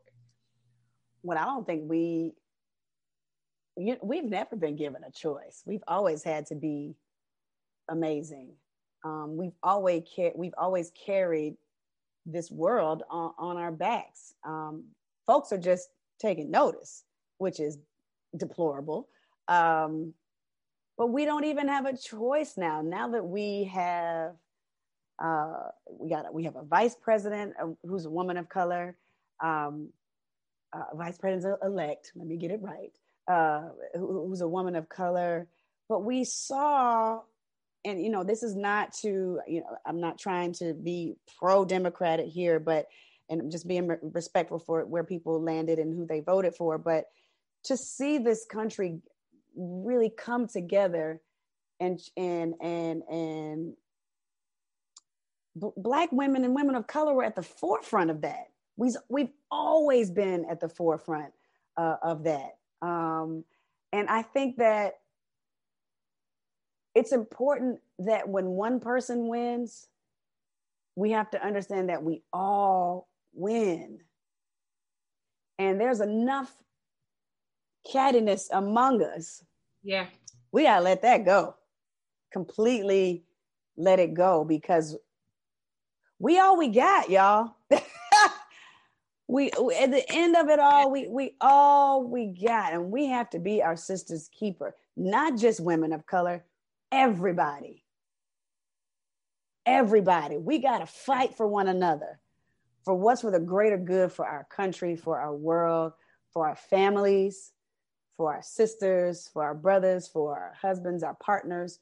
Well, 1.22 1.38
I 1.38 1.46
don't 1.46 1.66
think 1.66 1.90
we 1.90 2.34
you, 3.76 3.98
we've 4.04 4.24
never 4.24 4.56
been 4.56 4.76
given 4.76 5.04
a 5.04 5.12
choice. 5.12 5.64
We've 5.66 5.84
always 5.88 6.24
had 6.24 6.46
to 6.48 6.56
be 6.56 6.96
amazing 7.90 8.54
um, 9.04 9.36
we've 9.38 9.56
always 9.62 10.04
we've 10.36 10.54
always 10.58 10.92
carried 10.92 11.56
this 12.26 12.50
world 12.50 13.04
on, 13.10 13.34
on 13.38 13.58
our 13.58 13.72
backs. 13.72 14.34
Um, 14.46 14.86
folks 15.28 15.52
are 15.52 15.58
just 15.58 15.90
taking 16.20 16.50
notice, 16.50 17.04
which 17.38 17.60
is 17.60 17.78
deplorable. 18.38 19.10
Um, 19.48 20.14
but 20.98 21.08
we 21.08 21.26
don't 21.26 21.44
even 21.46 21.68
have 21.68 21.86
a 21.86 21.98
choice 21.98 22.56
now. 22.56 22.82
Now 22.82 23.10
that 23.10 23.26
we 23.26 23.66
have, 23.66 24.36
uh, 25.24 25.70
we 25.92 26.10
got 26.10 26.34
we 26.34 26.44
have 26.44 26.56
a 26.56 26.64
vice 26.64 26.96
president 26.96 27.54
uh, 27.62 27.68
who's 27.84 28.06
a 28.06 28.10
woman 28.10 28.38
of 28.38 28.48
color, 28.48 28.96
um, 29.44 29.90
uh, 30.72 30.96
vice 30.96 31.18
president 31.18 31.60
elect. 31.64 32.12
Let 32.16 32.28
me 32.28 32.38
get 32.38 32.52
it 32.52 32.62
right. 32.62 32.94
Uh, 33.28 33.70
who, 33.96 34.28
who's 34.28 34.42
a 34.42 34.48
woman 34.48 34.76
of 34.76 34.88
color. 34.88 35.48
But 35.90 36.04
we 36.04 36.24
saw 36.24 37.22
and 37.86 38.04
you 38.04 38.10
know 38.10 38.24
this 38.24 38.44
is 38.44 38.56
not 38.56 38.94
to 38.94 39.40
you 39.48 39.62
know 39.62 39.78
i'm 39.86 40.00
not 40.00 40.18
trying 40.18 40.54
to 40.54 40.74
be 40.74 41.16
pro 41.38 41.66
democratic 41.66 42.28
here 42.28 42.60
but 42.60 42.88
and 43.30 43.52
just 43.52 43.68
being 43.68 43.90
respectful 44.02 44.60
for 44.60 44.86
where 44.86 45.04
people 45.04 45.42
landed 45.42 45.80
and 45.80 45.96
who 45.96 46.06
they 46.06 46.20
voted 46.20 46.56
for 46.56 46.78
but 46.78 47.06
to 47.64 47.78
see 47.78 48.18
this 48.18 48.46
country 48.46 49.00
really 49.56 50.10
come 50.10 50.48
together 50.48 51.22
and 51.80 52.00
and 52.18 52.54
and 52.62 53.04
and 53.10 53.74
black 55.56 56.12
women 56.12 56.44
and 56.44 56.56
women 56.56 56.76
of 56.76 56.88
color 56.88 57.14
were 57.14 57.24
at 57.24 57.36
the 57.36 57.44
forefront 57.44 58.10
of 58.10 58.22
that. 58.22 58.48
We've 58.76 58.96
we've 59.10 59.32
always 59.52 60.10
been 60.10 60.46
at 60.50 60.60
the 60.60 60.70
forefront 60.70 61.32
uh, 61.78 61.98
of 62.02 62.24
that. 62.24 62.58
Um, 62.82 63.44
and 63.94 64.10
i 64.10 64.22
think 64.22 64.58
that 64.58 64.96
it's 66.96 67.12
important 67.12 67.80
that 68.00 68.28
when 68.28 68.46
one 68.46 68.80
person 68.80 69.28
wins, 69.28 69.88
we 70.96 71.12
have 71.12 71.32
to 71.32 71.44
understand 71.44 71.90
that 71.90 72.04
we 72.04 72.22
all 72.32 73.08
win. 73.34 74.00
And 75.58 75.80
there's 75.80 76.02
enough 76.02 76.52
cattiness 77.92 78.48
among 78.52 79.02
us. 79.04 79.44
Yeah. 79.84 80.08
We 80.52 80.64
gotta 80.64 80.84
let 80.84 81.02
that 81.02 81.26
go. 81.26 81.56
Completely 82.32 83.24
let 83.76 84.00
it 84.00 84.14
go 84.14 84.44
because 84.44 84.96
we 86.20 86.40
all 86.40 86.58
we 86.58 86.70
got, 86.70 87.10
y'all. 87.10 87.56
we 89.28 89.48
at 89.52 89.92
the 89.92 90.04
end 90.10 90.36
of 90.36 90.48
it 90.50 90.60
all, 90.60 90.92
we 90.92 91.08
we 91.08 91.36
all 91.42 92.04
we 92.04 92.28
got, 92.28 92.74
and 92.74 92.92
we 92.92 93.08
have 93.08 93.30
to 93.32 93.40
be 93.40 93.62
our 93.62 93.76
sister's 93.76 94.30
keeper, 94.30 94.76
not 94.96 95.38
just 95.38 95.60
women 95.60 95.92
of 95.92 96.06
color, 96.06 96.46
everybody. 96.94 97.84
Everybody, 99.66 100.38
we 100.38 100.60
got 100.60 100.80
to 100.80 100.86
fight 100.86 101.36
for 101.36 101.48
one 101.48 101.68
another, 101.68 102.20
for 102.86 102.94
what's 102.94 103.22
for 103.22 103.32
the 103.32 103.40
greater 103.40 103.78
good 103.78 104.12
for 104.12 104.26
our 104.26 104.46
country, 104.46 104.96
for 104.96 105.20
our 105.20 105.34
world, 105.34 105.94
for 106.32 106.48
our 106.48 106.56
families, 106.56 107.54
for 108.16 108.34
our 108.34 108.44
sisters, 108.44 109.28
for 109.34 109.44
our 109.44 109.56
brothers, 109.56 110.08
for 110.08 110.38
our 110.38 110.54
husbands, 110.62 111.02
our 111.02 111.16
partners, 111.16 111.80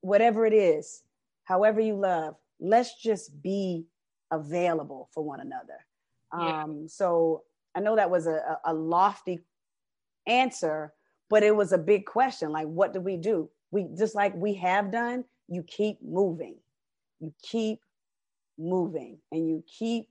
whatever 0.00 0.46
it 0.46 0.52
is, 0.52 1.02
however 1.44 1.80
you 1.80 1.94
love, 1.94 2.34
let's 2.58 3.00
just 3.00 3.40
be 3.40 3.86
available 4.32 5.08
for 5.12 5.22
one 5.22 5.40
another. 5.40 5.86
Yeah. 6.36 6.64
Um, 6.64 6.88
so 6.88 7.42
I 7.74 7.80
know 7.80 7.94
that 7.94 8.10
was 8.10 8.26
a, 8.26 8.58
a 8.64 8.74
lofty 8.74 9.40
answer, 10.26 10.92
but 11.30 11.44
it 11.44 11.54
was 11.54 11.72
a 11.72 11.78
big 11.78 12.06
question. 12.06 12.50
Like, 12.50 12.66
what 12.66 12.92
do 12.92 13.00
we 13.00 13.16
do? 13.16 13.50
We 13.74 13.88
just 13.98 14.14
like 14.14 14.36
we 14.36 14.54
have 14.54 14.92
done, 14.92 15.24
you 15.48 15.64
keep 15.64 15.98
moving. 16.00 16.54
You 17.18 17.34
keep 17.42 17.80
moving 18.56 19.18
and 19.32 19.48
you 19.48 19.64
keep 19.66 20.06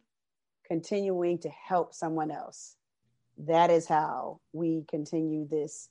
continuing 0.68 1.38
to 1.40 1.50
help 1.50 1.94
someone 1.94 2.30
else. 2.30 2.76
That 3.38 3.70
is 3.70 3.88
how 3.88 4.42
we 4.52 4.84
continue 4.90 5.48
this 5.48 5.88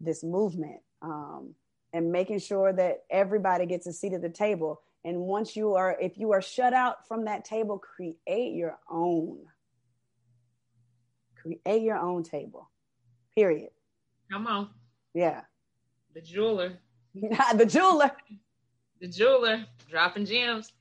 this 0.00 0.24
movement 0.24 0.80
um, 1.02 1.54
and 1.92 2.10
making 2.10 2.38
sure 2.38 2.72
that 2.72 3.02
everybody 3.10 3.66
gets 3.66 3.86
a 3.86 3.92
seat 3.92 4.14
at 4.14 4.22
the 4.22 4.30
table 4.30 4.80
and 5.04 5.18
once 5.20 5.56
you 5.56 5.74
are, 5.74 5.94
if 6.00 6.16
you 6.16 6.32
are 6.32 6.40
shut 6.40 6.72
out 6.72 7.06
from 7.06 7.26
that 7.26 7.44
table, 7.44 7.78
create 7.78 8.54
your 8.54 8.78
own. 8.90 9.40
Create 11.36 11.82
your 11.82 11.98
own 11.98 12.22
table. 12.22 12.70
Period. 13.34 13.70
Come 14.32 14.46
on. 14.46 14.70
Yeah. 15.14 15.42
The 16.14 16.22
jeweler. 16.22 16.78
the 17.54 17.66
jeweler. 17.66 18.12
The 19.00 19.08
jeweler 19.08 19.64
dropping 19.88 20.26
gems. 20.26 20.72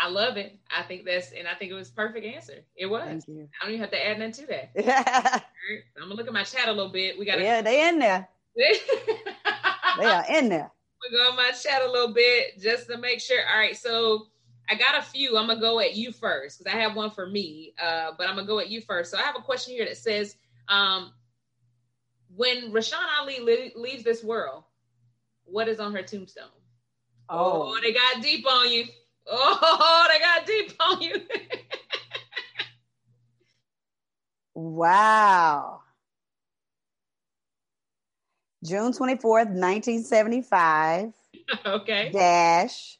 I 0.00 0.08
love 0.08 0.36
it. 0.36 0.56
I 0.76 0.84
think 0.84 1.04
that's, 1.04 1.32
and 1.32 1.48
I 1.48 1.54
think 1.54 1.72
it 1.72 1.74
was 1.74 1.90
perfect 1.90 2.24
answer. 2.24 2.64
It 2.76 2.86
was. 2.86 3.02
Thank 3.04 3.28
you. 3.28 3.48
I 3.60 3.64
don't 3.64 3.74
even 3.74 3.80
have 3.80 3.90
to 3.90 4.06
add 4.06 4.18
nothing 4.18 4.32
to 4.34 4.46
that. 4.46 4.70
right. 4.76 5.42
I'm 5.96 6.04
gonna 6.04 6.14
look 6.14 6.28
at 6.28 6.32
my 6.32 6.44
chat 6.44 6.68
a 6.68 6.72
little 6.72 6.92
bit. 6.92 7.18
We 7.18 7.24
got. 7.24 7.40
Yeah, 7.40 7.62
they 7.62 7.88
in 7.88 7.98
there. 7.98 8.28
they 8.56 10.06
are 10.06 10.24
in 10.28 10.48
there 10.48 10.70
we 11.02 11.16
go 11.16 11.30
on 11.30 11.36
my 11.36 11.50
chat 11.50 11.82
a 11.82 11.90
little 11.90 12.12
bit 12.12 12.58
just 12.60 12.88
to 12.88 12.98
make 12.98 13.20
sure. 13.20 13.40
All 13.50 13.58
right, 13.58 13.76
so 13.76 14.26
I 14.68 14.74
got 14.74 14.98
a 14.98 15.02
few. 15.02 15.36
I'm 15.36 15.46
gonna 15.46 15.60
go 15.60 15.80
at 15.80 15.94
you 15.94 16.12
first 16.12 16.58
because 16.58 16.72
I 16.72 16.76
have 16.78 16.96
one 16.96 17.10
for 17.10 17.26
me, 17.26 17.74
uh, 17.82 18.12
but 18.16 18.28
I'm 18.28 18.36
gonna 18.36 18.46
go 18.46 18.58
at 18.58 18.68
you 18.68 18.80
first. 18.80 19.10
So 19.10 19.18
I 19.18 19.22
have 19.22 19.36
a 19.36 19.42
question 19.42 19.74
here 19.74 19.84
that 19.84 19.96
says, 19.96 20.36
um, 20.68 21.12
when 22.34 22.72
Rashan 22.72 22.98
Ali 23.20 23.40
le- 23.40 23.80
leaves 23.80 24.04
this 24.04 24.22
world, 24.22 24.64
what 25.50 25.68
is 25.68 25.80
on 25.80 25.94
her 25.94 26.02
tombstone? 26.02 26.46
Oh. 27.28 27.74
oh, 27.74 27.80
they 27.82 27.92
got 27.92 28.22
deep 28.22 28.46
on 28.50 28.70
you. 28.70 28.84
Oh, 29.30 30.08
they 30.10 30.18
got 30.18 30.46
deep 30.46 30.72
on 30.80 31.02
you. 31.02 31.14
wow. 34.54 35.80
June 38.64 38.92
24th, 38.92 39.52
1975. 39.54 41.12
Okay. 41.64 42.10
Dash, 42.12 42.98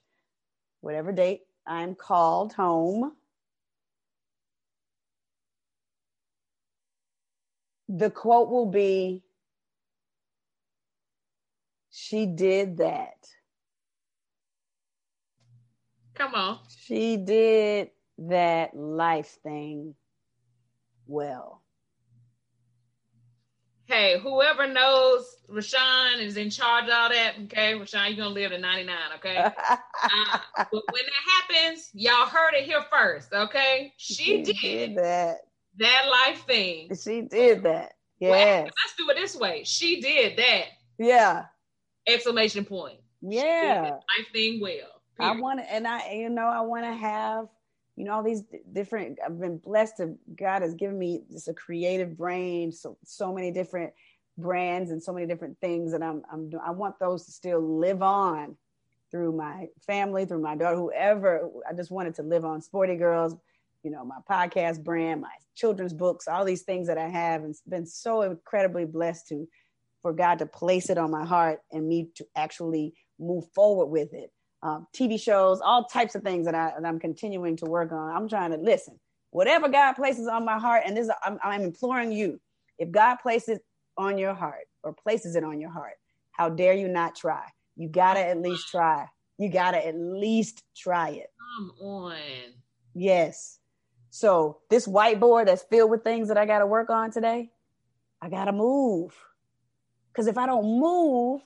whatever 0.81 1.13
date 1.13 1.43
I'm 1.67 1.95
called 1.95 2.53
home. 2.53 3.13
The 7.89 8.11
quote 8.11 8.51
will 8.51 8.71
be 8.71 9.23
She 12.09 12.27
did 12.27 12.79
that. 12.79 13.27
Come 16.15 16.35
on. 16.35 16.59
She 16.69 17.17
did 17.17 17.91
that 18.19 18.77
life 18.77 19.39
thing 19.43 19.95
well 21.07 21.63
hey, 23.89 24.19
whoever 24.19 24.69
knows 24.69 25.37
Rashan 25.51 26.21
is 26.21 26.37
in 26.37 26.51
charge 26.51 26.85
of 26.85 26.91
all 26.91 27.09
that, 27.09 27.35
okay? 27.45 27.73
Rashan, 27.73 28.09
you're 28.09 28.17
gonna 28.17 28.35
live 28.35 28.51
to 28.53 28.59
99, 28.59 28.97
okay? 29.17 29.37
uh, 29.45 30.39
but 30.57 30.83
when 30.93 31.03
that 31.05 31.57
happens, 31.57 31.91
y'all 31.95 32.27
heard 32.27 32.53
it 32.55 32.65
here 32.65 32.85
first, 32.91 33.33
okay? 33.33 33.93
She, 33.97 34.15
she 34.15 34.43
did, 34.43 34.57
did, 34.61 34.97
that 34.99 35.39
that 35.79 36.05
life 36.11 36.45
thing. 36.47 36.91
She 37.03 37.23
did 37.23 37.63
that. 37.63 37.95
Yeah. 38.21 38.31
Well, 38.31 38.63
let's 38.65 38.95
do 38.99 39.09
it 39.11 39.17
this 39.17 39.37
way. 39.37 39.63
She 39.65 40.01
did 40.01 40.37
that. 40.37 40.65
Yeah. 40.99 41.45
Exclamation 42.09 42.65
point. 42.65 42.99
Yeah. 43.21 43.91
life 43.91 44.27
thing 44.33 44.61
well. 44.61 44.71
Period. 44.71 44.93
I 45.21 45.33
want 45.41 45.61
to, 45.61 45.73
and 45.73 45.87
I, 45.87 46.13
you 46.13 46.31
know, 46.31 46.47
I 46.47 46.61
want 46.61 46.85
to 46.85 46.93
have 46.93 47.49
you 47.99 48.05
know 48.05 48.13
all 48.13 48.23
these 48.23 48.45
different 48.73 49.19
i've 49.25 49.41
been 49.41 49.59
blessed 49.59 49.97
to 49.97 50.15
god 50.37 50.63
has 50.63 50.75
given 50.75 50.97
me 50.97 51.23
just 51.33 51.49
a 51.49 51.53
creative 51.53 52.17
brain 52.17 52.71
so 52.71 52.97
so 53.05 53.35
many 53.35 53.51
different 53.51 53.93
brands 54.39 54.93
and 54.93 55.03
so 55.03 55.13
many 55.13 55.27
different 55.27 55.59
things 55.61 55.93
and 55.93 56.05
i'm 56.05 56.23
i'm 56.33 56.49
doing. 56.49 56.63
i 56.65 56.71
want 56.71 56.97
those 57.01 57.27
to 57.27 57.33
still 57.33 57.61
live 57.61 58.01
on 58.01 58.57
through 59.11 59.33
my 59.33 59.67
family 59.85 60.25
through 60.25 60.41
my 60.41 60.55
daughter 60.55 60.77
whoever 60.77 61.51
i 61.69 61.75
just 61.75 61.91
wanted 61.91 62.15
to 62.15 62.23
live 62.23 62.45
on 62.45 62.63
sporty 62.63 62.95
girls 62.95 63.35
you 63.83 63.91
know 63.91 64.05
my 64.05 64.19
podcast 64.31 64.85
brand 64.85 65.21
my 65.21 65.35
children's 65.57 65.93
books 65.93 66.29
all 66.29 66.45
these 66.45 66.63
things 66.63 66.87
that 66.87 66.99
i 66.99 67.09
have 67.09 67.43
and 67.43 67.57
been 67.69 67.85
so 67.87 68.23
incredibly 68.23 68.85
blessed 68.85 69.27
to 69.27 69.49
for 70.03 70.13
god 70.13 70.39
to 70.39 70.47
place 70.47 70.91
it 70.91 70.99
on 70.99 71.11
my 71.11 71.25
heart 71.25 71.61
and 71.73 71.89
me 71.89 72.09
to 72.15 72.27
actually 72.37 72.95
move 73.19 73.45
forward 73.55 73.87
with 73.87 74.13
it 74.13 74.31
um, 74.63 74.87
TV 74.95 75.21
shows, 75.21 75.61
all 75.61 75.85
types 75.85 76.15
of 76.15 76.23
things 76.23 76.47
that, 76.47 76.55
I, 76.55 76.73
that 76.79 76.87
I'm 76.87 76.99
continuing 76.99 77.57
to 77.59 77.67
work 77.67 77.93
on. 77.93 78.15
I'm 78.15 78.29
trying 78.29 78.51
to 78.51 78.57
listen. 78.57 78.99
Whatever 79.31 79.69
God 79.69 79.93
places 79.93 80.27
on 80.27 80.45
my 80.45 80.59
heart, 80.59 80.83
and 80.87 80.97
this 80.97 81.11
I'm, 81.23 81.39
I'm 81.43 81.63
imploring 81.63 82.13
you, 82.13 82.41
if 82.79 82.91
God 82.91 83.17
places 83.17 83.59
on 83.97 84.19
your 84.19 84.35
heart 84.35 84.67
or 84.83 84.93
places 84.93 85.37
it 85.37 85.45
on 85.45 85.61
your 85.61 85.71
heart, 85.71 85.95
how 86.33 86.49
dare 86.49 86.73
you 86.73 86.89
not 86.89 87.15
try? 87.15 87.45
You 87.77 87.89
gotta 87.89 88.21
at 88.21 88.41
least 88.41 88.69
try. 88.69 89.07
You 89.39 89.51
gotta 89.51 89.85
at 89.87 89.97
least 89.97 90.63
try 90.77 91.11
it. 91.11 91.29
Come 91.59 91.73
on. 91.81 92.17
Yes. 92.95 93.59
So 94.11 94.59
this 94.71 94.89
whiteboard 94.89 95.47
that's 95.47 95.63
filled 95.65 95.91
with 95.91 96.03
things 96.03 96.29
that 96.29 96.39
I 96.39 96.47
gotta 96.47 96.67
work 96.67 96.91
on 96.91 97.11
today, 97.11 97.51
I 98.23 98.29
gotta 98.29 98.53
move. 98.53 99.15
Because 100.13 100.27
if 100.27 100.39
I 100.39 100.47
don't 100.47 100.81
move, 100.81 101.43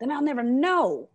then 0.00 0.10
I'll 0.10 0.22
never 0.22 0.42
know 0.42 1.08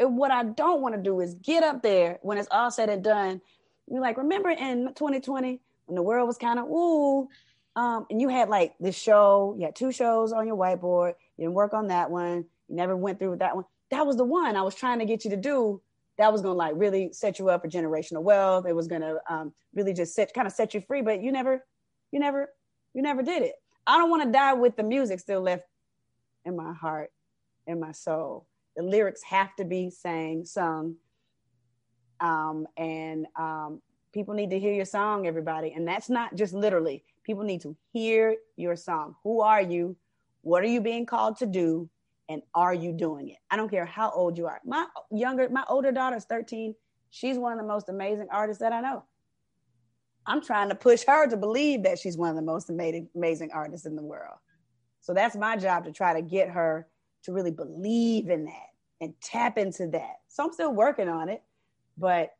and 0.00 0.16
what 0.16 0.30
I 0.30 0.42
don't 0.42 0.80
want 0.80 0.94
to 0.94 1.00
do 1.00 1.20
is 1.20 1.34
get 1.34 1.62
up 1.62 1.82
there 1.82 2.18
when 2.22 2.38
it's 2.38 2.48
all 2.50 2.70
said 2.70 2.88
and 2.88 3.04
done. 3.04 3.40
You're 3.86 4.00
like, 4.00 4.16
remember 4.16 4.48
in 4.48 4.86
2020 4.94 5.60
when 5.86 5.94
the 5.94 6.02
world 6.02 6.26
was 6.26 6.38
kind 6.38 6.58
of 6.58 6.66
ooh, 6.66 7.28
um, 7.76 8.06
and 8.08 8.20
you 8.20 8.28
had 8.28 8.48
like 8.48 8.74
this 8.80 8.96
show, 8.96 9.54
you 9.58 9.66
had 9.66 9.76
two 9.76 9.92
shows 9.92 10.32
on 10.32 10.46
your 10.46 10.56
whiteboard. 10.56 11.14
You 11.36 11.44
didn't 11.44 11.54
work 11.54 11.74
on 11.74 11.88
that 11.88 12.10
one. 12.10 12.46
You 12.68 12.76
never 12.76 12.96
went 12.96 13.18
through 13.18 13.30
with 13.30 13.38
that 13.40 13.54
one. 13.54 13.66
That 13.90 14.06
was 14.06 14.16
the 14.16 14.24
one 14.24 14.56
I 14.56 14.62
was 14.62 14.74
trying 14.74 15.00
to 15.00 15.04
get 15.04 15.24
you 15.24 15.30
to 15.32 15.36
do. 15.36 15.82
That 16.16 16.32
was 16.32 16.40
gonna 16.40 16.54
like 16.54 16.72
really 16.76 17.12
set 17.12 17.38
you 17.38 17.50
up 17.50 17.62
for 17.62 17.68
generational 17.68 18.22
wealth. 18.22 18.66
It 18.66 18.74
was 18.74 18.88
gonna 18.88 19.16
um, 19.28 19.52
really 19.74 19.92
just 19.92 20.14
set 20.14 20.32
kind 20.32 20.46
of 20.46 20.52
set 20.52 20.72
you 20.72 20.80
free, 20.80 21.02
but 21.02 21.22
you 21.22 21.30
never, 21.30 21.64
you 22.10 22.20
never, 22.20 22.50
you 22.94 23.02
never 23.02 23.22
did 23.22 23.42
it. 23.42 23.54
I 23.86 23.98
don't 23.98 24.10
want 24.10 24.22
to 24.22 24.30
die 24.30 24.54
with 24.54 24.76
the 24.76 24.82
music 24.82 25.20
still 25.20 25.40
left 25.42 25.64
in 26.44 26.56
my 26.56 26.72
heart, 26.72 27.10
in 27.66 27.80
my 27.80 27.92
soul 27.92 28.46
the 28.76 28.82
lyrics 28.82 29.22
have 29.22 29.54
to 29.56 29.64
be 29.64 29.90
sang, 29.90 30.44
sung. 30.44 30.96
Um, 32.20 32.66
and 32.76 33.26
um, 33.38 33.80
people 34.12 34.34
need 34.34 34.50
to 34.50 34.58
hear 34.58 34.72
your 34.72 34.84
song, 34.84 35.26
everybody. 35.26 35.72
And 35.72 35.86
that's 35.86 36.08
not 36.08 36.34
just 36.34 36.52
literally, 36.52 37.04
people 37.24 37.44
need 37.44 37.62
to 37.62 37.76
hear 37.92 38.36
your 38.56 38.76
song. 38.76 39.16
Who 39.24 39.40
are 39.40 39.60
you? 39.60 39.96
What 40.42 40.62
are 40.62 40.68
you 40.68 40.80
being 40.80 41.06
called 41.06 41.38
to 41.38 41.46
do? 41.46 41.88
And 42.28 42.42
are 42.54 42.72
you 42.72 42.92
doing 42.92 43.30
it? 43.30 43.38
I 43.50 43.56
don't 43.56 43.68
care 43.68 43.84
how 43.84 44.10
old 44.12 44.38
you 44.38 44.46
are. 44.46 44.60
My 44.64 44.86
younger, 45.10 45.48
my 45.48 45.64
older 45.68 45.90
daughter 45.90 46.16
is 46.16 46.24
13. 46.26 46.74
She's 47.10 47.36
one 47.36 47.52
of 47.52 47.58
the 47.58 47.66
most 47.66 47.88
amazing 47.88 48.28
artists 48.30 48.62
that 48.62 48.72
I 48.72 48.80
know. 48.80 49.04
I'm 50.26 50.40
trying 50.40 50.68
to 50.68 50.76
push 50.76 51.02
her 51.08 51.26
to 51.26 51.36
believe 51.36 51.82
that 51.82 51.98
she's 51.98 52.16
one 52.16 52.30
of 52.30 52.36
the 52.36 52.42
most 52.42 52.70
amazing, 52.70 53.08
amazing 53.16 53.50
artists 53.52 53.84
in 53.84 53.96
the 53.96 54.02
world. 54.02 54.36
So 55.00 55.14
that's 55.14 55.36
my 55.36 55.56
job 55.56 55.84
to 55.84 55.92
try 55.92 56.14
to 56.14 56.22
get 56.22 56.50
her 56.50 56.86
to 57.24 57.32
really 57.32 57.50
believe 57.50 58.28
in 58.28 58.44
that 58.44 58.68
and 59.00 59.14
tap 59.22 59.58
into 59.58 59.86
that. 59.88 60.20
So 60.28 60.44
I'm 60.44 60.52
still 60.52 60.72
working 60.72 61.08
on 61.08 61.28
it, 61.28 61.42
but 61.96 62.34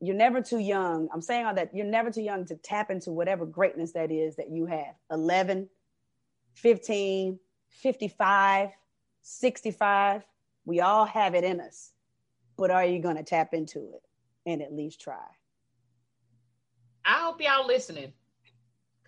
you're 0.00 0.16
never 0.16 0.40
too 0.40 0.58
young. 0.58 1.08
I'm 1.12 1.20
saying 1.20 1.46
all 1.46 1.54
that 1.54 1.74
you're 1.74 1.86
never 1.86 2.10
too 2.10 2.22
young 2.22 2.44
to 2.46 2.56
tap 2.56 2.90
into 2.90 3.10
whatever 3.10 3.44
greatness 3.44 3.92
that 3.92 4.10
is 4.10 4.36
that 4.36 4.50
you 4.50 4.66
have 4.66 4.94
11, 5.10 5.68
15, 6.54 7.38
55, 7.68 8.70
65. 9.22 10.22
We 10.64 10.80
all 10.80 11.04
have 11.04 11.34
it 11.34 11.44
in 11.44 11.60
us. 11.60 11.92
But 12.56 12.70
are 12.70 12.84
you 12.84 13.00
going 13.00 13.16
to 13.16 13.22
tap 13.22 13.54
into 13.54 13.78
it 13.94 14.02
and 14.46 14.62
at 14.62 14.72
least 14.72 15.00
try? 15.00 15.26
I 17.04 17.20
hope 17.20 17.40
y'all 17.40 17.66
listening 17.66 18.12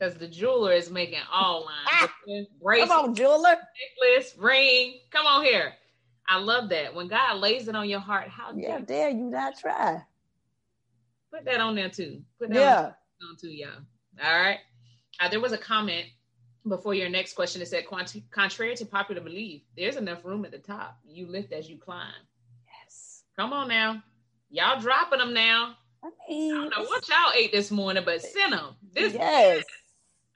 because 0.01 0.15
the 0.15 0.27
jeweler 0.27 0.73
is 0.73 0.91
making 0.91 1.21
all 1.31 1.67
lines. 1.67 2.11
Come 2.81 2.91
on, 2.91 3.15
jeweler. 3.15 3.57
Necklace, 4.01 4.35
ring. 4.39 5.01
Come 5.11 5.27
on 5.27 5.45
here. 5.45 5.75
I 6.27 6.39
love 6.39 6.69
that. 6.71 6.95
When 6.95 7.09
God 7.09 7.39
lays 7.39 7.69
it 7.69 7.77
on 7.77 7.89
your 7.89 8.01
heart, 8.01 8.29
how 8.29 8.53
yeah, 8.57 8.79
dare, 8.79 8.81
dare 8.81 9.11
you 9.11 9.25
not 9.25 9.59
try? 9.59 10.03
Put 11.33 11.45
that 11.45 11.61
on 11.61 11.75
there 11.75 11.91
too. 11.91 12.23
Put 12.39 12.51
that 12.51 12.57
yeah. 12.57 12.93
on, 13.29 13.37
too, 13.41 13.51
y'all. 13.51 13.71
All 14.23 14.41
right. 14.41 14.59
Uh, 15.21 15.29
there 15.29 15.41
was 15.41 15.53
a 15.53 15.59
comment 15.59 16.07
before 16.67 16.95
your 16.95 17.09
next 17.09 17.35
question. 17.35 17.61
It 17.61 17.69
said, 17.69 17.85
contrary 18.31 18.77
to 18.77 18.87
popular 18.87 19.21
belief, 19.21 19.63
there's 19.77 19.97
enough 19.97 20.25
room 20.25 20.45
at 20.45 20.51
the 20.51 20.59
top. 20.59 20.99
You 21.07 21.27
lift 21.27 21.53
as 21.53 21.69
you 21.69 21.79
climb. 21.79 22.13
Yes. 22.83 23.25
Come 23.37 23.53
on 23.53 23.69
now. 23.69 24.03
Y'all 24.51 24.81
dropping 24.81 25.19
them 25.19 25.35
now. 25.35 25.77
I, 26.03 26.09
mean, 26.29 26.53
I 26.53 26.57
don't 26.57 26.71
know 26.71 26.85
what 26.85 27.07
y'all 27.09 27.33
ate 27.37 27.53
this 27.53 27.71
morning, 27.71 28.03
but 28.07 28.23
send 28.23 28.55
them. 28.55 28.75
This 28.93 29.13
yes. 29.13 29.65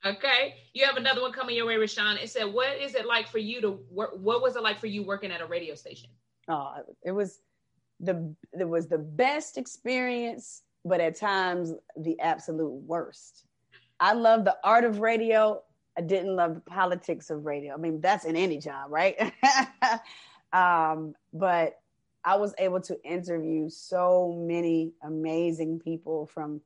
Okay. 0.04 0.56
You 0.74 0.84
have 0.84 0.96
another 0.96 1.22
one 1.22 1.32
coming 1.32 1.56
your 1.56 1.66
way, 1.66 1.76
Rashan. 1.76 2.22
It 2.22 2.30
said, 2.30 2.44
What 2.44 2.76
is 2.78 2.94
it 2.94 3.06
like 3.06 3.28
for 3.28 3.38
you 3.38 3.60
to 3.62 3.78
work? 3.90 4.10
What 4.16 4.42
was 4.42 4.56
it 4.56 4.62
like 4.62 4.78
for 4.78 4.86
you 4.86 5.02
working 5.02 5.30
at 5.30 5.40
a 5.40 5.46
radio 5.46 5.74
station? 5.74 6.10
Oh, 6.48 6.74
it 7.02 7.12
was 7.12 7.40
the 8.00 8.34
it 8.58 8.68
was 8.68 8.86
the 8.86 8.98
best 8.98 9.56
experience, 9.56 10.62
but 10.84 11.00
at 11.00 11.16
times 11.16 11.72
the 11.96 12.18
absolute 12.20 12.72
worst. 12.86 13.44
I 13.98 14.12
love 14.12 14.44
the 14.44 14.56
art 14.62 14.84
of 14.84 15.00
radio. 15.00 15.62
I 15.96 16.02
didn't 16.02 16.36
love 16.36 16.56
the 16.56 16.60
politics 16.60 17.30
of 17.30 17.46
radio. 17.46 17.72
I 17.72 17.76
mean, 17.76 18.00
that's 18.00 18.24
in 18.24 18.36
any 18.36 18.58
job, 18.58 18.90
right? 18.90 19.32
um, 20.52 21.14
but 21.32 21.78
I 22.24 22.36
was 22.36 22.54
able 22.58 22.80
to 22.82 23.02
interview 23.04 23.70
so 23.70 24.34
many 24.36 24.92
amazing 25.02 25.78
people 25.78 26.26
from 26.26 26.60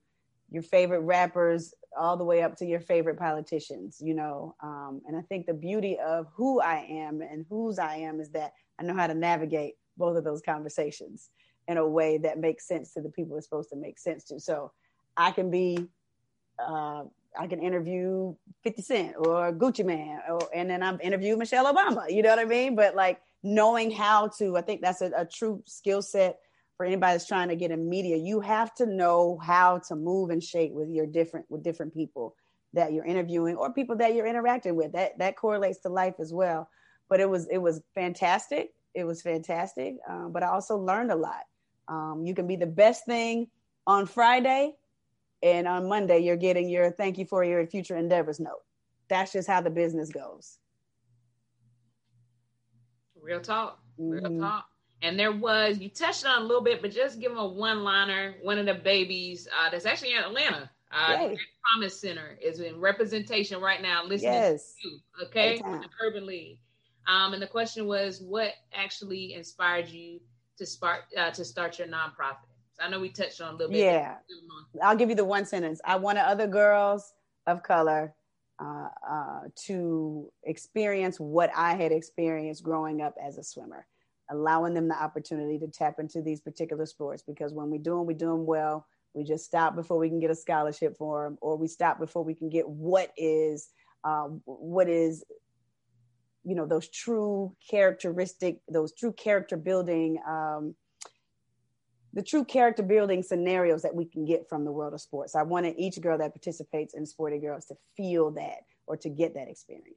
your 0.51 0.63
favorite 0.63 1.01
rappers 1.01 1.75
all 1.99 2.17
the 2.17 2.25
way 2.25 2.43
up 2.43 2.57
to 2.57 2.67
your 2.67 2.81
favorite 2.81 3.19
politicians, 3.19 3.99
you 4.01 4.15
know. 4.15 4.55
Um, 4.63 5.03
and 5.07 5.17
I 5.17 5.23
think 5.23 5.47
the 5.47 5.55
beauty 5.55 5.99
of 5.99 6.27
who 6.35 6.61
I 6.61 6.87
am 6.89 7.21
and 7.21 7.45
whose 7.49 7.79
I 7.79 7.97
am 7.97 8.21
is 8.21 8.31
that 8.31 8.53
I 8.79 8.85
know 8.85 8.95
how 8.95 9.07
to 9.07 9.15
navigate 9.15 9.75
both 9.97 10.17
of 10.17 10.25
those 10.25 10.41
conversations 10.41 11.31
in 11.67 11.77
a 11.77 11.87
way 11.87 12.19
that 12.19 12.39
makes 12.39 12.67
sense 12.67 12.93
to 12.95 13.03
the 13.03 13.11
people 13.11 13.37
it's 13.37 13.47
supposed 13.47 13.71
to 13.71 13.77
make 13.77 13.99
sense 13.99 14.25
to. 14.25 14.41
So 14.41 14.73
I 15.17 15.33
can 15.33 15.51
be, 15.51 15.87
uh, 16.59 17.03
I 17.39 17.47
can 17.47 17.61
interview 17.61 18.35
50 18.63 18.83
Cent 18.83 19.15
or 19.19 19.53
Gucci 19.53 19.85
Mane, 19.85 20.19
or, 20.31 20.49
and 20.55 20.71
then 20.71 20.83
I'm 20.83 20.99
interview 21.01 21.37
Michelle 21.37 21.73
Obama, 21.73 22.11
you 22.11 22.23
know 22.23 22.31
what 22.31 22.39
I 22.39 22.47
mean? 22.47 22.75
But 22.75 22.95
like 22.95 23.21
knowing 23.43 23.91
how 23.91 24.29
to, 24.39 24.57
I 24.57 24.63
think 24.63 24.81
that's 24.81 25.03
a, 25.03 25.11
a 25.17 25.27
true 25.27 25.63
skill 25.67 26.01
set 26.01 26.39
for 26.79 26.87
anybody 26.87 27.15
that's 27.15 27.27
trying 27.27 27.49
to 27.49 27.57
get 27.57 27.73
in 27.73 27.89
media, 27.89 28.17
you 28.17 28.41
have 28.41 28.73
to 28.77 28.87
know 28.87 29.37
how 29.43 29.79
to 29.89 29.97
move 29.97 30.31
and 30.31 30.43
shake 30.43 30.71
with 30.73 30.89
your 30.89 31.07
different 31.07 31.45
with 31.51 31.63
different 31.63 31.93
people 31.93 32.37
that 32.73 32.93
you're 32.93 33.05
interviewing 33.05 33.57
or 33.57 33.73
people 33.73 33.97
that 33.97 34.15
you're 34.15 34.29
interacting 34.29 34.77
with. 34.77 34.93
That 34.93 35.19
that 35.19 35.37
correlates 35.37 35.81
to 35.81 35.89
life 35.89 36.15
as 36.21 36.33
well. 36.33 36.71
But 37.09 37.19
it 37.19 37.29
was 37.29 37.49
it 37.49 37.59
was 37.59 37.83
fantastic. 37.97 38.73
It 38.95 39.05
was 39.05 39.21
fantastic. 39.21 39.97
Um, 40.09 40.33
but 40.33 40.45
I 40.45 40.47
also 40.47 40.77
learned 40.79 41.11
a 41.11 41.17
lot. 41.17 41.43
Um, 41.89 42.23
you 42.25 42.33
can 42.33 42.47
be 42.47 42.57
the 42.57 42.67
best 42.67 43.05
thing 43.07 43.49
on 43.85 44.07
Friday, 44.07 44.75
and 45.43 45.67
on 45.67 45.89
Monday 45.89 46.21
you're 46.21 46.37
getting 46.37 46.69
your 46.69 46.93
thank 46.93 47.19
you 47.19 47.25
for 47.25 47.43
your 47.43 47.67
future 47.67 47.97
endeavors 47.97 48.39
note. 48.39 48.63
That's 49.09 49.33
just 49.33 49.49
how 49.49 49.61
the 49.63 49.71
business 49.71 50.11
goes. 50.11 50.59
Real 53.21 53.41
talk. 53.41 53.81
Real 53.99 54.23
mm-hmm. 54.23 54.41
talk. 54.41 54.69
And 55.03 55.19
there 55.19 55.33
was, 55.33 55.79
you 55.79 55.89
touched 55.89 56.27
on 56.27 56.43
a 56.43 56.45
little 56.45 56.63
bit, 56.63 56.83
but 56.83 56.91
just 56.91 57.21
give 57.21 57.31
them 57.31 57.39
a 57.39 57.47
one 57.47 57.85
liner. 57.85 58.35
One 58.43 58.59
of 58.59 58.67
the 58.67 58.75
babies 58.75 59.47
uh, 59.57 59.71
that's 59.71 59.87
actually 59.87 60.15
in 60.15 60.23
Atlanta, 60.23 60.69
uh, 60.91 61.35
Promise 61.73 62.01
Center, 62.01 62.37
is 62.43 62.61
in 62.61 62.81
representation 62.81 63.61
right 63.61 63.81
now, 63.81 64.05
listening 64.05 64.33
yes. 64.33 64.75
to 64.83 64.89
you, 64.89 64.99
okay, 65.27 65.59
the 65.59 65.89
Urban 66.03 66.27
League. 66.27 66.59
Um, 67.07 67.33
and 67.33 67.41
the 67.41 67.47
question 67.47 67.87
was, 67.87 68.21
what 68.21 68.53
actually 68.73 69.35
inspired 69.35 69.89
you 69.89 70.21
to 70.59 70.67
start 70.67 71.03
uh, 71.17 71.31
to 71.31 71.45
start 71.45 71.79
your 71.79 71.89
nonprofit? 71.89 72.49
So 72.75 72.85
I 72.85 72.91
know 72.91 73.01
we 73.01 73.09
touched 73.09 73.41
on 73.41 73.55
a 73.55 73.57
little 73.57 73.73
bit. 73.73 73.79
Yeah, 73.79 74.17
I'll 74.83 74.97
give 74.97 75.09
you 75.09 75.15
the 75.15 75.25
one 75.25 75.47
sentence. 75.47 75.81
I 75.85 75.97
wanted 75.97 76.23
other 76.23 76.47
girls 76.47 77.15
of 77.47 77.63
color 77.63 78.15
uh, 78.61 78.89
uh, 79.09 79.41
to 79.67 80.31
experience 80.43 81.19
what 81.19 81.51
I 81.57 81.77
had 81.77 81.93
experienced 81.93 82.63
growing 82.63 83.01
up 83.01 83.15
as 83.25 83.39
a 83.39 83.45
swimmer 83.45 83.87
allowing 84.31 84.75
them 84.75 84.89
the 84.89 85.03
opportunity 85.03 85.59
to 85.59 85.69
tap 85.69 85.99
into 85.99 86.23
these 86.23 86.41
particular 86.41 86.87
sports 86.87 87.23
because 87.27 87.53
when 87.53 87.71
we 87.71 87.79
do 87.79 87.97
them, 87.97 88.07
we 88.07 88.15
do 88.15 88.27
them 88.27 88.47
well. 88.47 88.87
We 89.15 89.25
just 89.25 89.45
stop 89.45 89.75
before 89.75 89.99
we 89.99 90.09
can 90.09 90.21
get 90.21 90.31
a 90.31 90.35
scholarship 90.35 90.97
for 90.97 91.25
them, 91.25 91.39
or 91.41 91.57
we 91.57 91.67
stop 91.67 91.99
before 91.99 92.23
we 92.23 92.35
can 92.35 92.51
get 92.51 92.69
what 92.69 93.11
is 93.17 93.69
uh, 94.05 94.29
what 94.45 94.89
is 94.89 95.25
you 96.45 96.55
know 96.55 96.67
those 96.67 96.89
true 96.89 97.55
characteristic, 97.69 98.61
those 98.71 98.93
true 98.93 99.13
character 99.13 99.57
building, 99.57 100.19
um, 100.27 100.75
the 102.13 102.23
true 102.23 102.45
character 102.45 102.83
building 102.83 103.23
scenarios 103.23 103.83
that 103.83 103.95
we 103.95 104.05
can 104.05 104.25
get 104.25 104.49
from 104.49 104.65
the 104.65 104.73
world 104.73 104.95
of 104.95 105.01
sports. 105.01 105.35
I 105.35 105.43
wanted 105.43 105.75
each 105.79 106.01
girl 106.01 106.19
that 106.19 106.33
participates 106.33 106.95
in 106.95 107.07
Sporty 107.07 107.39
Girls 107.39 107.67
to 107.67 107.77
feel 107.97 108.31
that 108.33 108.61
or 108.87 108.97
to 108.99 109.09
get 109.09 109.35
that 109.35 109.49
experience. 109.49 109.97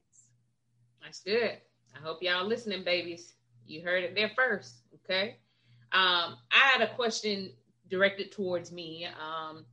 That's 1.02 1.22
good. 1.22 1.58
I 1.96 2.00
hope 2.00 2.22
y'all 2.22 2.46
listening, 2.46 2.84
babies. 2.84 3.34
You 3.66 3.82
heard 3.82 4.04
it 4.04 4.16
there 4.16 4.32
first. 4.36 4.76
Okay. 5.04 5.38
Um, 5.92 6.38
I 6.52 6.72
had 6.74 6.82
a 6.82 6.94
question 6.96 7.52
directed 7.90 8.32
towards 8.32 8.72
me. 8.72 9.06
Um, 9.06 9.66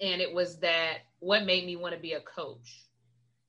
and 0.00 0.20
it 0.20 0.32
was 0.32 0.58
that 0.60 0.98
what 1.20 1.44
made 1.44 1.64
me 1.64 1.76
want 1.76 1.94
to 1.94 2.00
be 2.00 2.12
a 2.12 2.20
coach? 2.20 2.82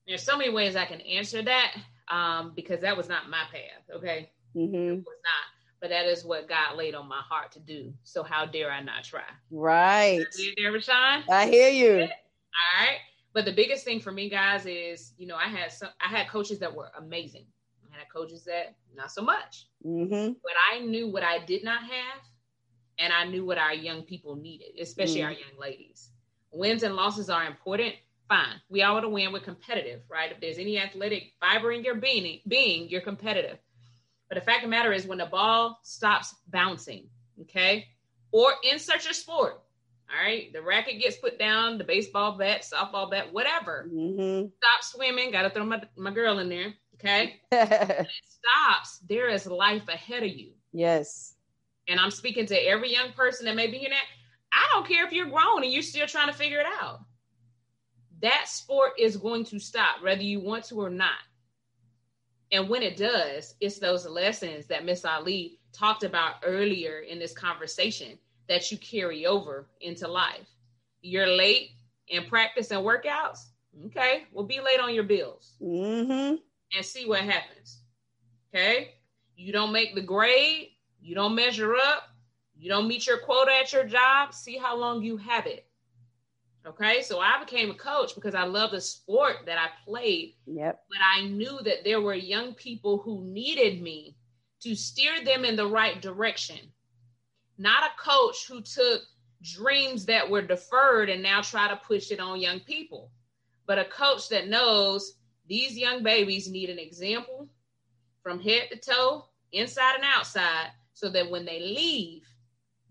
There's 0.06 0.22
so 0.22 0.36
many 0.36 0.50
ways 0.50 0.74
I 0.74 0.86
can 0.86 1.00
answer 1.02 1.42
that 1.42 1.74
um, 2.08 2.52
because 2.56 2.80
that 2.80 2.96
was 2.96 3.08
not 3.08 3.28
my 3.28 3.42
path. 3.52 3.96
Okay. 3.96 4.30
Mm-hmm. 4.56 4.74
It 4.74 4.96
was 4.96 5.04
not. 5.04 5.80
But 5.80 5.90
that 5.90 6.06
is 6.06 6.24
what 6.24 6.48
God 6.48 6.76
laid 6.76 6.94
on 6.94 7.08
my 7.08 7.20
heart 7.20 7.52
to 7.52 7.60
do. 7.60 7.92
So 8.02 8.22
how 8.22 8.46
dare 8.46 8.70
I 8.70 8.82
not 8.82 9.04
try? 9.04 9.22
Right. 9.50 10.24
You 10.36 10.52
there, 10.56 10.72
Rashan? 10.72 11.22
I 11.30 11.46
hear 11.46 11.68
you. 11.68 12.00
All 12.00 12.80
right. 12.80 12.98
But 13.32 13.44
the 13.44 13.52
biggest 13.52 13.84
thing 13.84 14.00
for 14.00 14.10
me, 14.10 14.28
guys, 14.28 14.66
is 14.66 15.12
you 15.18 15.28
know 15.28 15.36
I 15.36 15.46
had 15.46 15.70
some 15.70 15.90
I 16.04 16.08
had 16.08 16.28
coaches 16.28 16.58
that 16.58 16.74
were 16.74 16.90
amazing 16.98 17.44
coaches 18.18 18.44
that 18.44 18.76
not 18.96 19.12
so 19.12 19.22
much. 19.22 19.68
Mm-hmm. 19.86 20.32
But 20.42 20.52
I 20.72 20.80
knew 20.80 21.08
what 21.08 21.22
I 21.22 21.44
did 21.44 21.62
not 21.64 21.82
have, 21.82 22.20
and 22.98 23.12
I 23.12 23.24
knew 23.24 23.44
what 23.44 23.58
our 23.58 23.74
young 23.74 24.02
people 24.02 24.36
needed, 24.36 24.78
especially 24.80 25.20
mm-hmm. 25.20 25.26
our 25.26 25.32
young 25.32 25.58
ladies. 25.60 26.10
Wins 26.50 26.82
and 26.82 26.94
losses 26.94 27.30
are 27.30 27.46
important. 27.46 27.94
Fine, 28.28 28.60
we 28.68 28.82
all 28.82 28.94
want 28.94 29.04
to 29.04 29.08
win. 29.08 29.32
We're 29.32 29.40
competitive, 29.40 30.02
right? 30.10 30.30
If 30.30 30.40
there's 30.40 30.58
any 30.58 30.78
athletic 30.78 31.32
fiber 31.40 31.72
in 31.72 31.82
your 31.82 31.94
being, 31.94 32.40
being 32.46 32.88
you're 32.90 33.00
competitive. 33.00 33.58
But 34.28 34.34
the 34.34 34.42
fact 34.42 34.58
of 34.58 34.64
the 34.64 34.68
matter 34.68 34.92
is, 34.92 35.06
when 35.06 35.18
the 35.18 35.26
ball 35.26 35.80
stops 35.82 36.34
bouncing, 36.48 37.08
okay, 37.42 37.86
or 38.30 38.52
insert 38.70 39.04
your 39.04 39.14
sport, 39.14 39.62
all 40.10 40.22
right, 40.22 40.52
the 40.52 40.60
racket 40.60 41.00
gets 41.00 41.16
put 41.16 41.38
down, 41.38 41.78
the 41.78 41.84
baseball 41.84 42.36
bat, 42.36 42.62
softball 42.62 43.10
bat, 43.10 43.32
whatever. 43.32 43.86
Mm-hmm. 43.90 44.48
Stop 44.56 44.82
swimming. 44.82 45.30
Got 45.30 45.42
to 45.42 45.50
throw 45.50 45.64
my, 45.64 45.82
my 45.96 46.10
girl 46.10 46.38
in 46.38 46.48
there. 46.48 46.74
Okay. 47.00 47.40
it 47.52 48.08
stops, 48.24 48.98
there 49.08 49.28
is 49.28 49.46
life 49.46 49.88
ahead 49.88 50.22
of 50.22 50.30
you. 50.30 50.50
Yes. 50.72 51.34
And 51.88 52.00
I'm 52.00 52.10
speaking 52.10 52.46
to 52.46 52.56
every 52.56 52.92
young 52.92 53.12
person 53.12 53.46
that 53.46 53.56
may 53.56 53.66
be 53.66 53.78
hearing 53.78 53.92
that. 53.92 54.04
I 54.52 54.68
don't 54.72 54.86
care 54.86 55.06
if 55.06 55.12
you're 55.12 55.30
grown 55.30 55.62
and 55.62 55.72
you're 55.72 55.82
still 55.82 56.06
trying 56.06 56.28
to 56.28 56.34
figure 56.34 56.60
it 56.60 56.66
out. 56.80 57.00
That 58.20 58.48
sport 58.48 58.92
is 58.98 59.16
going 59.16 59.44
to 59.46 59.58
stop, 59.58 60.02
whether 60.02 60.22
you 60.22 60.40
want 60.40 60.64
to 60.64 60.80
or 60.80 60.90
not. 60.90 61.18
And 62.50 62.68
when 62.68 62.82
it 62.82 62.96
does, 62.96 63.54
it's 63.60 63.78
those 63.78 64.06
lessons 64.06 64.66
that 64.66 64.84
Miss 64.84 65.04
Ali 65.04 65.58
talked 65.72 66.02
about 66.02 66.36
earlier 66.42 67.00
in 67.00 67.18
this 67.18 67.32
conversation 67.32 68.18
that 68.48 68.72
you 68.72 68.78
carry 68.78 69.26
over 69.26 69.68
into 69.80 70.08
life. 70.08 70.48
You're 71.02 71.26
late 71.26 71.70
in 72.08 72.24
practice 72.24 72.70
and 72.70 72.84
workouts. 72.84 73.44
Okay, 73.86 74.24
we'll 74.32 74.46
be 74.46 74.60
late 74.60 74.80
on 74.80 74.94
your 74.94 75.04
bills. 75.04 75.54
Mm-hmm 75.62 76.36
and 76.74 76.84
see 76.84 77.06
what 77.06 77.20
happens. 77.20 77.82
Okay? 78.54 78.94
You 79.36 79.52
don't 79.52 79.72
make 79.72 79.94
the 79.94 80.02
grade, 80.02 80.70
you 81.00 81.14
don't 81.14 81.34
measure 81.34 81.74
up, 81.74 82.04
you 82.56 82.68
don't 82.68 82.88
meet 82.88 83.06
your 83.06 83.18
quota 83.18 83.52
at 83.52 83.72
your 83.72 83.84
job, 83.84 84.34
see 84.34 84.56
how 84.56 84.76
long 84.76 85.02
you 85.02 85.16
have 85.16 85.46
it. 85.46 85.64
Okay, 86.66 87.02
so 87.02 87.18
I 87.18 87.38
became 87.40 87.70
a 87.70 87.74
coach 87.74 88.14
because 88.14 88.34
I 88.34 88.44
love 88.44 88.72
the 88.72 88.80
sport 88.80 89.36
that 89.46 89.58
I 89.58 89.68
played. 89.86 90.34
Yep. 90.46 90.82
But 90.88 90.98
I 91.02 91.28
knew 91.28 91.58
that 91.64 91.84
there 91.84 92.00
were 92.00 92.14
young 92.14 92.52
people 92.54 92.98
who 92.98 93.24
needed 93.24 93.80
me 93.80 94.16
to 94.62 94.74
steer 94.74 95.24
them 95.24 95.44
in 95.44 95.56
the 95.56 95.66
right 95.66 96.02
direction. 96.02 96.58
Not 97.56 97.84
a 97.84 98.00
coach 98.02 98.46
who 98.46 98.60
took 98.60 99.02
dreams 99.40 100.04
that 100.06 100.28
were 100.28 100.42
deferred 100.42 101.08
and 101.08 101.22
now 101.22 101.40
try 101.40 101.68
to 101.68 101.76
push 101.76 102.10
it 102.10 102.20
on 102.20 102.40
young 102.40 102.60
people, 102.60 103.12
but 103.66 103.78
a 103.78 103.84
coach 103.84 104.28
that 104.28 104.48
knows 104.48 105.14
these 105.48 105.76
young 105.76 106.02
babies 106.02 106.50
need 106.50 106.70
an 106.70 106.78
example 106.78 107.48
from 108.22 108.40
head 108.40 108.68
to 108.70 108.76
toe, 108.78 109.24
inside 109.52 109.96
and 109.96 110.04
outside, 110.04 110.70
so 110.92 111.08
that 111.10 111.30
when 111.30 111.44
they 111.44 111.60
leave, 111.60 112.24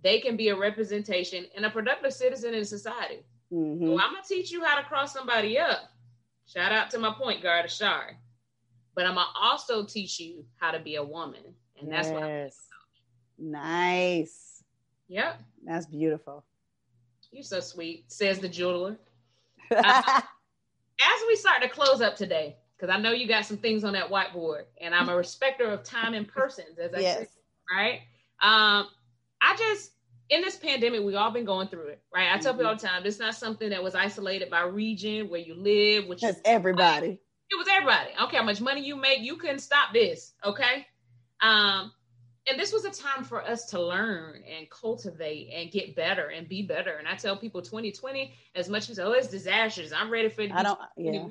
they 0.04 0.20
can 0.20 0.38
be 0.38 0.50
a 0.50 0.58
representation 0.58 1.46
and 1.56 1.66
a 1.66 1.70
productive 1.70 2.14
citizen 2.14 2.54
in 2.54 2.66
society. 2.66 3.24
Mm-hmm. 3.54 3.86
So 3.86 3.92
I'm 3.94 4.14
gonna 4.14 4.24
teach 4.28 4.52
you 4.52 4.64
how 4.64 4.78
to 4.78 4.84
cross 4.84 5.14
somebody 5.14 5.60
up. 5.60 5.92
Shout 6.48 6.72
out 6.72 6.90
to 6.92 7.00
my 7.00 7.14
point 7.14 7.44
guard, 7.44 7.66
Ashar. 7.66 8.18
But 8.96 9.06
I'm 9.06 9.16
gonna 9.16 9.28
also 9.40 9.86
teach 9.86 10.20
you 10.20 10.46
how 10.58 10.72
to 10.72 10.80
be 10.80 10.96
a 10.96 11.04
woman, 11.04 11.44
and 11.80 11.92
that's 11.92 12.08
yes. 12.08 12.14
what. 12.14 12.24
I'm 12.24 12.52
nice. 13.52 14.64
Yep. 15.10 15.42
That's 15.64 15.86
beautiful. 15.86 16.44
You're 17.32 17.44
so 17.44 17.60
sweet, 17.60 18.12
says 18.12 18.40
the 18.40 18.50
jeweler. 18.50 18.98
as 21.00 21.22
we 21.28 21.36
start 21.36 21.62
to 21.62 21.70
close 21.70 22.02
up 22.02 22.16
today, 22.16 22.58
because 22.78 22.94
I 22.94 23.00
know 23.00 23.12
you 23.12 23.28
got 23.28 23.46
some 23.46 23.58
things 23.58 23.84
on 23.84 23.94
that 23.94 24.10
whiteboard, 24.10 24.64
and 24.80 24.94
I'm 24.94 25.10
a 25.10 25.16
respecter 25.16 25.66
of 25.66 25.84
time 25.84 26.14
and 26.14 26.28
persons, 26.28 26.78
as 26.80 26.94
I 26.94 27.00
yes. 27.00 27.18
said, 27.18 27.28
right? 27.76 28.02
Um, 28.42 28.88
I 29.42 29.56
just 29.58 29.92
in 30.30 30.42
this 30.42 30.58
pandemic, 30.58 31.04
we've 31.04 31.16
all 31.16 31.32
been 31.32 31.46
going 31.46 31.68
through 31.70 31.88
it, 31.88 32.02
right? 32.14 32.28
I 32.28 32.34
mm-hmm. 32.34 32.44
tell 32.44 32.54
people 32.54 32.68
all 32.68 32.76
the 32.76 32.86
time, 32.86 33.06
it's 33.06 33.20
not 33.20 33.36
something 33.36 33.70
that 33.70 33.82
was 33.82 33.96
isolated 33.96 34.50
by 34.50 34.62
region 34.62 35.30
where 35.30 35.40
you 35.40 35.56
live, 35.56 36.08
which 36.08 36.24
is 36.24 36.40
everybody. 36.44 37.20
It 37.50 37.58
was 37.58 37.68
everybody. 37.72 38.10
I 38.14 38.20
don't 38.20 38.32
care 38.32 38.42
how 38.42 38.46
much 38.46 38.60
money 38.60 38.82
you 38.86 38.98
make, 38.98 39.20
you 39.22 39.38
couldn't 39.38 39.60
stop 39.60 39.94
this, 39.94 40.34
okay? 40.44 40.86
Um, 41.42 41.94
and 42.50 42.58
this 42.58 42.72
was 42.72 42.86
a 42.86 42.92
time 42.92 43.24
for 43.26 43.44
us 43.44 43.66
to 43.66 43.82
learn 43.82 44.42
and 44.58 44.70
cultivate 44.70 45.52
and 45.54 45.70
get 45.70 45.96
better 45.96 46.30
and 46.30 46.48
be 46.48 46.62
better. 46.62 46.96
And 46.96 47.08
I 47.08 47.16
tell 47.16 47.36
people 47.36 47.62
2020, 47.62 48.34
as 48.56 48.70
much 48.70 48.90
as 48.90 49.00
oh, 49.00 49.12
it's 49.12 49.28
disastrous, 49.28 49.92
I'm 49.92 50.10
ready 50.10 50.30
for 50.30 50.44
I 50.54 50.64
don't, 50.64 50.80
yeah. 50.96 51.26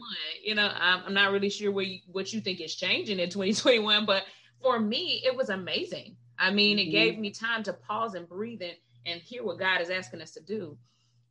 You 0.45 0.55
know, 0.55 0.71
I'm, 0.75 1.05
I'm, 1.07 1.15
not 1.15 1.33
really 1.33 1.49
sure 1.49 1.73
where 1.73 1.85
you, 1.85 2.01
what 2.13 2.33
you 2.33 2.41
think 2.41 2.61
is 2.61 2.75
changing 2.75 3.19
in 3.19 3.31
2021, 3.31 4.05
but 4.05 4.25
for 4.61 4.79
me, 4.79 5.23
it 5.25 5.35
was 5.35 5.49
amazing. 5.49 6.17
I 6.39 6.51
mean, 6.51 6.77
mm-hmm. 6.77 6.89
it 6.89 6.93
gave 6.93 7.19
me 7.19 7.31
time 7.31 7.63
to 7.63 7.73
pause 7.73 8.15
and 8.15 8.29
breathe 8.29 8.61
and, 8.61 8.77
and 9.07 9.21
hear 9.23 9.43
what 9.43 9.59
God 9.59 9.81
is 9.81 9.89
asking 9.89 10.21
us 10.21 10.33
to 10.33 10.41
do. 10.41 10.77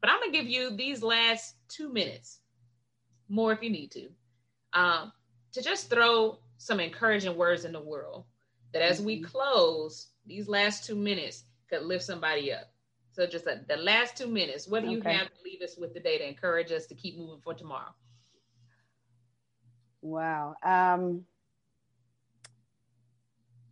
But 0.02 0.10
I'm 0.10 0.20
gonna 0.20 0.32
give 0.32 0.48
you 0.48 0.76
these 0.76 1.04
last 1.04 1.56
two 1.68 1.94
minutes, 1.94 2.40
more 3.30 3.52
if 3.52 3.62
you 3.62 3.70
need 3.70 3.92
to, 3.92 4.10
um, 4.74 5.12
to 5.52 5.62
just 5.62 5.90
throw 5.92 6.40
some 6.58 6.80
encouraging 6.80 7.38
words 7.38 7.66
in 7.66 7.72
the 7.72 7.82
world 7.82 8.26
that 8.76 8.84
as 8.84 9.02
we 9.02 9.22
mm-hmm. 9.22 9.32
close, 9.32 10.10
these 10.26 10.50
last 10.50 10.84
two 10.84 10.98
minutes 10.98 11.46
could 11.70 11.84
lift 11.84 12.04
somebody 12.04 12.52
up. 12.52 12.70
So 13.14 13.26
just 13.26 13.46
a, 13.48 13.62
the 13.70 13.78
last 13.78 14.18
two 14.18 14.28
minutes, 14.28 14.68
what 14.68 14.84
do 14.84 14.90
you 14.90 14.98
okay. 14.98 15.14
have 15.14 15.28
to 15.28 15.34
leave 15.46 15.62
us 15.62 15.78
with 15.78 15.94
today 15.94 16.18
to 16.18 16.28
encourage 16.28 16.74
us 16.74 16.86
to 16.88 16.94
keep 16.94 17.18
moving 17.18 17.40
for 17.42 17.54
tomorrow? 17.54 17.96
Wow. 20.02 20.56
Um, 20.62 21.24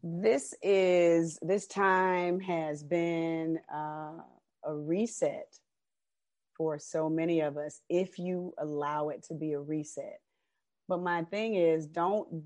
this 0.01 0.53
is 0.63 1.37
this 1.41 1.67
time 1.67 2.39
has 2.39 2.81
been 2.81 3.59
uh, 3.73 4.13
a 4.63 4.73
reset 4.73 5.53
for 6.55 6.79
so 6.79 7.09
many 7.09 7.41
of 7.41 7.57
us 7.57 7.81
if 7.89 8.17
you 8.17 8.53
allow 8.57 9.09
it 9.09 9.23
to 9.23 9.33
be 9.33 9.53
a 9.53 9.59
reset 9.59 10.19
but 10.87 11.01
my 11.01 11.23
thing 11.23 11.55
is 11.55 11.87
don't 11.87 12.43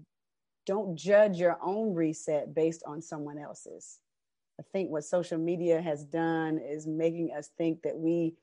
don't 0.68 0.97
judge 0.97 1.38
your 1.38 1.57
own 1.63 1.95
reset 1.95 2.53
based 2.53 2.84
on 2.86 3.01
someone 3.01 3.39
else's. 3.39 3.99
I 4.59 4.63
think 4.74 4.91
what 4.91 5.05
social 5.05 5.38
media 5.38 5.82
has 5.82 6.03
done 6.03 6.59
is 6.59 6.86
making 6.86 7.32
us 7.36 7.49
think 7.57 7.84
that 7.84 7.97
we, 7.97 8.36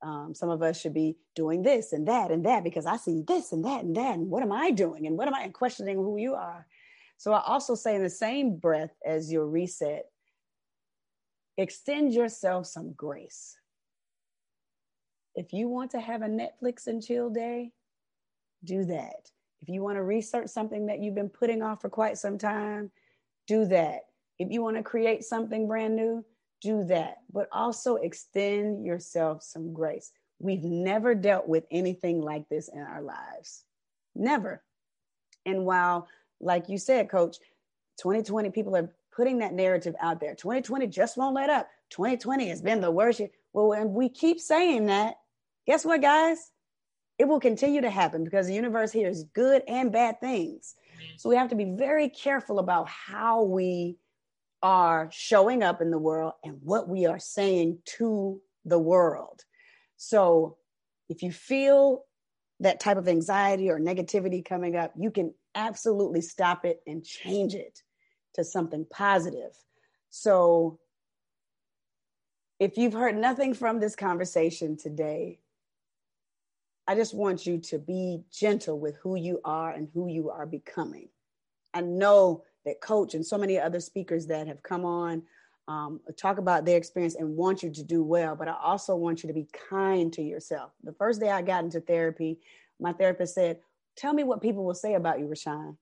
um, 0.00 0.32
some 0.34 0.48
of 0.48 0.62
us 0.62 0.80
should 0.80 0.94
be 0.94 1.16
doing 1.34 1.62
this 1.62 1.92
and 1.92 2.06
that 2.06 2.30
and 2.30 2.46
that 2.46 2.62
because 2.62 2.86
I 2.86 2.96
see 2.96 3.24
this 3.26 3.52
and 3.52 3.64
that 3.64 3.82
and 3.82 3.96
that. 3.96 4.14
And 4.14 4.30
what 4.30 4.42
am 4.42 4.52
I 4.52 4.70
doing? 4.70 5.06
And 5.06 5.18
what 5.18 5.26
am 5.26 5.34
I 5.34 5.42
and 5.42 5.52
questioning 5.52 5.96
who 5.96 6.18
you 6.18 6.34
are? 6.34 6.66
So 7.16 7.32
I 7.32 7.42
also 7.44 7.74
say 7.74 7.96
in 7.96 8.02
the 8.02 8.10
same 8.10 8.56
breath 8.56 8.94
as 9.04 9.32
your 9.32 9.46
reset, 9.46 10.04
extend 11.56 12.12
yourself 12.12 12.66
some 12.66 12.92
grace. 12.92 13.56
If 15.34 15.52
you 15.52 15.68
want 15.68 15.92
to 15.92 16.00
have 16.00 16.22
a 16.22 16.26
Netflix 16.26 16.86
and 16.86 17.02
chill 17.02 17.30
day, 17.30 17.72
do 18.62 18.84
that. 18.84 19.31
If 19.62 19.68
you 19.68 19.82
want 19.82 19.96
to 19.96 20.02
research 20.02 20.48
something 20.48 20.86
that 20.86 20.98
you've 20.98 21.14
been 21.14 21.28
putting 21.28 21.62
off 21.62 21.80
for 21.80 21.88
quite 21.88 22.18
some 22.18 22.36
time, 22.36 22.90
do 23.46 23.64
that. 23.66 24.00
If 24.38 24.50
you 24.50 24.62
want 24.62 24.76
to 24.76 24.82
create 24.82 25.24
something 25.24 25.68
brand 25.68 25.94
new, 25.94 26.24
do 26.60 26.84
that. 26.84 27.18
But 27.32 27.48
also 27.52 27.96
extend 27.96 28.84
yourself 28.84 29.42
some 29.42 29.72
grace. 29.72 30.10
We've 30.38 30.64
never 30.64 31.14
dealt 31.14 31.46
with 31.46 31.64
anything 31.70 32.20
like 32.20 32.48
this 32.48 32.68
in 32.68 32.80
our 32.80 33.02
lives. 33.02 33.64
Never. 34.14 34.62
And 35.46 35.64
while, 35.64 36.08
like 36.40 36.68
you 36.68 36.78
said, 36.78 37.08
coach, 37.08 37.36
2020, 37.98 38.50
people 38.50 38.76
are 38.76 38.92
putting 39.14 39.38
that 39.38 39.52
narrative 39.52 39.94
out 40.00 40.20
there. 40.20 40.34
2020 40.34 40.86
just 40.88 41.16
won't 41.16 41.34
let 41.34 41.50
up. 41.50 41.68
2020 41.90 42.48
has 42.48 42.62
been 42.62 42.80
the 42.80 42.90
worst 42.90 43.20
year. 43.20 43.30
Well, 43.52 43.68
when 43.68 43.92
we 43.92 44.08
keep 44.08 44.40
saying 44.40 44.86
that, 44.86 45.16
guess 45.66 45.84
what, 45.84 46.00
guys? 46.00 46.51
It 47.22 47.28
will 47.28 47.38
continue 47.38 47.80
to 47.80 47.88
happen 47.88 48.24
because 48.24 48.48
the 48.48 48.52
universe 48.52 48.90
hears 48.90 49.22
good 49.32 49.62
and 49.68 49.92
bad 49.92 50.20
things. 50.20 50.74
So 51.18 51.28
we 51.28 51.36
have 51.36 51.50
to 51.50 51.54
be 51.54 51.76
very 51.78 52.08
careful 52.08 52.58
about 52.58 52.88
how 52.88 53.44
we 53.44 53.96
are 54.60 55.08
showing 55.12 55.62
up 55.62 55.80
in 55.80 55.92
the 55.92 56.00
world 56.00 56.32
and 56.42 56.58
what 56.64 56.88
we 56.88 57.06
are 57.06 57.20
saying 57.20 57.78
to 57.98 58.40
the 58.64 58.78
world. 58.80 59.44
So 59.98 60.56
if 61.08 61.22
you 61.22 61.30
feel 61.30 62.06
that 62.58 62.80
type 62.80 62.96
of 62.96 63.06
anxiety 63.06 63.70
or 63.70 63.78
negativity 63.78 64.44
coming 64.44 64.74
up, 64.74 64.92
you 64.98 65.12
can 65.12 65.32
absolutely 65.54 66.22
stop 66.22 66.64
it 66.64 66.80
and 66.88 67.04
change 67.04 67.54
it 67.54 67.82
to 68.34 68.42
something 68.42 68.84
positive. 68.90 69.52
So 70.10 70.80
if 72.58 72.76
you've 72.76 72.94
heard 72.94 73.16
nothing 73.16 73.54
from 73.54 73.78
this 73.78 73.94
conversation 73.94 74.76
today, 74.76 75.38
I 76.92 76.94
just 76.94 77.14
want 77.14 77.46
you 77.46 77.56
to 77.56 77.78
be 77.78 78.20
gentle 78.30 78.78
with 78.78 78.96
who 78.96 79.16
you 79.16 79.40
are 79.46 79.70
and 79.70 79.88
who 79.94 80.08
you 80.08 80.28
are 80.28 80.44
becoming. 80.44 81.08
I 81.72 81.80
know 81.80 82.44
that 82.66 82.82
coach 82.82 83.14
and 83.14 83.24
so 83.24 83.38
many 83.38 83.58
other 83.58 83.80
speakers 83.80 84.26
that 84.26 84.46
have 84.46 84.62
come 84.62 84.84
on 84.84 85.22
um, 85.68 86.00
talk 86.18 86.36
about 86.36 86.66
their 86.66 86.76
experience 86.76 87.14
and 87.14 87.34
want 87.34 87.62
you 87.62 87.70
to 87.70 87.82
do 87.82 88.02
well, 88.02 88.36
but 88.36 88.46
I 88.46 88.56
also 88.62 88.94
want 88.94 89.22
you 89.22 89.28
to 89.28 89.32
be 89.32 89.48
kind 89.70 90.12
to 90.12 90.20
yourself. 90.20 90.72
The 90.84 90.92
first 90.92 91.18
day 91.18 91.30
I 91.30 91.40
got 91.40 91.64
into 91.64 91.80
therapy, 91.80 92.40
my 92.78 92.92
therapist 92.92 93.36
said, 93.36 93.60
"Tell 93.96 94.12
me 94.12 94.22
what 94.22 94.42
people 94.42 94.62
will 94.62 94.74
say 94.74 94.92
about 94.92 95.18
you, 95.18 95.24
Rashan." 95.24 95.78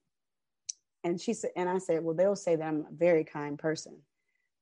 And 1.02 1.20
she 1.20 1.34
said, 1.34 1.50
and 1.56 1.68
I 1.68 1.78
said, 1.78 2.04
"Well, 2.04 2.14
they'll 2.14 2.36
say 2.36 2.54
that 2.54 2.64
I'm 2.64 2.86
a 2.88 2.94
very 2.94 3.24
kind 3.24 3.58
person." 3.58 3.96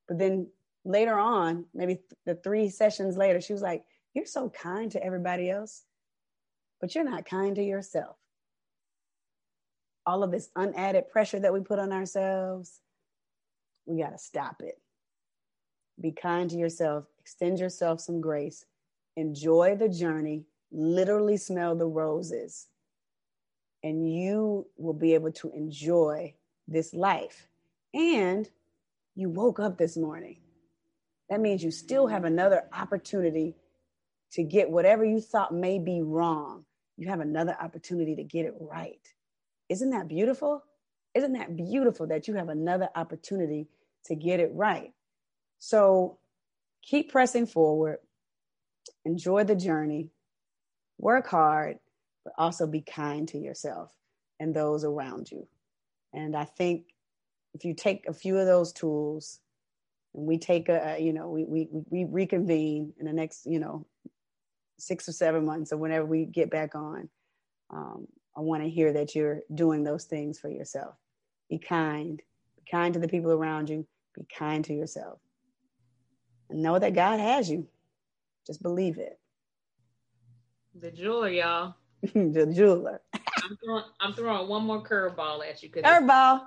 But 0.07 0.19
then 0.19 0.47
later 0.87 1.19
on, 1.19 1.67
maybe 1.75 1.97
th- 1.97 2.07
the 2.25 2.37
three 2.37 2.71
sessions 2.71 3.19
later, 3.19 3.39
she 3.39 3.53
was 3.53 3.61
like, 3.61 3.85
"You're 4.15 4.25
so 4.25 4.49
kind 4.49 4.91
to 4.93 5.05
everybody 5.05 5.51
else." 5.51 5.85
But 6.81 6.95
you're 6.95 7.05
not 7.05 7.29
kind 7.29 7.57
to 7.57 7.62
yourself. 7.62 8.16
All 10.07 10.22
of 10.22 10.31
this 10.31 10.51
unadded 10.57 11.09
pressure 11.09 11.41
that 11.41 11.53
we 11.53 11.61
put 11.61 11.79
on 11.79 11.93
ourselves, 11.93 12.81
we 13.87 14.01
got 14.01 14.11
to 14.11 14.18
stop 14.18 14.57
it. 14.61 14.81
Be 16.01 16.12
kind 16.12 16.49
to 16.51 16.57
yourself, 16.57 17.05
extend 17.20 17.59
yourself 17.59 18.01
some 18.01 18.20
grace, 18.20 18.64
enjoy 19.16 19.76
the 19.76 19.89
journey, 19.89 20.45
literally 20.70 21.37
smell 21.37 21.74
the 21.74 21.87
roses, 21.87 22.68
and 23.83 24.11
you 24.12 24.66
will 24.76 24.95
be 24.95 25.14
able 25.14 25.33
to 25.33 25.51
enjoy 25.51 26.35
this 26.66 26.95
life. 26.95 27.49
And 27.95 28.49
you 29.14 29.29
woke 29.29 29.59
up 29.59 29.79
this 29.79 29.97
morning. 29.97 30.39
That 31.29 31.41
means 31.41 31.62
you 31.62 31.70
still 31.70 32.07
have 32.07 32.24
another 32.24 32.64
opportunity 32.72 33.57
to 34.33 34.43
get 34.43 34.70
whatever 34.70 35.05
you 35.05 35.20
thought 35.20 35.53
may 35.53 35.79
be 35.79 36.03
wrong 36.03 36.64
you 36.99 37.09
have 37.09 37.21
another 37.21 37.57
opportunity 37.59 38.17
to 38.17 38.25
get 38.25 38.45
it 38.45 38.55
right. 38.61 39.01
Isn't 39.69 39.91
that 39.91 40.09
beautiful? 40.09 40.65
Isn't 41.15 41.33
that 41.35 41.57
beautiful 41.57 42.09
that 42.09 42.29
you 42.29 42.35
have 42.35 42.49
another 42.49 42.89
opportunity 42.95 43.69
to 44.07 44.17
get 44.17 44.41
it 44.41 44.51
right? 44.53 44.93
So 45.61 46.19
keep 46.83 47.11
pressing 47.13 47.47
forward, 47.47 47.99
enjoy 49.05 49.45
the 49.45 49.55
journey, 49.55 50.11
work 50.99 51.29
hard, 51.29 51.79
but 52.25 52.35
also 52.37 52.67
be 52.67 52.81
kind 52.81 53.29
to 53.29 53.39
yourself 53.39 53.93
and 54.41 54.53
those 54.53 54.85
around 54.85 55.31
you. 55.31 55.47
And 56.13 56.37
I 56.37 56.45
think 56.45 56.87
if 57.55 57.65
you 57.65 57.75
take 57.75 58.07
a 58.09 58.13
few 58.13 58.37
of 58.39 58.47
those 58.47 58.73
tools 58.73 59.39
and 60.15 60.27
we 60.27 60.39
take 60.39 60.69
a, 60.69 60.97
you 60.99 61.13
know, 61.13 61.29
we, 61.29 61.45
we, 61.45 61.69
we 61.91 62.05
reconvene 62.05 62.93
in 62.99 63.07
the 63.07 63.13
next, 63.13 63.47
you 63.47 63.61
know, 63.61 63.87
six 64.79 65.09
or 65.09 65.12
seven 65.12 65.45
months 65.45 65.72
or 65.72 65.76
whenever 65.76 66.07
we 66.07 66.24
get 66.24 66.51
back 66.51 66.74
on, 66.74 67.09
um, 67.70 68.07
I 68.37 68.41
want 68.41 68.62
to 68.62 68.70
hear 68.70 68.93
that 68.93 69.14
you're 69.14 69.41
doing 69.55 69.83
those 69.83 70.05
things 70.05 70.39
for 70.39 70.49
yourself. 70.49 70.95
Be 71.51 71.59
kind. 71.59 72.22
Be 72.57 72.70
kind 72.70 72.95
to 72.95 73.01
the 73.01 73.09
people 73.09 73.33
around 73.33 73.68
you. 73.68 73.87
Be 74.14 74.26
kind 74.33 74.64
to 74.66 74.74
yourself. 74.74 75.18
And 76.49 76.62
know 76.62 76.79
that 76.79 76.95
God 76.95 77.20
has 77.20 77.51
you. 77.51 77.66
Just 78.47 78.62
believe 78.62 78.99
it. 78.99 79.18
The 80.74 80.91
jeweler, 80.91 81.29
y'all. 81.29 81.74
the 82.14 82.51
jeweler. 82.55 83.01
I'm, 83.12 83.57
throwing, 83.64 83.85
I'm 84.01 84.12
throwing 84.14 84.49
one 84.49 84.64
more 84.64 84.83
curveball 84.83 85.47
at 85.49 85.62
you. 85.62 85.70
Curveball. 85.70 86.43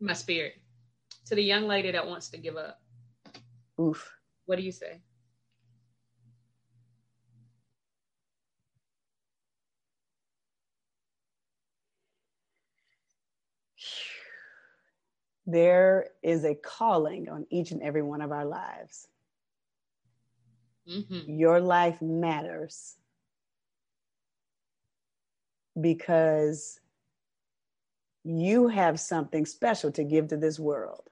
My 0.00 0.12
spirit. 0.12 0.54
To 1.26 1.34
the 1.34 1.42
young 1.42 1.66
lady 1.66 1.90
that 1.92 2.06
wants 2.06 2.28
to 2.30 2.38
give 2.38 2.56
up. 2.56 2.80
Oof. 3.80 4.12
What 4.46 4.56
do 4.56 4.62
you 4.62 4.72
say? 4.72 5.00
There 15.46 16.08
is 16.22 16.44
a 16.44 16.54
calling 16.54 17.28
on 17.28 17.46
each 17.50 17.70
and 17.70 17.82
every 17.82 18.02
one 18.02 18.20
of 18.20 18.32
our 18.32 18.44
lives. 18.44 19.06
Mm-hmm. 20.88 21.30
Your 21.38 21.60
life 21.60 22.00
matters 22.02 22.96
because 25.80 26.80
you 28.24 28.68
have 28.68 28.98
something 28.98 29.46
special 29.46 29.92
to 29.92 30.04
give 30.04 30.28
to 30.28 30.36
this 30.36 30.58
world. 30.58 31.08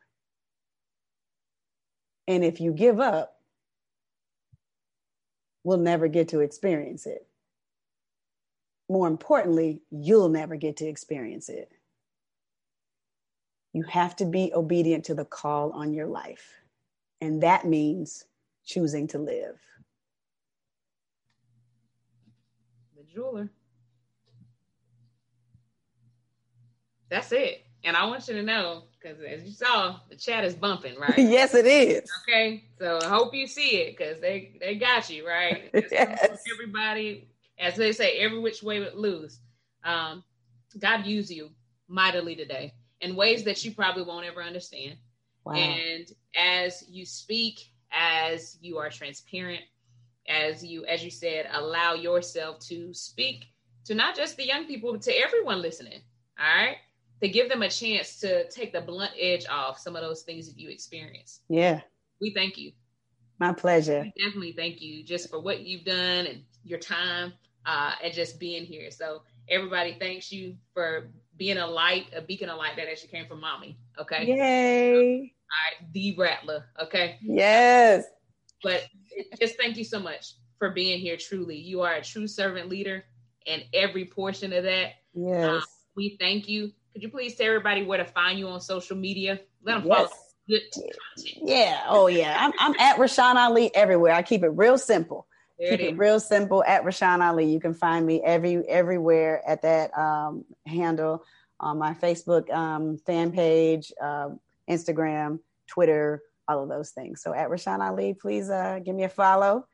And 2.26 2.44
if 2.44 2.60
you 2.60 2.72
give 2.72 2.98
up, 2.98 3.38
we'll 5.62 5.78
never 5.78 6.08
get 6.08 6.28
to 6.28 6.40
experience 6.40 7.06
it. 7.06 7.26
More 8.88 9.06
importantly, 9.06 9.82
you'll 9.90 10.28
never 10.28 10.56
get 10.56 10.78
to 10.78 10.88
experience 10.88 11.48
it. 11.48 11.70
You 13.74 13.82
have 13.82 14.14
to 14.16 14.24
be 14.24 14.52
obedient 14.54 15.04
to 15.06 15.14
the 15.14 15.24
call 15.24 15.72
on 15.72 15.92
your 15.92 16.06
life. 16.06 16.54
And 17.20 17.42
that 17.42 17.66
means 17.66 18.24
choosing 18.64 19.08
to 19.08 19.18
live. 19.18 19.58
The 22.96 23.02
jeweler. 23.12 23.50
That's 27.10 27.32
it. 27.32 27.66
And 27.82 27.96
I 27.96 28.06
want 28.06 28.28
you 28.28 28.34
to 28.34 28.44
know, 28.44 28.84
because 29.02 29.18
as 29.20 29.44
you 29.44 29.50
saw, 29.50 29.98
the 30.08 30.14
chat 30.14 30.44
is 30.44 30.54
bumping, 30.54 30.96
right? 30.96 31.18
yes, 31.18 31.52
it 31.52 31.66
is. 31.66 32.08
Okay. 32.22 32.64
So 32.78 33.00
I 33.02 33.08
hope 33.08 33.34
you 33.34 33.48
see 33.48 33.78
it 33.78 33.96
because 33.96 34.20
they, 34.20 34.56
they 34.60 34.76
got 34.76 35.10
you, 35.10 35.26
right? 35.26 35.68
yes. 35.74 36.38
Everybody, 36.54 37.28
as 37.58 37.74
they 37.74 37.90
say, 37.90 38.18
every 38.18 38.38
which 38.38 38.62
way 38.62 38.78
but 38.78 38.96
lose. 38.96 39.40
Um, 39.82 40.22
God 40.78 41.06
use 41.06 41.28
you 41.28 41.50
mightily 41.88 42.36
today 42.36 42.72
in 43.00 43.16
ways 43.16 43.44
that 43.44 43.64
you 43.64 43.72
probably 43.72 44.02
won't 44.02 44.26
ever 44.26 44.42
understand. 44.42 44.96
Wow. 45.44 45.54
And 45.54 46.06
as 46.36 46.84
you 46.88 47.04
speak, 47.04 47.60
as 47.92 48.58
you 48.60 48.78
are 48.78 48.90
transparent, 48.90 49.62
as 50.28 50.64
you, 50.64 50.84
as 50.86 51.04
you 51.04 51.10
said, 51.10 51.46
allow 51.52 51.94
yourself 51.94 52.58
to 52.60 52.94
speak 52.94 53.46
to 53.84 53.94
not 53.94 54.16
just 54.16 54.36
the 54.36 54.46
young 54.46 54.64
people, 54.66 54.92
but 54.92 55.02
to 55.02 55.12
everyone 55.12 55.60
listening. 55.60 56.00
All 56.38 56.64
right. 56.64 56.76
To 57.22 57.28
give 57.28 57.48
them 57.48 57.62
a 57.62 57.68
chance 57.68 58.18
to 58.20 58.48
take 58.50 58.72
the 58.72 58.80
blunt 58.80 59.12
edge 59.20 59.46
off 59.48 59.78
some 59.78 59.96
of 59.96 60.02
those 60.02 60.22
things 60.22 60.48
that 60.48 60.58
you 60.58 60.70
experience. 60.70 61.40
Yeah. 61.48 61.80
We 62.20 62.32
thank 62.34 62.56
you. 62.56 62.72
My 63.38 63.52
pleasure. 63.52 64.02
We 64.02 64.24
definitely 64.24 64.52
thank 64.52 64.80
you 64.80 65.04
just 65.04 65.28
for 65.28 65.40
what 65.40 65.60
you've 65.60 65.84
done 65.84 66.26
and 66.26 66.42
your 66.64 66.78
time 66.78 67.32
uh, 67.66 67.92
and 68.02 68.12
just 68.12 68.38
being 68.38 68.64
here. 68.64 68.90
So 68.90 69.22
everybody 69.48 69.96
thanks 69.98 70.32
you 70.32 70.56
for 70.72 71.10
being 71.36 71.58
a 71.58 71.66
light, 71.66 72.06
a 72.14 72.20
beacon 72.20 72.48
of 72.48 72.58
light 72.58 72.76
that 72.76 72.88
actually 72.88 73.08
came 73.08 73.26
from 73.26 73.40
mommy. 73.40 73.76
Okay. 73.98 74.26
Yay. 74.26 75.16
All 75.16 75.20
right. 75.20 75.92
The 75.92 76.14
Rattler. 76.16 76.64
Okay. 76.80 77.18
Yes. 77.22 78.04
But 78.62 78.86
just 79.40 79.56
thank 79.56 79.76
you 79.76 79.84
so 79.84 80.00
much 80.00 80.34
for 80.58 80.70
being 80.70 80.98
here. 80.98 81.16
Truly, 81.16 81.56
you 81.56 81.82
are 81.82 81.94
a 81.94 82.02
true 82.02 82.26
servant 82.26 82.68
leader, 82.68 83.04
and 83.46 83.64
every 83.72 84.06
portion 84.06 84.52
of 84.52 84.64
that. 84.64 84.92
Yes. 85.14 85.48
Um, 85.48 85.62
we 85.96 86.16
thank 86.18 86.48
you. 86.48 86.72
Could 86.92 87.02
you 87.02 87.08
please 87.08 87.34
tell 87.34 87.46
everybody 87.46 87.84
where 87.84 87.98
to 87.98 88.04
find 88.04 88.38
you 88.38 88.48
on 88.48 88.60
social 88.60 88.96
media? 88.96 89.40
Let 89.62 89.74
them 89.74 89.86
yes. 89.86 89.96
follow 89.96 90.10
good 90.48 90.62
Yeah. 91.42 91.84
Oh, 91.88 92.06
yeah. 92.06 92.36
I'm, 92.38 92.52
I'm 92.58 92.74
at 92.78 92.96
Rashan 92.96 93.34
Ali 93.34 93.74
everywhere. 93.74 94.12
I 94.12 94.22
keep 94.22 94.42
it 94.42 94.48
real 94.48 94.78
simple. 94.78 95.26
There 95.58 95.70
Keep 95.70 95.80
it, 95.80 95.86
it 95.90 95.98
real 95.98 96.18
simple 96.18 96.64
at 96.64 96.82
Rashan 96.82 97.20
Ali. 97.20 97.50
You 97.50 97.60
can 97.60 97.74
find 97.74 98.04
me 98.04 98.20
every 98.22 98.68
everywhere 98.68 99.42
at 99.46 99.62
that 99.62 99.96
um, 99.96 100.44
handle 100.66 101.24
on 101.60 101.78
my 101.78 101.94
Facebook 101.94 102.50
um, 102.50 102.98
fan 102.98 103.30
page, 103.30 103.92
uh, 104.02 104.30
Instagram, 104.68 105.38
Twitter, 105.68 106.22
all 106.48 106.62
of 106.62 106.68
those 106.68 106.90
things. 106.90 107.22
So 107.22 107.34
at 107.34 107.48
Rashan 107.48 107.80
Ali, 107.80 108.14
please 108.14 108.50
uh, 108.50 108.80
give 108.84 108.96
me 108.96 109.04
a 109.04 109.08
follow. 109.08 109.66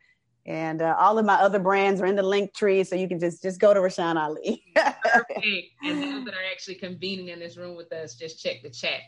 And 0.46 0.82
uh, 0.82 0.96
all 0.98 1.18
of 1.18 1.26
my 1.26 1.34
other 1.34 1.58
brands 1.58 2.00
are 2.00 2.06
in 2.06 2.16
the 2.16 2.22
link 2.22 2.54
tree, 2.54 2.82
so 2.84 2.96
you 2.96 3.08
can 3.08 3.20
just 3.20 3.42
just 3.42 3.60
go 3.60 3.74
to 3.74 3.80
Rashan 3.80 4.16
Ali. 4.16 4.62
Perfect. 4.74 5.40
And 5.82 6.02
those 6.02 6.24
that 6.26 6.34
are 6.34 6.50
actually 6.50 6.76
convening 6.76 7.28
in 7.28 7.38
this 7.38 7.56
room 7.56 7.76
with 7.76 7.92
us, 7.92 8.14
just 8.14 8.42
check 8.42 8.62
the 8.62 8.70
chat. 8.70 9.00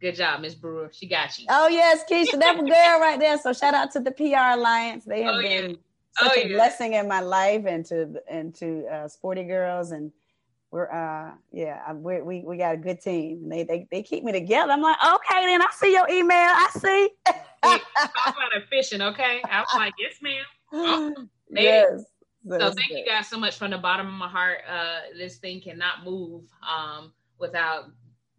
Good 0.00 0.14
job, 0.14 0.40
Miss 0.40 0.54
Brewer. 0.54 0.90
She 0.92 1.06
got 1.06 1.36
you. 1.38 1.46
Oh 1.48 1.66
yes, 1.66 2.04
Keisha, 2.08 2.38
that 2.38 2.56
girl 2.56 3.00
right 3.00 3.18
there. 3.18 3.36
So 3.38 3.52
shout 3.52 3.74
out 3.74 3.90
to 3.92 4.00
the 4.00 4.12
PR 4.12 4.58
Alliance. 4.58 5.04
They 5.04 5.22
have 5.22 5.36
oh, 5.36 5.42
been 5.42 5.70
yeah. 5.70 5.76
such 6.12 6.32
oh, 6.36 6.40
a 6.40 6.48
yeah. 6.48 6.54
blessing 6.54 6.92
in 6.92 7.08
my 7.08 7.20
life 7.20 7.64
and 7.66 7.84
to 7.86 8.14
and 8.30 8.54
to 8.56 8.86
uh, 8.86 9.08
Sporty 9.08 9.42
Girls 9.42 9.90
and 9.90 10.12
we're 10.70 10.90
uh 10.92 11.32
yeah 11.50 11.92
we 11.94 12.20
we 12.20 12.44
we 12.46 12.56
got 12.58 12.74
a 12.74 12.76
good 12.76 13.00
team. 13.00 13.40
And 13.42 13.52
they 13.52 13.64
they 13.64 13.88
they 13.90 14.02
keep 14.02 14.22
me 14.22 14.30
together. 14.30 14.70
I'm 14.70 14.82
like 14.82 14.98
okay 15.02 15.46
then 15.46 15.62
I 15.62 15.68
see 15.72 15.92
your 15.92 16.08
email. 16.08 16.36
I 16.36 16.68
see. 16.78 17.08
talk 17.62 17.82
about 18.26 18.56
a 18.56 18.60
fishing, 18.70 19.02
okay? 19.02 19.42
I 19.50 19.60
was 19.60 19.74
like 19.74 19.94
yes 19.98 20.14
ma'am. 20.22 20.44
Oh, 21.50 21.60
yes. 21.60 22.04
So 22.46 22.58
thank 22.58 22.76
good. 22.76 22.98
you 22.98 23.06
guys 23.06 23.26
so 23.26 23.38
much 23.38 23.56
from 23.56 23.70
the 23.70 23.78
bottom 23.78 24.06
of 24.06 24.12
my 24.12 24.28
heart. 24.28 24.58
Uh, 24.70 25.00
this 25.16 25.38
thing 25.38 25.60
cannot 25.62 26.04
move 26.04 26.44
um, 26.62 27.12
without 27.38 27.90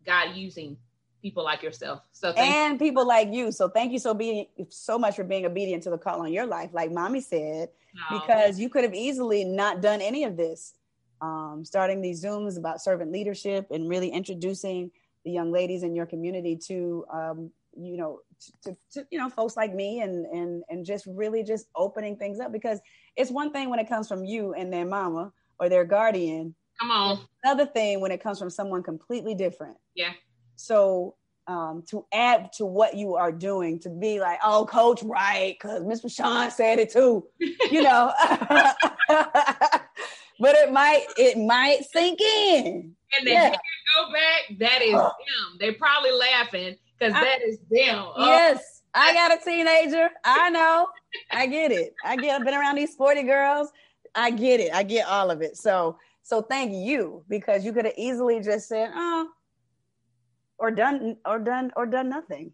God 0.06 0.36
using 0.36 0.78
people 1.22 1.44
like 1.44 1.64
yourself. 1.64 2.02
So 2.12 2.32
and 2.32 2.74
you. 2.74 2.80
people 2.80 3.08
like 3.08 3.32
you. 3.32 3.52
So 3.52 3.70
thank 3.70 3.92
you 3.92 4.00
so 4.00 4.14
being 4.14 4.46
so 4.70 4.98
much 4.98 5.16
for 5.16 5.24
being 5.24 5.46
obedient 5.46 5.84
to 5.84 5.90
the 5.90 5.98
call 5.98 6.22
on 6.22 6.32
your 6.32 6.46
life, 6.46 6.70
like 6.74 6.92
mommy 6.92 7.22
said, 7.22 7.70
because 8.12 8.60
you 8.60 8.70
could 8.70 8.84
have 8.84 8.94
easily 8.94 9.44
not 9.44 9.82
done 9.82 10.02
any 10.02 10.24
of 10.24 10.38
this. 10.38 10.74
Um, 11.22 11.64
starting 11.66 12.00
these 12.00 12.24
zooms 12.24 12.58
about 12.58 12.82
servant 12.82 13.12
leadership 13.12 13.68
and 13.72 13.90
really 13.90 14.08
introducing 14.08 14.90
the 15.26 15.32
young 15.32 15.52
ladies 15.52 15.84
in 15.84 15.94
your 15.94 16.06
community 16.06 16.56
to 16.68 17.06
um, 17.14 17.52
you 17.78 17.98
know 17.98 18.20
to, 18.64 18.76
to, 18.94 19.08
you 19.12 19.20
know 19.20 19.30
folks 19.30 19.58
like 19.58 19.74
me 19.74 20.02
and 20.02 20.26
and 20.28 20.64
and 20.70 20.86
just 20.86 21.06
really 21.08 21.44
just 21.44 21.68
opening 21.76 22.16
things 22.16 22.40
up 22.40 22.52
because 22.52 22.80
it's 23.16 23.32
one 23.32 23.52
thing 23.52 23.70
when 23.70 23.80
it 23.80 23.88
comes 23.88 24.08
from 24.08 24.24
you 24.24 24.54
and 24.54 24.72
their 24.72 24.86
mama 24.86 25.32
or 25.60 25.70
their 25.70 25.86
guardian 25.86 26.56
come 26.80 26.92
on 26.92 27.20
another 27.44 27.66
thing 27.66 28.00
when 28.00 28.12
it 28.12 28.24
comes 28.24 28.40
from 28.40 28.50
someone 28.50 28.82
completely 28.82 29.36
different 29.36 29.78
yeah 29.96 30.12
so 30.60 31.16
um, 31.48 31.84
to 31.90 32.06
add 32.14 32.54
to 32.54 32.66
what 32.66 32.96
you 32.96 33.16
are 33.16 33.32
doing, 33.32 33.80
to 33.80 33.90
be 33.90 34.20
like, 34.20 34.40
oh, 34.44 34.66
coach, 34.66 35.02
right, 35.04 35.58
because 35.60 35.82
Mr. 35.82 36.14
Sean 36.14 36.52
said 36.52 36.78
it 36.78 36.92
too, 36.92 37.26
you 37.40 37.82
know. 37.82 38.14
but 40.40 40.56
it 40.56 40.72
might 40.72 41.06
it 41.18 41.38
might 41.38 41.84
sink 41.92 42.22
in. 42.22 42.96
And 43.18 43.28
they 43.28 43.34
yeah. 43.34 43.50
go 43.50 44.14
back, 44.14 44.60
that 44.60 44.82
is 44.82 44.94
them. 44.94 45.58
They're 45.60 45.74
probably 45.74 46.12
laughing 46.12 46.76
because 46.98 47.14
that 47.14 47.42
is 47.42 47.58
them. 47.72 48.06
Oh. 48.16 48.26
Yes. 48.26 48.82
I 48.94 49.14
got 49.14 49.32
a 49.32 49.44
teenager. 49.44 50.10
I 50.26 50.50
know. 50.50 50.88
I 51.32 51.48
get 51.48 51.72
it. 51.72 51.94
I 52.04 52.16
get 52.16 52.40
I've 52.40 52.46
been 52.46 52.56
around 52.56 52.76
these 52.76 52.92
sporty 52.92 53.24
girls. 53.24 53.70
I 54.16 54.32
get 54.32 54.60
it. 54.60 54.74
I 54.74 54.84
get 54.84 55.08
all 55.08 55.32
of 55.32 55.42
it. 55.42 55.58
So 55.58 55.98
so 56.22 56.42
thank 56.42 56.74
you 56.74 57.24
because 57.28 57.66
you 57.66 57.74
could 57.74 57.86
have 57.86 57.96
easily 57.98 58.40
just 58.40 58.68
said, 58.68 58.92
oh, 58.94 59.30
or 60.60 60.72
done 60.72 61.18
or 61.26 61.40
done 61.40 61.72
or 61.76 61.86
done 61.86 62.10
nothing 62.10 62.52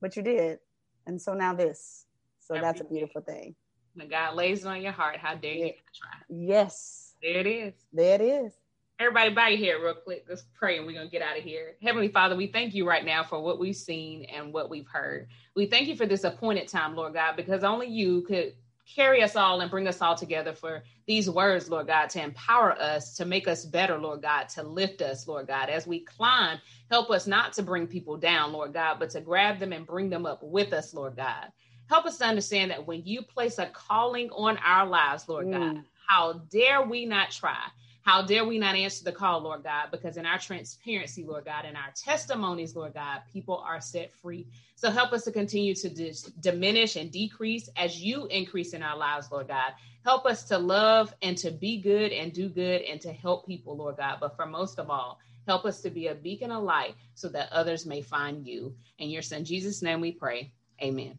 but 0.00 0.16
you 0.16 0.22
did. 0.22 0.58
And 1.06 1.20
so 1.20 1.34
now 1.34 1.54
this. 1.54 2.06
So 2.40 2.54
Everything. 2.54 2.68
that's 2.68 2.80
a 2.80 2.92
beautiful 2.92 3.20
thing. 3.22 3.54
when 3.94 4.08
god 4.08 4.34
lays 4.34 4.64
it 4.64 4.68
on 4.68 4.80
your 4.80 4.92
heart 4.92 5.16
how 5.18 5.34
dare 5.34 5.54
yeah. 5.54 5.64
you 5.66 5.72
try? 5.94 6.10
Yes. 6.28 7.14
There 7.22 7.40
it 7.40 7.46
is. 7.46 7.74
There 7.92 8.14
it 8.14 8.20
is. 8.20 8.52
Everybody 9.00 9.30
bow 9.30 9.46
your 9.46 9.58
head 9.58 9.82
real 9.84 9.94
quick. 9.94 10.24
Let's 10.28 10.44
pray 10.58 10.78
and 10.78 10.86
we're 10.86 10.94
gonna 10.94 11.08
get 11.08 11.22
out 11.22 11.38
of 11.38 11.44
here. 11.44 11.76
Heavenly 11.82 12.08
father 12.08 12.36
we 12.36 12.46
thank 12.46 12.74
you 12.74 12.86
right 12.86 13.04
now 13.04 13.24
for 13.24 13.42
what 13.42 13.58
we've 13.58 13.76
seen 13.76 14.24
and 14.24 14.52
what 14.52 14.70
we've 14.70 14.88
heard. 14.88 15.28
We 15.54 15.66
thank 15.66 15.88
you 15.88 15.96
for 15.96 16.06
this 16.06 16.24
appointed 16.24 16.68
time 16.68 16.94
lord 16.96 17.14
god 17.14 17.36
because 17.36 17.64
only 17.64 17.88
you 17.88 18.22
could 18.22 18.54
carry 18.94 19.22
us 19.22 19.36
all 19.36 19.60
and 19.60 19.70
bring 19.70 19.86
us 19.86 20.00
all 20.00 20.14
together 20.14 20.52
for 20.52 20.82
these 21.06 21.28
words, 21.28 21.68
Lord 21.68 21.86
God, 21.86 22.10
to 22.10 22.22
empower 22.22 22.72
us, 22.80 23.14
to 23.16 23.24
make 23.24 23.46
us 23.46 23.64
better, 23.64 23.98
Lord 23.98 24.22
God, 24.22 24.48
to 24.50 24.62
lift 24.62 25.02
us, 25.02 25.28
Lord 25.28 25.46
God. 25.46 25.68
As 25.68 25.86
we 25.86 26.00
climb, 26.00 26.58
help 26.90 27.10
us 27.10 27.26
not 27.26 27.52
to 27.54 27.62
bring 27.62 27.86
people 27.86 28.16
down, 28.16 28.52
Lord 28.52 28.72
God, 28.72 28.98
but 28.98 29.10
to 29.10 29.20
grab 29.20 29.58
them 29.58 29.72
and 29.72 29.86
bring 29.86 30.10
them 30.10 30.26
up 30.26 30.42
with 30.42 30.72
us, 30.72 30.94
Lord 30.94 31.16
God. 31.16 31.52
Help 31.88 32.06
us 32.06 32.18
to 32.18 32.26
understand 32.26 32.70
that 32.70 32.86
when 32.86 33.02
you 33.04 33.22
place 33.22 33.58
a 33.58 33.66
calling 33.66 34.30
on 34.30 34.58
our 34.58 34.86
lives, 34.86 35.28
Lord 35.28 35.46
mm. 35.46 35.52
God, 35.52 35.84
how 36.06 36.32
dare 36.50 36.82
we 36.82 37.06
not 37.06 37.30
try? 37.30 37.62
How 38.08 38.22
dare 38.22 38.46
we 38.46 38.58
not 38.58 38.74
answer 38.74 39.04
the 39.04 39.12
call, 39.12 39.42
Lord 39.42 39.64
God? 39.64 39.90
Because 39.90 40.16
in 40.16 40.24
our 40.24 40.38
transparency, 40.38 41.24
Lord 41.24 41.44
God, 41.44 41.66
in 41.66 41.76
our 41.76 41.92
testimonies, 41.94 42.74
Lord 42.74 42.94
God, 42.94 43.20
people 43.30 43.58
are 43.58 43.82
set 43.82 44.14
free. 44.14 44.46
So 44.76 44.90
help 44.90 45.12
us 45.12 45.24
to 45.24 45.30
continue 45.30 45.74
to 45.74 45.90
dis- 45.90 46.22
diminish 46.22 46.96
and 46.96 47.12
decrease 47.12 47.68
as 47.76 48.00
you 48.02 48.24
increase 48.28 48.72
in 48.72 48.82
our 48.82 48.96
lives, 48.96 49.30
Lord 49.30 49.48
God. 49.48 49.74
Help 50.06 50.24
us 50.24 50.44
to 50.44 50.56
love 50.56 51.12
and 51.20 51.36
to 51.36 51.50
be 51.50 51.82
good 51.82 52.10
and 52.12 52.32
do 52.32 52.48
good 52.48 52.80
and 52.80 52.98
to 53.02 53.12
help 53.12 53.46
people, 53.46 53.76
Lord 53.76 53.98
God. 53.98 54.16
But 54.22 54.36
for 54.36 54.46
most 54.46 54.78
of 54.78 54.88
all, 54.88 55.20
help 55.46 55.66
us 55.66 55.82
to 55.82 55.90
be 55.90 56.06
a 56.06 56.14
beacon 56.14 56.50
of 56.50 56.62
light 56.62 56.94
so 57.14 57.28
that 57.28 57.52
others 57.52 57.84
may 57.84 58.00
find 58.00 58.46
you. 58.46 58.74
In 58.96 59.10
your 59.10 59.20
son 59.20 59.44
Jesus' 59.44 59.82
name 59.82 60.00
we 60.00 60.12
pray. 60.12 60.50
Amen. 60.80 61.18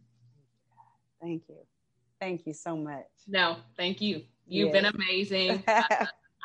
Thank 1.21 1.43
you. 1.49 1.57
Thank 2.19 2.47
you 2.47 2.53
so 2.55 2.75
much. 2.75 3.05
No, 3.27 3.57
thank 3.77 4.01
you. 4.01 4.23
You've 4.47 4.73
yes. 4.73 4.81
been 4.81 4.85
amazing. 4.85 5.63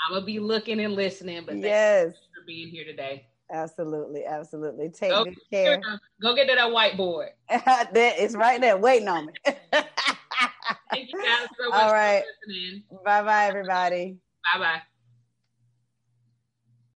I'm 0.06 0.14
gonna 0.14 0.26
be 0.26 0.38
looking 0.38 0.80
and 0.80 0.94
listening. 0.94 1.44
But 1.46 1.58
yes, 1.58 2.12
for 2.34 2.44
being 2.46 2.68
here 2.68 2.84
today. 2.84 3.26
Absolutely, 3.52 4.24
absolutely. 4.24 4.88
Take 4.88 5.10
go, 5.10 5.24
good 5.24 5.36
care. 5.50 5.82
Go 6.22 6.34
get 6.34 6.48
to 6.48 6.54
that 6.54 6.70
whiteboard. 6.70 7.28
it's 7.50 8.34
right 8.34 8.60
there 8.60 8.76
waiting 8.76 9.08
on 9.08 9.26
me. 9.26 9.32
Thank 9.44 11.10
you 11.12 11.22
guys 11.22 11.48
so 11.58 11.70
much 11.70 11.90
for 11.90 12.24
listening. 12.48 12.84
All 12.90 12.98
right. 13.02 13.04
Bye 13.04 13.22
bye, 13.22 13.46
everybody. 13.46 14.18
Bye 14.52 14.58
bye. 14.60 14.82